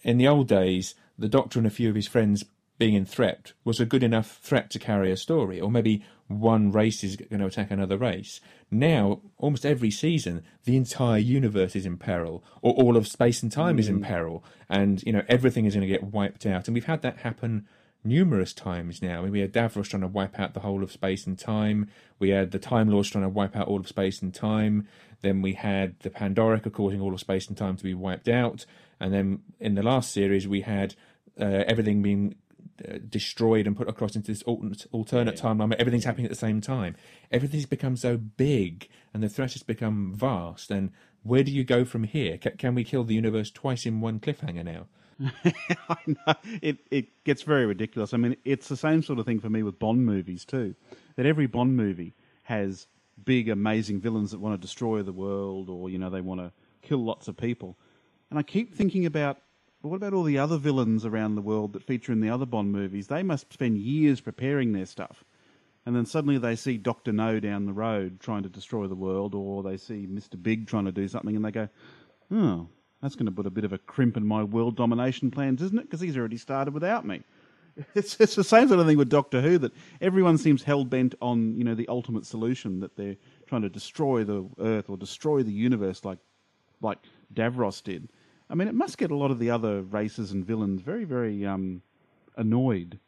in 0.03 0.19
the 0.19 0.29
old 0.29 0.49
days, 0.49 0.95
the 1.19 1.29
Doctor 1.29 1.59
and 1.59 1.67
a 1.67 1.71
few 1.71 1.89
of 1.89 1.95
his 1.95 2.09
friends 2.09 2.45
being 2.81 2.95
in 2.95 3.05
threat 3.05 3.53
was 3.63 3.79
a 3.79 3.85
good 3.85 4.03
enough 4.03 4.39
threat 4.39 4.71
to 4.71 4.79
carry 4.79 5.13
a 5.13 5.17
story, 5.17 5.61
or 5.61 5.71
maybe 5.71 6.03
one 6.29 6.73
race 6.73 7.05
is 7.05 7.15
going 7.15 7.41
to 7.41 7.47
attack 7.47 7.71
another 7.71 7.99
race. 7.99 8.41
Now, 8.71 9.21
almost 9.37 9.67
every 9.67 9.91
season, 9.91 10.43
the 10.65 10.79
entire 10.79 11.19
universe 11.19 11.77
is 11.77 11.85
in 11.85 11.99
peril, 11.99 12.43
or 12.63 12.73
all 12.73 12.97
of 12.97 13.07
space 13.07 13.43
and 13.43 13.53
time 13.53 13.79
is 13.79 13.91
in 13.91 14.01
peril, 14.01 14.43
and 14.71 15.03
you 15.03 15.13
know 15.13 15.23
everything 15.29 15.67
is 15.67 15.75
going 15.75 15.87
to 15.87 15.93
get 15.93 16.05
wiped 16.05 16.47
out. 16.47 16.67
And 16.67 16.75
we've 16.75 16.87
had 16.87 17.03
that 17.03 17.19
happen 17.19 17.69
numerous 18.03 18.55
times 18.55 19.03
now. 19.03 19.19
I 19.19 19.23
mean, 19.25 19.33
we 19.33 19.41
had 19.41 19.53
Davros 19.53 19.91
trying 19.91 20.01
to 20.01 20.09
wipe 20.09 20.41
out 20.41 20.55
the 20.55 20.61
whole 20.61 20.83
of 20.83 20.91
space 20.91 21.27
and 21.27 21.39
time. 21.39 21.91
We 22.19 22.31
had 22.31 22.51
the 22.51 22.59
Time 22.59 22.89
Lords 22.89 23.11
trying 23.11 23.25
to 23.25 23.29
wipe 23.29 23.55
out 23.55 23.69
all 23.69 23.81
of 23.81 23.89
space 23.89 24.23
and 24.23 24.33
time. 24.33 24.89
Then 25.21 25.43
we 25.43 25.53
had 25.53 26.01
the 26.01 26.09
Pandorica 26.09 26.73
causing 26.73 27.03
all 27.03 27.13
of 27.13 27.21
space 27.21 27.47
and 27.47 27.59
time 27.59 27.77
to 27.77 27.85
be 27.85 27.93
wiped 27.93 28.29
out. 28.29 28.65
And 28.99 29.13
then 29.13 29.41
in 29.59 29.75
the 29.75 29.83
last 29.83 30.13
series, 30.13 30.49
we 30.49 30.63
had 30.63 30.95
uh, 31.39 31.65
everything 31.67 32.01
being 32.01 32.37
uh, 32.89 32.99
destroyed 33.09 33.67
and 33.67 33.77
put 33.77 33.89
across 33.89 34.17
into 34.17 34.31
this 34.31 34.43
alternate, 34.43 34.87
alternate 34.93 35.37
timeline 35.37 35.69
where 35.69 35.81
everything's 35.81 36.05
happening 36.05 36.27
at 36.27 36.31
the 36.31 36.37
same 36.37 36.61
time. 36.61 36.97
Everything's 37.31 37.67
become 37.67 37.97
so 37.97 38.17
big 38.17 38.89
and 39.13 39.23
the 39.23 39.29
threat 39.29 39.53
has 39.53 39.63
become 39.63 40.15
vast. 40.15 40.71
And 40.71 40.91
where 41.23 41.43
do 41.43 41.53
you 41.53 41.65
go 41.65 41.85
from 41.85 42.05
here? 42.05 42.39
Ca 42.39 42.51
can 42.59 42.75
we 42.75 42.85
kill 42.85 43.05
the 43.05 43.15
universe 43.15 43.51
twice 43.51 43.87
in 43.87 44.01
one 44.01 44.21
cliffhanger 44.21 44.65
now? 44.65 44.87
It 46.63 46.79
it 46.91 47.25
gets 47.25 47.43
very 47.43 47.67
ridiculous. 47.67 48.15
I 48.15 48.17
mean, 48.17 48.37
it's 48.45 48.69
the 48.69 48.77
same 48.77 49.03
sort 49.03 49.19
of 49.19 49.27
thing 49.27 49.41
for 49.41 49.51
me 49.51 49.63
with 49.63 49.79
Bond 49.79 50.05
movies 50.05 50.45
too. 50.45 50.75
That 51.17 51.27
every 51.27 51.47
Bond 51.47 51.77
movie 51.77 52.15
has 52.45 52.87
big, 53.25 53.49
amazing 53.49 54.01
villains 54.01 54.31
that 54.31 54.41
want 54.41 54.55
to 54.55 54.67
destroy 54.67 55.03
the 55.03 55.13
world, 55.13 55.69
or 55.69 55.91
you 55.91 55.99
know, 55.99 56.11
they 56.11 56.21
want 56.21 56.41
to 56.41 56.53
kill 56.83 57.05
lots 57.05 57.29
of 57.29 57.37
people. 57.37 57.77
And 58.31 58.39
I 58.39 58.43
keep 58.43 58.75
thinking 58.75 59.07
about, 59.07 59.39
well, 59.83 59.91
what 59.91 59.97
about 59.97 60.15
all 60.15 60.23
the 60.23 60.39
other 60.39 60.59
villains 60.59 61.05
around 61.05 61.35
the 61.35 61.43
world 61.43 61.73
that 61.73 61.83
feature 61.83 62.13
in 62.13 62.21
the 62.21 62.31
other 62.31 62.47
Bond 62.47 62.73
movies? 62.73 63.07
They 63.07 63.23
must 63.23 63.53
spend 63.53 63.79
years 63.79 64.21
preparing 64.21 64.73
their 64.73 64.87
stuff, 64.87 65.25
and 65.87 65.95
then 65.97 66.07
suddenly 66.07 66.39
they 66.39 66.57
see 66.57 66.77
Doctor 66.77 67.13
No 67.13 67.41
down 67.41 67.67
the 67.67 67.73
road 67.73 68.21
trying 68.21 68.43
to 68.43 68.49
destroy 68.49 68.87
the 68.87 68.95
world, 68.95 69.35
or 69.35 69.63
they 69.63 69.77
see 69.77 70.07
Mister 70.07 70.37
Big 70.37 70.67
trying 70.67 70.85
to 70.85 70.93
do 70.93 71.09
something, 71.09 71.37
and 71.37 71.45
they 71.45 71.51
go, 71.51 71.69
oh. 72.33 72.69
That's 73.03 73.15
going 73.15 73.27
to 73.27 73.33
put 73.33 73.47
a 73.47 73.51
bit 73.51 73.65
of 73.65 73.73
a 73.73 73.79
crimp 73.79 74.17
in 74.17 74.27
my 74.27 74.43
world 74.43 74.77
domination 74.77 75.31
plans, 75.31 75.63
isn't 75.63 75.79
it? 75.79 75.85
Because 75.85 76.01
he's 76.01 76.17
already 76.17 76.37
started 76.37 76.75
without 76.75 77.07
me. 77.07 77.23
It's, 77.95 78.21
it's 78.21 78.35
the 78.35 78.45
same 78.45 78.69
sort 78.69 78.81
of 78.81 78.87
thing 78.87 78.99
with 78.99 79.09
Doctor 79.09 79.41
Who 79.41 79.57
that 79.59 79.73
everyone 80.03 80.37
seems 80.37 80.63
hell 80.63 80.85
bent 80.85 81.15
on, 81.23 81.57
you 81.57 81.65
know, 81.65 81.75
the 81.75 81.89
ultimate 81.89 82.27
solution 82.27 82.81
that 82.81 82.95
they're 82.97 83.17
trying 83.47 83.63
to 83.63 83.71
destroy 83.71 84.23
the 84.25 84.45
Earth 84.59 84.91
or 84.91 84.99
destroy 84.99 85.43
the 85.43 85.53
universe, 85.53 86.05
like 86.05 86.19
like 86.83 86.99
Davros 87.33 87.83
did. 87.83 88.09
I 88.51 88.55
mean, 88.55 88.69
it 88.69 88.75
must 88.75 88.99
get 88.99 89.13
a 89.13 89.17
lot 89.17 89.31
of 89.31 89.39
the 89.39 89.51
other 89.51 89.81
races 89.81 90.33
and 90.33 90.45
villains 90.45 90.83
very, 90.83 91.05
very 91.05 91.47
um, 91.47 91.83
annoyed 92.37 92.99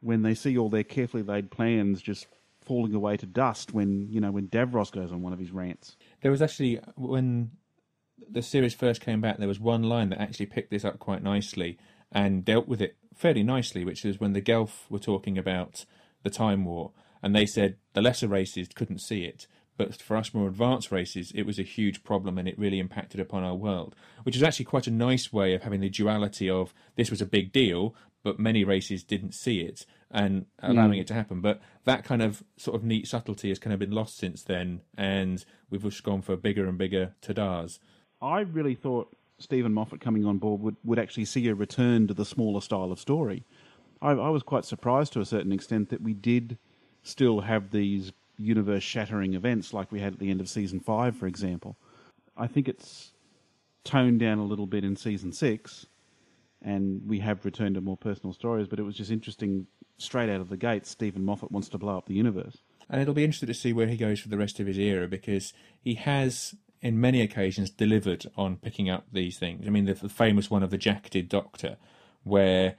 when 0.00 0.22
they 0.22 0.34
see 0.34 0.56
all 0.56 0.68
their 0.68 0.84
carefully 0.84 1.24
laid 1.24 1.50
plans 1.50 2.00
just 2.00 2.28
falling 2.64 2.94
away 2.94 3.16
to 3.16 3.26
dust 3.26 3.72
when 3.72 4.08
you 4.10 4.20
know 4.20 4.30
when 4.30 4.46
Davros 4.46 4.92
goes 4.92 5.10
on 5.10 5.22
one 5.22 5.32
of 5.32 5.38
his 5.38 5.50
rants. 5.50 5.96
There 6.22 6.30
was 6.30 6.42
actually 6.42 6.80
when 6.96 7.52
the 8.30 8.42
series 8.42 8.74
first 8.74 9.00
came 9.00 9.20
back, 9.20 9.38
there 9.38 9.48
was 9.48 9.58
one 9.58 9.82
line 9.82 10.10
that 10.10 10.20
actually 10.20 10.46
picked 10.46 10.70
this 10.70 10.84
up 10.84 10.98
quite 10.98 11.22
nicely 11.22 11.78
and 12.12 12.44
dealt 12.44 12.68
with 12.68 12.80
it 12.80 12.96
fairly 13.14 13.42
nicely, 13.42 13.84
which 13.84 14.04
is 14.04 14.20
when 14.20 14.32
the 14.32 14.42
Gelth 14.42 14.88
were 14.88 14.98
talking 14.98 15.38
about 15.38 15.84
the 16.22 16.30
Time 16.30 16.64
War, 16.64 16.92
and 17.22 17.34
they 17.34 17.46
said 17.46 17.76
the 17.94 18.02
lesser 18.02 18.28
races 18.28 18.68
couldn't 18.74 19.00
see 19.00 19.24
it, 19.24 19.46
but 19.78 19.94
for 20.02 20.16
us 20.18 20.34
more 20.34 20.48
advanced 20.48 20.92
races, 20.92 21.32
it 21.34 21.44
was 21.44 21.58
a 21.58 21.62
huge 21.62 22.04
problem 22.04 22.36
and 22.36 22.46
it 22.46 22.58
really 22.58 22.78
impacted 22.78 23.18
upon 23.20 23.42
our 23.42 23.54
world, 23.54 23.94
which 24.24 24.36
is 24.36 24.42
actually 24.42 24.66
quite 24.66 24.86
a 24.86 24.90
nice 24.90 25.32
way 25.32 25.54
of 25.54 25.62
having 25.62 25.80
the 25.80 25.88
duality 25.88 26.50
of 26.50 26.74
this 26.96 27.10
was 27.10 27.22
a 27.22 27.26
big 27.26 27.50
deal, 27.52 27.94
but 28.22 28.38
many 28.38 28.64
races 28.64 29.02
didn't 29.04 29.32
see 29.32 29.60
it 29.60 29.86
and 30.10 30.44
allowing 30.58 30.98
Mm. 30.98 31.00
it 31.02 31.06
to 31.06 31.14
happen. 31.14 31.40
But 31.40 31.62
that 31.84 32.04
kind 32.04 32.20
of 32.20 32.42
sort 32.58 32.74
of 32.74 32.84
neat 32.84 33.06
subtlety 33.06 33.48
has 33.48 33.58
kind 33.58 33.72
of 33.72 33.78
been 33.80 33.92
lost 33.92 34.18
since 34.18 34.42
then, 34.42 34.80
and 34.96 35.44
we've 35.70 35.82
just 35.82 36.02
gone 36.02 36.20
for 36.22 36.36
bigger 36.36 36.66
and 36.68 36.76
bigger 36.76 37.14
tadars. 37.22 37.78
I 38.20 38.40
really 38.40 38.74
thought 38.74 39.14
Steven 39.38 39.72
Moffat 39.72 40.00
coming 40.00 40.26
on 40.26 40.38
board 40.38 40.60
would, 40.60 40.76
would 40.82 40.98
actually 40.98 41.24
see 41.26 41.46
a 41.46 41.54
return 41.54 42.08
to 42.08 42.14
the 42.14 42.24
smaller 42.24 42.60
style 42.60 42.90
of 42.90 42.98
story. 42.98 43.44
I, 44.02 44.10
I 44.10 44.28
was 44.30 44.42
quite 44.42 44.64
surprised 44.64 45.12
to 45.12 45.20
a 45.20 45.24
certain 45.24 45.52
extent 45.52 45.90
that 45.90 46.02
we 46.02 46.12
did 46.14 46.58
still 47.02 47.40
have 47.42 47.70
these 47.70 48.12
universe 48.38 48.82
shattering 48.82 49.34
events 49.34 49.74
like 49.74 49.92
we 49.92 50.00
had 50.00 50.14
at 50.14 50.18
the 50.18 50.30
end 50.30 50.40
of 50.40 50.48
season 50.48 50.80
five, 50.80 51.16
for 51.16 51.26
example. 51.26 51.76
I 52.36 52.46
think 52.46 52.68
it's 52.68 53.12
toned 53.84 54.20
down 54.20 54.38
a 54.38 54.44
little 54.44 54.66
bit 54.66 54.84
in 54.84 54.96
season 54.96 55.32
six, 55.32 55.86
and 56.62 57.02
we 57.06 57.20
have 57.20 57.44
returned 57.44 57.74
to 57.74 57.80
more 57.80 57.96
personal 57.96 58.32
stories, 58.32 58.68
but 58.68 58.78
it 58.78 58.82
was 58.82 58.96
just 58.96 59.10
interesting 59.10 59.66
straight 59.96 60.30
out 60.30 60.40
of 60.40 60.48
the 60.48 60.56
gate. 60.56 60.86
Steven 60.86 61.24
Moffat 61.24 61.50
wants 61.50 61.68
to 61.70 61.78
blow 61.78 61.98
up 61.98 62.06
the 62.06 62.14
universe. 62.14 62.58
And 62.88 63.02
it'll 63.02 63.14
be 63.14 63.24
interesting 63.24 63.48
to 63.48 63.54
see 63.54 63.72
where 63.72 63.86
he 63.86 63.96
goes 63.96 64.20
for 64.20 64.28
the 64.28 64.38
rest 64.38 64.60
of 64.60 64.66
his 64.66 64.78
era 64.78 65.08
because 65.08 65.52
he 65.80 65.94
has, 65.94 66.54
in 66.80 67.00
many 67.00 67.20
occasions, 67.20 67.70
delivered 67.70 68.26
on 68.36 68.56
picking 68.56 68.88
up 68.88 69.06
these 69.12 69.38
things. 69.38 69.66
I 69.66 69.70
mean, 69.70 69.84
the, 69.84 69.94
the 69.94 70.08
famous 70.08 70.50
one 70.50 70.62
of 70.62 70.70
the 70.70 70.78
jacketed 70.78 71.28
doctor, 71.28 71.76
where 72.22 72.76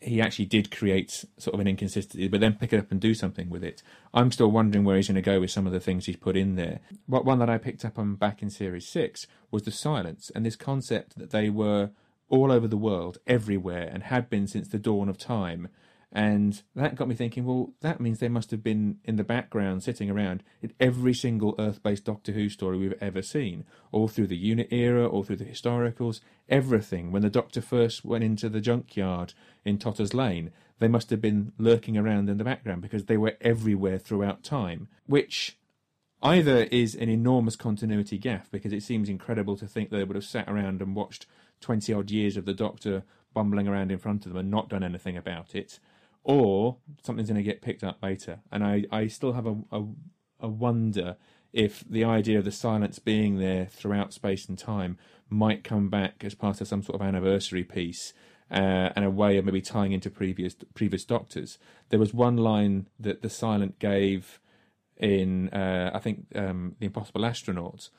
he 0.00 0.20
actually 0.20 0.46
did 0.46 0.70
create 0.70 1.24
sort 1.38 1.54
of 1.54 1.60
an 1.60 1.68
inconsistency, 1.68 2.28
but 2.28 2.40
then 2.40 2.54
pick 2.54 2.72
it 2.72 2.78
up 2.78 2.90
and 2.90 3.00
do 3.00 3.14
something 3.14 3.50
with 3.50 3.62
it. 3.62 3.82
I'm 4.14 4.32
still 4.32 4.50
wondering 4.50 4.84
where 4.84 4.96
he's 4.96 5.08
going 5.08 5.16
to 5.16 5.22
go 5.22 5.40
with 5.40 5.50
some 5.50 5.66
of 5.66 5.72
the 5.72 5.80
things 5.80 6.06
he's 6.06 6.16
put 6.16 6.36
in 6.36 6.56
there. 6.56 6.80
What 7.06 7.24
one 7.24 7.38
that 7.40 7.50
I 7.50 7.58
picked 7.58 7.84
up 7.84 7.98
on 7.98 8.14
back 8.14 8.42
in 8.42 8.50
series 8.50 8.88
six 8.88 9.26
was 9.50 9.64
the 9.64 9.70
silence 9.70 10.30
and 10.34 10.46
this 10.46 10.56
concept 10.56 11.18
that 11.18 11.30
they 11.30 11.50
were 11.50 11.90
all 12.30 12.50
over 12.50 12.66
the 12.66 12.76
world, 12.76 13.18
everywhere, 13.26 13.90
and 13.92 14.04
had 14.04 14.30
been 14.30 14.46
since 14.46 14.68
the 14.68 14.78
dawn 14.78 15.08
of 15.08 15.18
time. 15.18 15.68
And 16.12 16.60
that 16.74 16.96
got 16.96 17.06
me 17.06 17.14
thinking, 17.14 17.44
well, 17.44 17.72
that 17.82 18.00
means 18.00 18.18
they 18.18 18.28
must 18.28 18.50
have 18.50 18.64
been 18.64 18.98
in 19.04 19.16
the 19.16 19.22
background, 19.22 19.84
sitting 19.84 20.10
around 20.10 20.42
in 20.60 20.72
every 20.80 21.14
single 21.14 21.54
Earth 21.58 21.82
based 21.82 22.04
Doctor 22.04 22.32
Who 22.32 22.48
story 22.48 22.78
we've 22.78 22.94
ever 23.00 23.22
seen, 23.22 23.64
all 23.92 24.08
through 24.08 24.26
the 24.26 24.36
unit 24.36 24.68
era, 24.72 25.06
all 25.06 25.22
through 25.22 25.36
the 25.36 25.44
historicals, 25.44 26.20
everything. 26.48 27.12
When 27.12 27.22
the 27.22 27.30
Doctor 27.30 27.60
first 27.60 28.04
went 28.04 28.24
into 28.24 28.48
the 28.48 28.60
junkyard 28.60 29.34
in 29.64 29.78
Totter's 29.78 30.12
Lane, 30.12 30.50
they 30.80 30.88
must 30.88 31.10
have 31.10 31.20
been 31.20 31.52
lurking 31.58 31.96
around 31.96 32.28
in 32.28 32.38
the 32.38 32.44
background 32.44 32.82
because 32.82 33.04
they 33.04 33.16
were 33.16 33.36
everywhere 33.40 33.98
throughout 33.98 34.42
time, 34.42 34.88
which 35.06 35.58
either 36.22 36.64
is 36.64 36.94
an 36.94 37.08
enormous 37.08 37.54
continuity 37.54 38.18
gaffe 38.18 38.50
because 38.50 38.72
it 38.72 38.82
seems 38.82 39.08
incredible 39.08 39.56
to 39.56 39.66
think 39.66 39.90
they 39.90 40.04
would 40.04 40.16
have 40.16 40.24
sat 40.24 40.48
around 40.48 40.82
and 40.82 40.96
watched 40.96 41.26
20 41.60 41.92
odd 41.92 42.10
years 42.10 42.36
of 42.36 42.46
the 42.46 42.54
Doctor 42.54 43.04
bumbling 43.32 43.68
around 43.68 43.92
in 43.92 43.98
front 43.98 44.26
of 44.26 44.32
them 44.32 44.40
and 44.40 44.50
not 44.50 44.68
done 44.68 44.82
anything 44.82 45.16
about 45.16 45.54
it, 45.54 45.78
or 46.22 46.76
something's 47.02 47.28
going 47.28 47.42
to 47.42 47.42
get 47.42 47.62
picked 47.62 47.84
up 47.84 48.02
later. 48.02 48.40
And 48.52 48.64
I, 48.64 48.84
I 48.90 49.06
still 49.06 49.32
have 49.32 49.46
a, 49.46 49.56
a, 49.72 49.84
a 50.40 50.48
wonder 50.48 51.16
if 51.52 51.84
the 51.88 52.04
idea 52.04 52.38
of 52.38 52.44
the 52.44 52.52
silence 52.52 52.98
being 52.98 53.38
there 53.38 53.66
throughout 53.66 54.12
space 54.12 54.48
and 54.48 54.58
time 54.58 54.98
might 55.28 55.64
come 55.64 55.88
back 55.88 56.22
as 56.24 56.34
part 56.34 56.60
of 56.60 56.68
some 56.68 56.82
sort 56.82 57.00
of 57.00 57.06
anniversary 57.06 57.64
piece. 57.64 58.12
Uh, 58.50 58.90
and 58.96 59.04
a 59.04 59.10
way 59.10 59.36
of 59.36 59.44
maybe 59.44 59.60
tying 59.60 59.92
into 59.92 60.10
previous 60.10 60.56
previous 60.74 61.04
doctors. 61.04 61.56
There 61.90 62.00
was 62.00 62.12
one 62.12 62.36
line 62.36 62.88
that 62.98 63.22
the 63.22 63.30
silent 63.30 63.78
gave 63.78 64.40
in 65.00 65.48
uh, 65.50 65.90
I 65.94 65.98
think 65.98 66.26
um, 66.34 66.76
the 66.78 66.86
Impossible 66.86 67.22
Astronauts, 67.22 67.90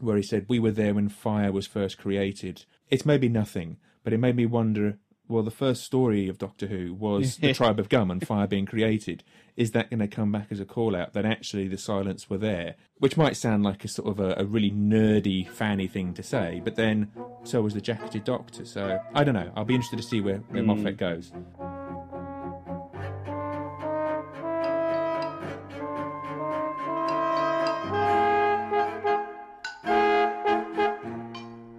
where 0.00 0.16
he 0.16 0.22
said, 0.22 0.46
"We 0.48 0.58
were 0.58 0.70
there 0.70 0.94
when 0.94 1.08
fire 1.08 1.52
was 1.52 1.66
first 1.66 1.98
created." 1.98 2.64
It's 2.90 3.06
maybe 3.06 3.28
nothing, 3.28 3.76
but 4.02 4.12
it 4.12 4.18
made 4.18 4.36
me 4.36 4.46
wonder. 4.46 4.98
Well, 5.28 5.42
the 5.42 5.50
first 5.50 5.82
story 5.82 6.28
of 6.28 6.38
Doctor 6.38 6.68
Who 6.68 6.94
was 6.94 7.36
the 7.38 7.52
tribe 7.52 7.80
of 7.80 7.88
Gum 7.88 8.10
and 8.10 8.24
fire 8.24 8.46
being 8.46 8.66
created. 8.66 9.24
Is 9.56 9.72
that 9.72 9.90
going 9.90 10.00
to 10.00 10.08
come 10.08 10.30
back 10.30 10.48
as 10.50 10.60
a 10.60 10.64
call 10.64 10.94
out 10.94 11.14
that 11.14 11.24
actually 11.24 11.66
the 11.66 11.78
silence 11.78 12.30
were 12.30 12.38
there? 12.38 12.76
Which 12.98 13.16
might 13.16 13.36
sound 13.36 13.64
like 13.64 13.84
a 13.84 13.88
sort 13.88 14.08
of 14.08 14.20
a, 14.20 14.34
a 14.38 14.44
really 14.44 14.70
nerdy, 14.70 15.48
fanny 15.48 15.88
thing 15.88 16.14
to 16.14 16.22
say, 16.22 16.60
but 16.62 16.76
then 16.76 17.10
so 17.42 17.62
was 17.62 17.74
the 17.74 17.80
jacketed 17.80 18.24
Doctor. 18.24 18.64
So 18.64 19.00
I 19.14 19.24
don't 19.24 19.34
know. 19.34 19.50
I'll 19.56 19.64
be 19.64 19.74
interested 19.74 19.96
to 19.96 20.02
see 20.02 20.20
where, 20.20 20.38
where 20.50 20.62
hmm. 20.62 20.68
Moffat 20.68 20.96
goes. 20.96 21.32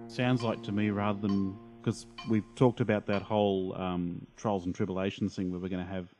Sounds 0.08 0.42
like 0.42 0.64
to 0.64 0.72
me, 0.72 0.90
rather 0.90 1.20
than 1.20 1.56
because 1.80 2.06
we've 2.28 2.44
talked 2.54 2.80
about 2.80 3.06
that 3.06 3.22
whole 3.22 3.74
um, 3.76 4.26
trials 4.36 4.66
and 4.66 4.74
tribulations 4.74 5.34
thing, 5.34 5.50
where 5.50 5.60
we're 5.60 5.68
going 5.68 5.84
to 5.84 5.92
have 5.92 6.14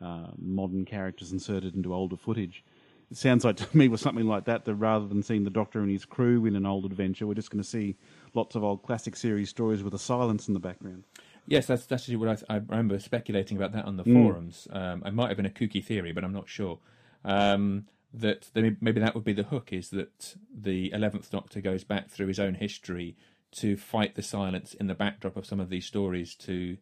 uh, 0.00 0.28
modern 0.38 0.84
characters 0.84 1.32
inserted 1.32 1.74
into 1.74 1.94
older 1.94 2.16
footage. 2.16 2.64
It 3.10 3.16
sounds 3.16 3.44
like 3.44 3.56
to 3.58 3.76
me 3.76 3.88
was 3.88 4.00
something 4.00 4.26
like 4.26 4.44
that. 4.46 4.64
That 4.64 4.74
rather 4.74 5.06
than 5.06 5.22
seeing 5.22 5.44
the 5.44 5.50
Doctor 5.50 5.80
and 5.80 5.90
his 5.90 6.04
crew 6.04 6.46
in 6.46 6.56
an 6.56 6.66
old 6.66 6.84
adventure, 6.84 7.26
we're 7.26 7.34
just 7.34 7.50
going 7.50 7.62
to 7.62 7.68
see 7.68 7.96
lots 8.34 8.56
of 8.56 8.64
old 8.64 8.82
classic 8.82 9.16
series 9.16 9.50
stories 9.50 9.82
with 9.82 9.94
a 9.94 9.98
silence 9.98 10.48
in 10.48 10.54
the 10.54 10.60
background. 10.60 11.04
Yes, 11.46 11.66
that's 11.66 11.86
that's 11.86 12.04
actually 12.04 12.16
what 12.16 12.44
I, 12.48 12.54
I 12.54 12.56
remember 12.56 12.98
speculating 13.00 13.56
about 13.56 13.72
that 13.72 13.84
on 13.84 13.96
the 13.96 14.04
forums. 14.04 14.68
Um, 14.70 15.02
it 15.04 15.12
might 15.12 15.28
have 15.28 15.36
been 15.36 15.46
a 15.46 15.50
kooky 15.50 15.84
theory, 15.84 16.12
but 16.12 16.24
I'm 16.24 16.32
not 16.32 16.48
sure. 16.48 16.78
Um, 17.24 17.86
that 18.14 18.50
they, 18.52 18.76
maybe 18.80 19.00
that 19.00 19.14
would 19.14 19.24
be 19.24 19.32
the 19.32 19.42
hook 19.42 19.72
is 19.72 19.90
that 19.90 20.36
the 20.54 20.92
eleventh 20.92 21.30
Doctor 21.30 21.60
goes 21.60 21.82
back 21.82 22.10
through 22.10 22.26
his 22.26 22.38
own 22.38 22.54
history 22.54 23.16
to 23.52 23.76
fight 23.76 24.14
the 24.14 24.22
silence 24.22 24.74
in 24.74 24.86
the 24.86 24.94
backdrop 24.94 25.36
of 25.36 25.46
some 25.46 25.60
of 25.60 25.68
these 25.68 25.86
stories 25.86 26.34
to 26.34 26.76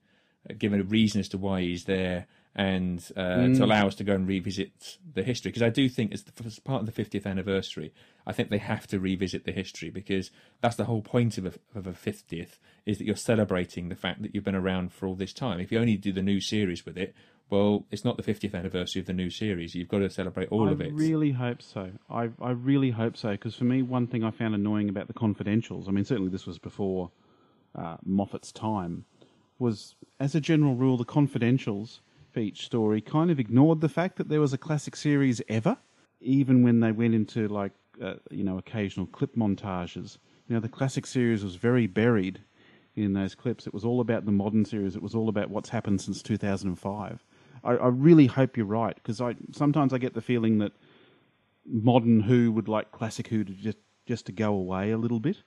uh, 0.49 0.55
give 0.59 0.73
a 0.73 0.83
reason 0.83 1.21
as 1.21 1.29
to 1.29 1.39
why 1.39 1.61
he's 1.61 1.85
there 1.85 2.27
and 2.57 3.13
uh, 3.17 3.47
to 3.47 3.65
allow 3.65 3.87
us 3.87 3.95
to 3.95 4.05
go 4.05 4.15
and 4.15 4.27
revisit 4.27 4.99
the 5.15 5.23
history. 5.23 5.51
Because 5.51 5.63
I 5.63 5.69
do 5.69 5.89
think 5.89 6.13
as, 6.13 6.25
the, 6.25 6.33
as 6.45 6.59
part 6.59 6.81
of 6.81 6.93
the 6.93 7.05
50th 7.05 7.25
anniversary, 7.25 7.93
I 8.27 8.33
think 8.33 8.51
they 8.51 8.59
have 8.59 8.87
to 8.89 8.99
revisit 8.99 9.45
the 9.45 9.53
history 9.53 9.91
because 9.91 10.31
that's 10.61 10.77
the 10.77 10.85
whole 10.85 11.03
point 11.03 11.39
of 11.39 11.47
a, 11.47 11.79
of 11.79 11.87
a 11.87 11.93
50th 11.93 12.59
is 12.87 12.99
that 12.99 13.05
you're 13.05 13.15
celebrating 13.15 13.89
the 13.89 13.95
fact 13.95 14.23
that 14.23 14.35
you've 14.35 14.45
been 14.45 14.57
around 14.57 14.93
for 14.93 15.07
all 15.07 15.15
this 15.15 15.33
time. 15.33 15.61
If 15.61 15.71
you 15.71 15.79
only 15.79 15.97
do 15.97 16.13
the 16.13 16.23
new 16.23 16.41
series 16.41 16.85
with 16.85 16.99
it, 16.99 17.15
well, 17.51 17.85
it's 17.91 18.05
not 18.05 18.17
the 18.17 18.23
50th 18.23 18.55
anniversary 18.55 19.01
of 19.01 19.07
the 19.07 19.13
new 19.13 19.29
series. 19.29 19.75
You've 19.75 19.89
got 19.89 19.99
to 19.99 20.09
celebrate 20.09 20.49
all 20.51 20.69
I 20.69 20.73
of 20.73 20.81
it. 20.81 20.93
I 20.93 20.95
really 20.95 21.33
hope 21.33 21.61
so. 21.61 21.91
I, 22.09 22.31
I 22.41 22.51
really 22.51 22.91
hope 22.91 23.17
so 23.17 23.33
because 23.33 23.55
for 23.57 23.65
me, 23.65 23.83
one 23.83 24.07
thing 24.07 24.23
I 24.23 24.31
found 24.31 24.55
annoying 24.55 24.89
about 24.89 25.09
the 25.09 25.15
confidentials, 25.15 25.89
I 25.89 25.91
mean, 25.91 26.05
certainly 26.05 26.31
this 26.31 26.47
was 26.47 26.59
before 26.59 27.11
uh, 27.75 27.97
Moffat's 28.05 28.53
time, 28.53 29.05
was 29.59 29.97
as 30.21 30.35
a 30.35 30.41
general 30.41 30.77
rule, 30.77 30.97
the 30.97 31.05
confidentials 31.05 32.01
for 32.33 32.41
each 32.41 32.65
story 32.65 33.01
kind 33.01 33.31
of 33.31 33.41
ignored 33.41 33.81
the 33.81 33.89
fact 33.89 34.17
that 34.17 34.29
there 34.29 34.41
was 34.41 34.53
a 34.53 34.59
classic 34.59 34.95
series 34.95 35.43
ever, 35.49 35.77
even 36.21 36.63
when 36.63 36.81
they 36.81 36.93
went 36.93 37.15
into 37.15 37.49
like 37.49 37.73
uh, 38.01 38.15
you 38.31 38.45
know 38.45 38.59
occasional 38.59 39.07
clip 39.07 39.35
montages. 39.35 40.19
You 40.49 40.55
know, 40.55 40.61
the 40.61 40.69
classic 40.69 41.07
series 41.07 41.45
was 41.45 41.57
very 41.57 41.87
buried 41.87 42.41
in 42.97 43.13
those 43.13 43.35
clips. 43.35 43.67
It 43.67 43.75
was 43.75 43.85
all 43.85 44.01
about 44.01 44.25
the 44.25 44.33
modern 44.33 44.65
series. 44.65 44.97
It 44.97 45.03
was 45.03 45.15
all 45.15 45.29
about 45.29 45.51
what's 45.51 45.69
happened 45.69 46.01
since 46.01 46.23
2005. 46.23 47.25
I, 47.65 47.73
I 47.73 47.89
really 47.89 48.27
hope 48.27 48.57
you're 48.57 48.67
right 48.67 48.95
because 48.95 49.21
I 49.21 49.35
sometimes 49.53 49.93
I 49.93 49.99
get 49.99 50.15
the 50.15 50.21
feeling 50.21 50.59
that 50.59 50.73
modern 51.67 52.21
Who 52.21 52.53
would 52.53 52.69
like 52.69 52.93
classic 52.93 53.29
Who 53.29 53.45
to 53.45 53.53
just 53.53 53.79
just 54.07 54.27
to 54.27 54.33
go 54.33 54.53
away 54.53 54.91
a 54.91 54.99
little 54.99 55.21
bit, 55.21 55.43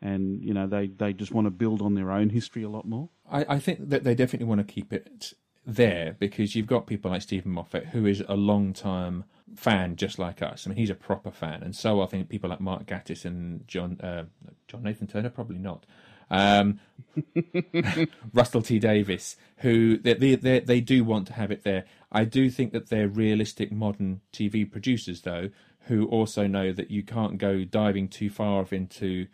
and 0.00 0.42
you 0.42 0.54
know 0.54 0.66
they 0.66 0.88
they 0.88 1.12
just 1.12 1.32
want 1.32 1.46
to 1.46 1.50
build 1.50 1.82
on 1.82 1.94
their 1.94 2.10
own 2.10 2.30
history 2.30 2.62
a 2.62 2.68
lot 2.68 2.86
more. 2.86 3.10
I, 3.30 3.44
I 3.48 3.58
think 3.58 3.90
that 3.90 4.04
they 4.04 4.14
definitely 4.14 4.46
want 4.46 4.66
to 4.66 4.72
keep 4.72 4.92
it 4.92 5.34
there 5.66 6.16
because 6.18 6.54
you've 6.54 6.68
got 6.68 6.86
people 6.86 7.10
like 7.10 7.22
Steven 7.22 7.50
Moffat, 7.50 7.86
who 7.86 8.06
is 8.06 8.22
a 8.28 8.36
long 8.36 8.72
time 8.72 9.24
fan 9.54 9.96
just 9.96 10.18
like 10.18 10.42
us. 10.42 10.66
I 10.66 10.70
mean, 10.70 10.78
he's 10.78 10.90
a 10.90 10.94
proper 10.94 11.30
fan, 11.30 11.62
and 11.62 11.74
so 11.74 12.00
I 12.00 12.06
think 12.06 12.28
people 12.28 12.50
like 12.50 12.60
Mark 12.60 12.86
Gatiss 12.86 13.24
and 13.24 13.66
John 13.66 14.00
uh, 14.00 14.24
John 14.68 14.82
Nathan 14.82 15.06
Turner 15.06 15.30
probably 15.30 15.58
not. 15.58 15.84
Um, 16.30 16.80
Russell 18.34 18.62
T 18.62 18.78
Davies, 18.78 19.36
who 19.58 19.96
they, 19.98 20.14
they 20.14 20.34
they 20.34 20.60
they 20.60 20.80
do 20.80 21.04
want 21.04 21.26
to 21.28 21.32
have 21.34 21.50
it 21.50 21.64
there. 21.64 21.84
I 22.12 22.24
do 22.24 22.50
think 22.50 22.72
that 22.72 22.88
they're 22.88 23.08
realistic 23.08 23.72
modern 23.72 24.20
TV 24.32 24.70
producers, 24.70 25.22
though, 25.22 25.50
who 25.82 26.06
also 26.06 26.46
know 26.46 26.72
that 26.72 26.90
you 26.90 27.02
can't 27.02 27.38
go 27.38 27.64
diving 27.64 28.08
too 28.08 28.30
far 28.30 28.60
off 28.60 28.72
into 28.72 29.26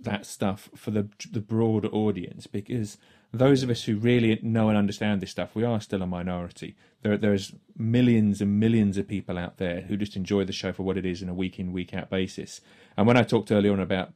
that 0.00 0.26
stuff 0.26 0.70
for 0.74 0.90
the 0.90 1.08
the 1.30 1.40
broader 1.40 1.88
audience 1.88 2.46
because 2.46 2.98
those 3.32 3.62
of 3.62 3.70
us 3.70 3.84
who 3.84 3.96
really 3.96 4.38
know 4.42 4.68
and 4.68 4.78
understand 4.78 5.20
this 5.20 5.30
stuff, 5.30 5.54
we 5.54 5.64
are 5.64 5.80
still 5.80 6.02
a 6.02 6.06
minority. 6.06 6.74
There, 7.02 7.16
there's 7.16 7.52
millions 7.76 8.40
and 8.40 8.58
millions 8.58 8.96
of 8.96 9.06
people 9.06 9.36
out 9.36 9.58
there 9.58 9.82
who 9.82 9.96
just 9.96 10.16
enjoy 10.16 10.44
the 10.44 10.52
show 10.52 10.72
for 10.72 10.82
what 10.82 10.96
it 10.96 11.04
is 11.04 11.20
in 11.20 11.28
a 11.28 11.34
week 11.34 11.58
in, 11.58 11.72
week 11.72 11.92
out 11.92 12.08
basis. 12.08 12.60
And 12.96 13.06
when 13.06 13.18
I 13.18 13.22
talked 13.22 13.52
earlier 13.52 13.72
on 13.72 13.80
about 13.80 14.12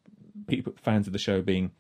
people, 0.47 0.73
fans 0.83 1.07
of 1.07 1.13
the 1.13 1.19
show 1.19 1.43
being 1.43 1.73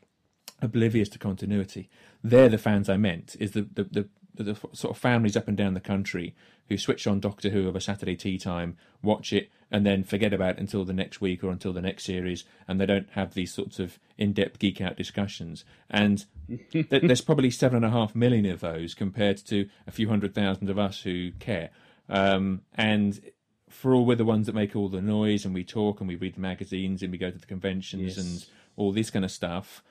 oblivious 0.62 1.08
to 1.10 1.18
continuity, 1.18 1.90
they're 2.24 2.48
the 2.48 2.56
fans 2.58 2.88
I 2.88 2.96
meant. 2.96 3.36
Is 3.38 3.50
the, 3.50 3.62
the, 3.62 3.84
the 3.84 4.08
the, 4.34 4.54
sort 4.72 4.96
of 4.96 4.98
families 4.98 5.36
up 5.36 5.48
and 5.48 5.56
down 5.56 5.74
the 5.74 5.80
country 5.80 6.34
who 6.68 6.78
switch 6.78 7.06
on 7.06 7.20
Doctor 7.20 7.50
Who 7.50 7.68
of 7.68 7.76
a 7.76 7.80
Saturday 7.80 8.16
tea 8.16 8.38
time, 8.38 8.76
watch 9.02 9.32
it, 9.32 9.50
and 9.70 9.84
then 9.84 10.04
forget 10.04 10.32
about 10.32 10.56
it 10.56 10.58
until 10.58 10.84
the 10.84 10.92
next 10.92 11.20
week 11.20 11.42
or 11.44 11.50
until 11.50 11.72
the 11.72 11.82
next 11.82 12.04
series, 12.04 12.44
and 12.66 12.80
they 12.80 12.86
don't 12.86 13.08
have 13.10 13.34
these 13.34 13.52
sorts 13.52 13.78
of 13.78 13.98
in-depth 14.16 14.58
geek 14.58 14.80
out 14.80 14.96
discussions. 14.96 15.64
And 15.90 16.24
th- 16.72 16.86
there's 16.88 17.20
probably 17.20 17.50
seven 17.50 17.76
and 17.76 17.84
a 17.84 17.90
half 17.90 18.14
million 18.14 18.46
of 18.46 18.60
those 18.60 18.94
compared 18.94 19.38
to 19.46 19.68
a 19.86 19.90
few 19.90 20.08
hundred 20.08 20.34
thousand 20.34 20.70
of 20.70 20.78
us 20.78 21.02
who 21.02 21.32
care. 21.32 21.70
Um, 22.08 22.62
and 22.74 23.20
for 23.68 23.94
all 23.94 24.04
we're 24.04 24.16
the 24.16 24.24
ones 24.24 24.46
that 24.46 24.54
make 24.54 24.76
all 24.76 24.88
the 24.88 25.02
noise, 25.02 25.44
and 25.44 25.54
we 25.54 25.64
talk, 25.64 26.00
and 26.00 26.08
we 26.08 26.16
read 26.16 26.36
the 26.36 26.40
magazines, 26.40 27.02
and 27.02 27.10
we 27.10 27.18
go 27.18 27.30
to 27.30 27.38
the 27.38 27.46
conventions, 27.46 28.16
Yes. 28.16 28.18
and 28.18 28.46
all 28.76 28.92
this 28.92 29.10
kind 29.10 29.24
of 29.24 29.30
stuff 29.30 29.82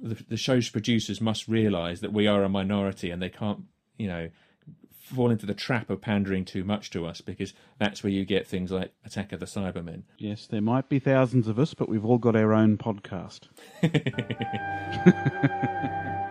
the, 0.00 0.22
the 0.28 0.36
show's 0.36 0.68
producers 0.68 1.20
must 1.20 1.48
realise 1.48 2.00
that 2.00 2.12
we 2.12 2.26
are 2.26 2.42
a 2.42 2.48
minority 2.48 3.10
and 3.10 3.20
they 3.20 3.28
can't, 3.28 3.60
you 3.98 4.08
know, 4.08 4.30
fall 5.10 5.30
into 5.30 5.46
the 5.46 5.54
trap 5.54 5.90
of 5.90 6.00
pandering 6.00 6.44
too 6.44 6.62
much 6.62 6.90
to 6.90 7.04
us 7.04 7.20
because 7.20 7.52
that's 7.78 8.02
where 8.02 8.12
you 8.12 8.24
get 8.24 8.46
things 8.46 8.70
like 8.70 8.92
Attack 9.04 9.32
of 9.32 9.40
the 9.40 9.46
Cybermen. 9.46 10.02
Yes, 10.18 10.46
there 10.46 10.60
might 10.60 10.88
be 10.88 10.98
thousands 10.98 11.48
of 11.48 11.58
us, 11.58 11.74
but 11.74 11.88
we've 11.88 12.04
all 12.04 12.18
got 12.18 12.36
our 12.36 12.52
own 12.52 12.78
podcast. 12.78 13.48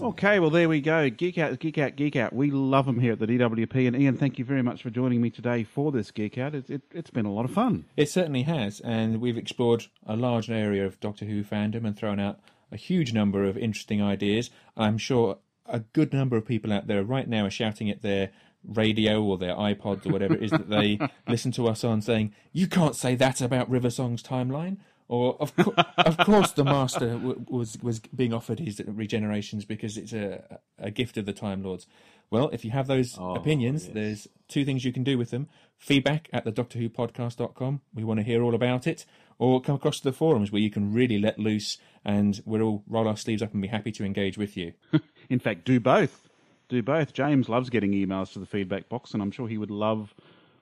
Okay, 0.00 0.38
well, 0.38 0.50
there 0.50 0.68
we 0.68 0.80
go. 0.80 1.10
Geek 1.10 1.38
Out, 1.38 1.58
Geek 1.58 1.76
Out, 1.76 1.96
Geek 1.96 2.14
Out. 2.14 2.32
We 2.32 2.52
love 2.52 2.86
them 2.86 3.00
here 3.00 3.12
at 3.12 3.18
the 3.18 3.26
DWP. 3.26 3.88
And 3.88 3.96
Ian, 3.96 4.16
thank 4.16 4.38
you 4.38 4.44
very 4.44 4.62
much 4.62 4.82
for 4.82 4.90
joining 4.90 5.20
me 5.20 5.28
today 5.28 5.64
for 5.64 5.90
this 5.90 6.12
Geek 6.12 6.38
Out. 6.38 6.54
It, 6.54 6.70
it, 6.70 6.82
it's 6.92 7.10
been 7.10 7.26
a 7.26 7.32
lot 7.32 7.44
of 7.44 7.50
fun. 7.50 7.84
It 7.96 8.08
certainly 8.08 8.42
has, 8.42 8.78
and 8.80 9.20
we've 9.20 9.36
explored 9.36 9.86
a 10.06 10.14
large 10.14 10.50
area 10.50 10.86
of 10.86 11.00
Doctor 11.00 11.24
Who 11.24 11.42
fandom 11.42 11.84
and 11.84 11.96
thrown 11.96 12.20
out 12.20 12.38
a 12.70 12.76
huge 12.76 13.12
number 13.12 13.42
of 13.42 13.58
interesting 13.58 14.00
ideas. 14.00 14.50
I'm 14.76 14.98
sure 14.98 15.38
a 15.66 15.80
good 15.80 16.12
number 16.12 16.36
of 16.36 16.46
people 16.46 16.72
out 16.72 16.86
there 16.86 17.02
right 17.02 17.28
now 17.28 17.46
are 17.46 17.50
shouting 17.50 17.90
at 17.90 18.02
their 18.02 18.30
radio 18.64 19.22
or 19.22 19.36
their 19.36 19.54
iPods 19.54 20.06
or 20.06 20.12
whatever 20.12 20.34
it 20.34 20.44
is 20.44 20.50
that 20.52 20.68
they 20.68 20.98
listen 21.28 21.50
to 21.52 21.66
us 21.66 21.82
on, 21.82 22.02
saying, 22.02 22.32
"You 22.52 22.68
can't 22.68 22.94
say 22.94 23.16
that 23.16 23.40
about 23.40 23.68
River 23.68 23.90
Song's 23.90 24.22
timeline." 24.22 24.76
Or 25.08 25.36
of, 25.40 25.56
co- 25.56 25.74
of 25.96 26.18
course, 26.18 26.52
the 26.52 26.64
master 26.64 27.14
w- 27.14 27.44
was 27.48 27.78
was 27.82 27.98
being 28.00 28.34
offered 28.34 28.58
his 28.58 28.78
regenerations 28.80 29.66
because 29.66 29.96
it's 29.96 30.12
a 30.12 30.58
a 30.78 30.90
gift 30.90 31.16
of 31.16 31.24
the 31.24 31.32
Time 31.32 31.62
Lords. 31.62 31.86
Well, 32.30 32.50
if 32.52 32.62
you 32.62 32.72
have 32.72 32.88
those 32.88 33.16
opinions, 33.18 33.88
there's 33.88 34.28
two 34.48 34.66
things 34.66 34.84
you 34.84 34.92
can 34.92 35.04
do 35.04 35.16
with 35.16 35.30
them. 35.30 35.48
Feedback 35.78 36.28
at 36.30 36.44
the 36.44 36.50
Doctor 36.52 36.78
Who 36.78 36.90
podcast.com. 36.90 37.80
We 37.94 38.04
want 38.04 38.20
to 38.20 38.24
hear 38.24 38.42
all 38.42 38.54
about 38.54 38.86
it. 38.86 39.06
Or 39.38 39.62
come 39.62 39.76
across 39.76 39.98
to 39.98 40.04
the 40.04 40.12
forums 40.12 40.52
where 40.52 40.60
you 40.60 40.68
can 40.70 40.92
really 40.92 41.18
let 41.18 41.38
loose 41.38 41.78
and 42.04 42.42
we'll 42.44 42.60
all 42.62 42.82
roll 42.86 43.08
our 43.08 43.16
sleeves 43.16 43.40
up 43.40 43.52
and 43.54 43.62
be 43.62 43.68
happy 43.68 43.92
to 43.92 44.04
engage 44.04 44.36
with 44.36 44.56
you. 44.56 44.72
In 45.30 45.38
fact, 45.38 45.64
do 45.64 45.80
both. 45.80 46.28
Do 46.68 46.82
both. 46.82 47.14
James 47.14 47.48
loves 47.48 47.70
getting 47.70 47.92
emails 47.92 48.32
to 48.32 48.40
the 48.40 48.46
feedback 48.46 48.88
box, 48.90 49.14
and 49.14 49.22
I'm 49.22 49.30
sure 49.30 49.48
he 49.48 49.56
would 49.56 49.70
love 49.70 50.12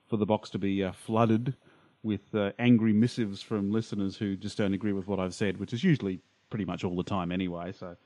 for 0.07 0.15
the 0.15 0.25
box 0.25 0.49
to 0.51 0.59
be 0.59 0.83
uh, 0.83 0.93
flooded 0.93 1.55
with 2.03 2.33
uh, 2.33 2.51
angry 2.59 2.93
missives 2.93 3.41
from 3.41 3.71
listeners 3.71 4.17
who 4.17 4.35
just 4.35 4.57
don't 4.57 4.73
agree 4.73 4.93
with 4.93 5.07
what 5.07 5.19
I've 5.19 5.33
said, 5.33 5.59
which 5.59 5.73
is 5.73 5.83
usually 5.83 6.19
pretty 6.49 6.65
much 6.65 6.83
all 6.83 6.95
the 6.95 7.03
time 7.03 7.31
anyway. 7.31 7.73
So 7.73 7.97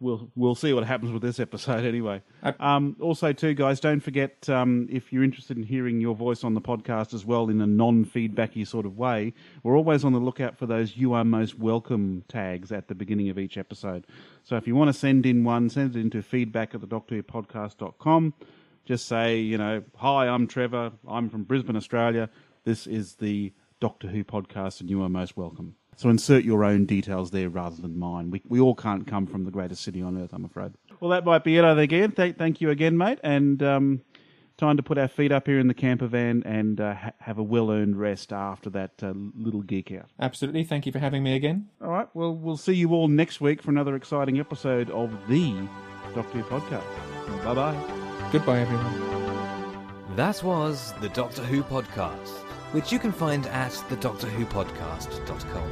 we'll 0.00 0.30
we'll 0.34 0.54
see 0.54 0.72
what 0.72 0.84
happens 0.84 1.12
with 1.12 1.22
this 1.22 1.38
episode 1.38 1.84
anyway. 1.84 2.22
Um, 2.58 2.96
also, 3.00 3.32
too, 3.32 3.54
guys, 3.54 3.80
don't 3.80 4.00
forget 4.00 4.48
um, 4.48 4.88
if 4.90 5.12
you're 5.12 5.22
interested 5.22 5.56
in 5.56 5.62
hearing 5.62 6.00
your 6.00 6.14
voice 6.14 6.42
on 6.42 6.54
the 6.54 6.60
podcast 6.60 7.14
as 7.14 7.24
well 7.24 7.48
in 7.48 7.60
a 7.60 7.66
non-feedbacky 7.66 8.66
sort 8.66 8.86
of 8.86 8.96
way, 8.96 9.34
we're 9.62 9.76
always 9.76 10.04
on 10.04 10.12
the 10.12 10.18
lookout 10.18 10.56
for 10.56 10.66
those 10.66 10.96
"You 10.96 11.12
Are 11.12 11.24
Most 11.24 11.58
Welcome" 11.58 12.24
tags 12.28 12.72
at 12.72 12.88
the 12.88 12.94
beginning 12.94 13.28
of 13.28 13.38
each 13.38 13.56
episode. 13.58 14.06
So 14.44 14.56
if 14.56 14.66
you 14.66 14.74
want 14.74 14.88
to 14.88 14.98
send 14.98 15.26
in 15.26 15.44
one, 15.44 15.68
send 15.68 15.94
it 15.94 16.00
into 16.00 16.22
feedback 16.22 16.74
at 16.74 16.80
the 16.80 16.88
doctorwhopodcast.com. 16.88 18.34
Just 18.86 19.06
say, 19.06 19.36
you 19.38 19.58
know, 19.58 19.82
hi, 19.96 20.26
I'm 20.26 20.46
Trevor. 20.46 20.92
I'm 21.06 21.28
from 21.28 21.44
Brisbane, 21.44 21.76
Australia. 21.76 22.30
This 22.70 22.86
is 22.86 23.16
the 23.16 23.52
Doctor 23.80 24.06
Who 24.06 24.22
podcast, 24.22 24.80
and 24.80 24.88
you 24.88 25.02
are 25.02 25.08
most 25.08 25.36
welcome. 25.36 25.74
So 25.96 26.08
insert 26.08 26.44
your 26.44 26.62
own 26.62 26.86
details 26.86 27.32
there 27.32 27.48
rather 27.48 27.82
than 27.82 27.98
mine. 27.98 28.30
We, 28.30 28.42
we 28.48 28.60
all 28.60 28.76
can't 28.76 29.08
come 29.08 29.26
from 29.26 29.44
the 29.44 29.50
greatest 29.50 29.82
city 29.82 30.00
on 30.00 30.16
earth, 30.16 30.32
I'm 30.32 30.44
afraid. 30.44 30.74
Well, 31.00 31.10
that 31.10 31.24
might 31.24 31.42
be 31.42 31.58
it, 31.58 31.64
I 31.64 31.74
think, 31.74 31.92
Ian. 31.92 32.12
Thank, 32.12 32.38
thank 32.38 32.60
you 32.60 32.70
again, 32.70 32.96
mate. 32.96 33.18
And 33.24 33.60
um, 33.60 34.02
time 34.56 34.76
to 34.76 34.84
put 34.84 34.98
our 34.98 35.08
feet 35.08 35.32
up 35.32 35.48
here 35.48 35.58
in 35.58 35.66
the 35.66 35.74
camper 35.74 36.06
van 36.06 36.44
and 36.46 36.80
uh, 36.80 36.94
ha- 36.94 37.10
have 37.18 37.38
a 37.38 37.42
well 37.42 37.72
earned 37.72 37.98
rest 37.98 38.32
after 38.32 38.70
that 38.70 38.92
uh, 39.02 39.14
little 39.34 39.62
geek 39.62 39.90
out. 39.90 40.06
Absolutely. 40.20 40.62
Thank 40.62 40.86
you 40.86 40.92
for 40.92 41.00
having 41.00 41.24
me 41.24 41.34
again. 41.34 41.66
All 41.82 41.90
right. 41.90 42.06
Well, 42.14 42.36
we'll 42.36 42.56
see 42.56 42.74
you 42.74 42.90
all 42.90 43.08
next 43.08 43.40
week 43.40 43.62
for 43.62 43.72
another 43.72 43.96
exciting 43.96 44.38
episode 44.38 44.90
of 44.90 45.10
the 45.28 45.56
Doctor 46.14 46.38
Who 46.38 46.44
podcast. 46.44 47.42
Bye 47.44 47.52
bye. 47.52 48.28
Goodbye, 48.30 48.60
everyone. 48.60 49.20
That 50.14 50.42
was 50.44 50.92
the 51.00 51.08
Doctor 51.08 51.42
Who 51.42 51.62
podcast, 51.62 52.44
which 52.72 52.92
you 52.92 52.98
can 52.98 53.12
find 53.12 53.46
at 53.46 53.72
the 53.88 53.96
Doctor 53.96 54.26
Who 54.28 54.44
Podcast.com. 54.46 55.70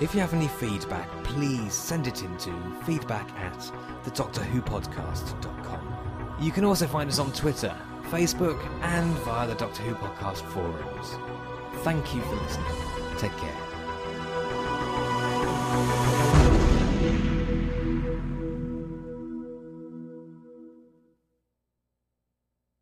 If 0.00 0.14
you 0.14 0.20
have 0.20 0.34
any 0.34 0.48
feedback, 0.48 1.08
please 1.24 1.72
send 1.72 2.06
it 2.06 2.22
into 2.22 2.52
feedback 2.84 3.30
at 3.38 3.70
the 4.04 4.10
Doctor 4.10 4.42
Who 4.42 4.60
Podcast.com. 4.60 6.36
You 6.40 6.50
can 6.50 6.64
also 6.64 6.86
find 6.86 7.08
us 7.08 7.18
on 7.18 7.32
Twitter, 7.32 7.74
Facebook, 8.10 8.60
and 8.82 9.12
via 9.18 9.46
the 9.46 9.54
Doctor 9.54 9.82
Who 9.82 9.94
Podcast 9.94 10.42
forums. 10.50 11.14
Thank 11.84 12.14
you 12.14 12.22
for 12.22 12.34
listening. 12.36 12.66
Take 13.18 13.36
care. 13.36 13.54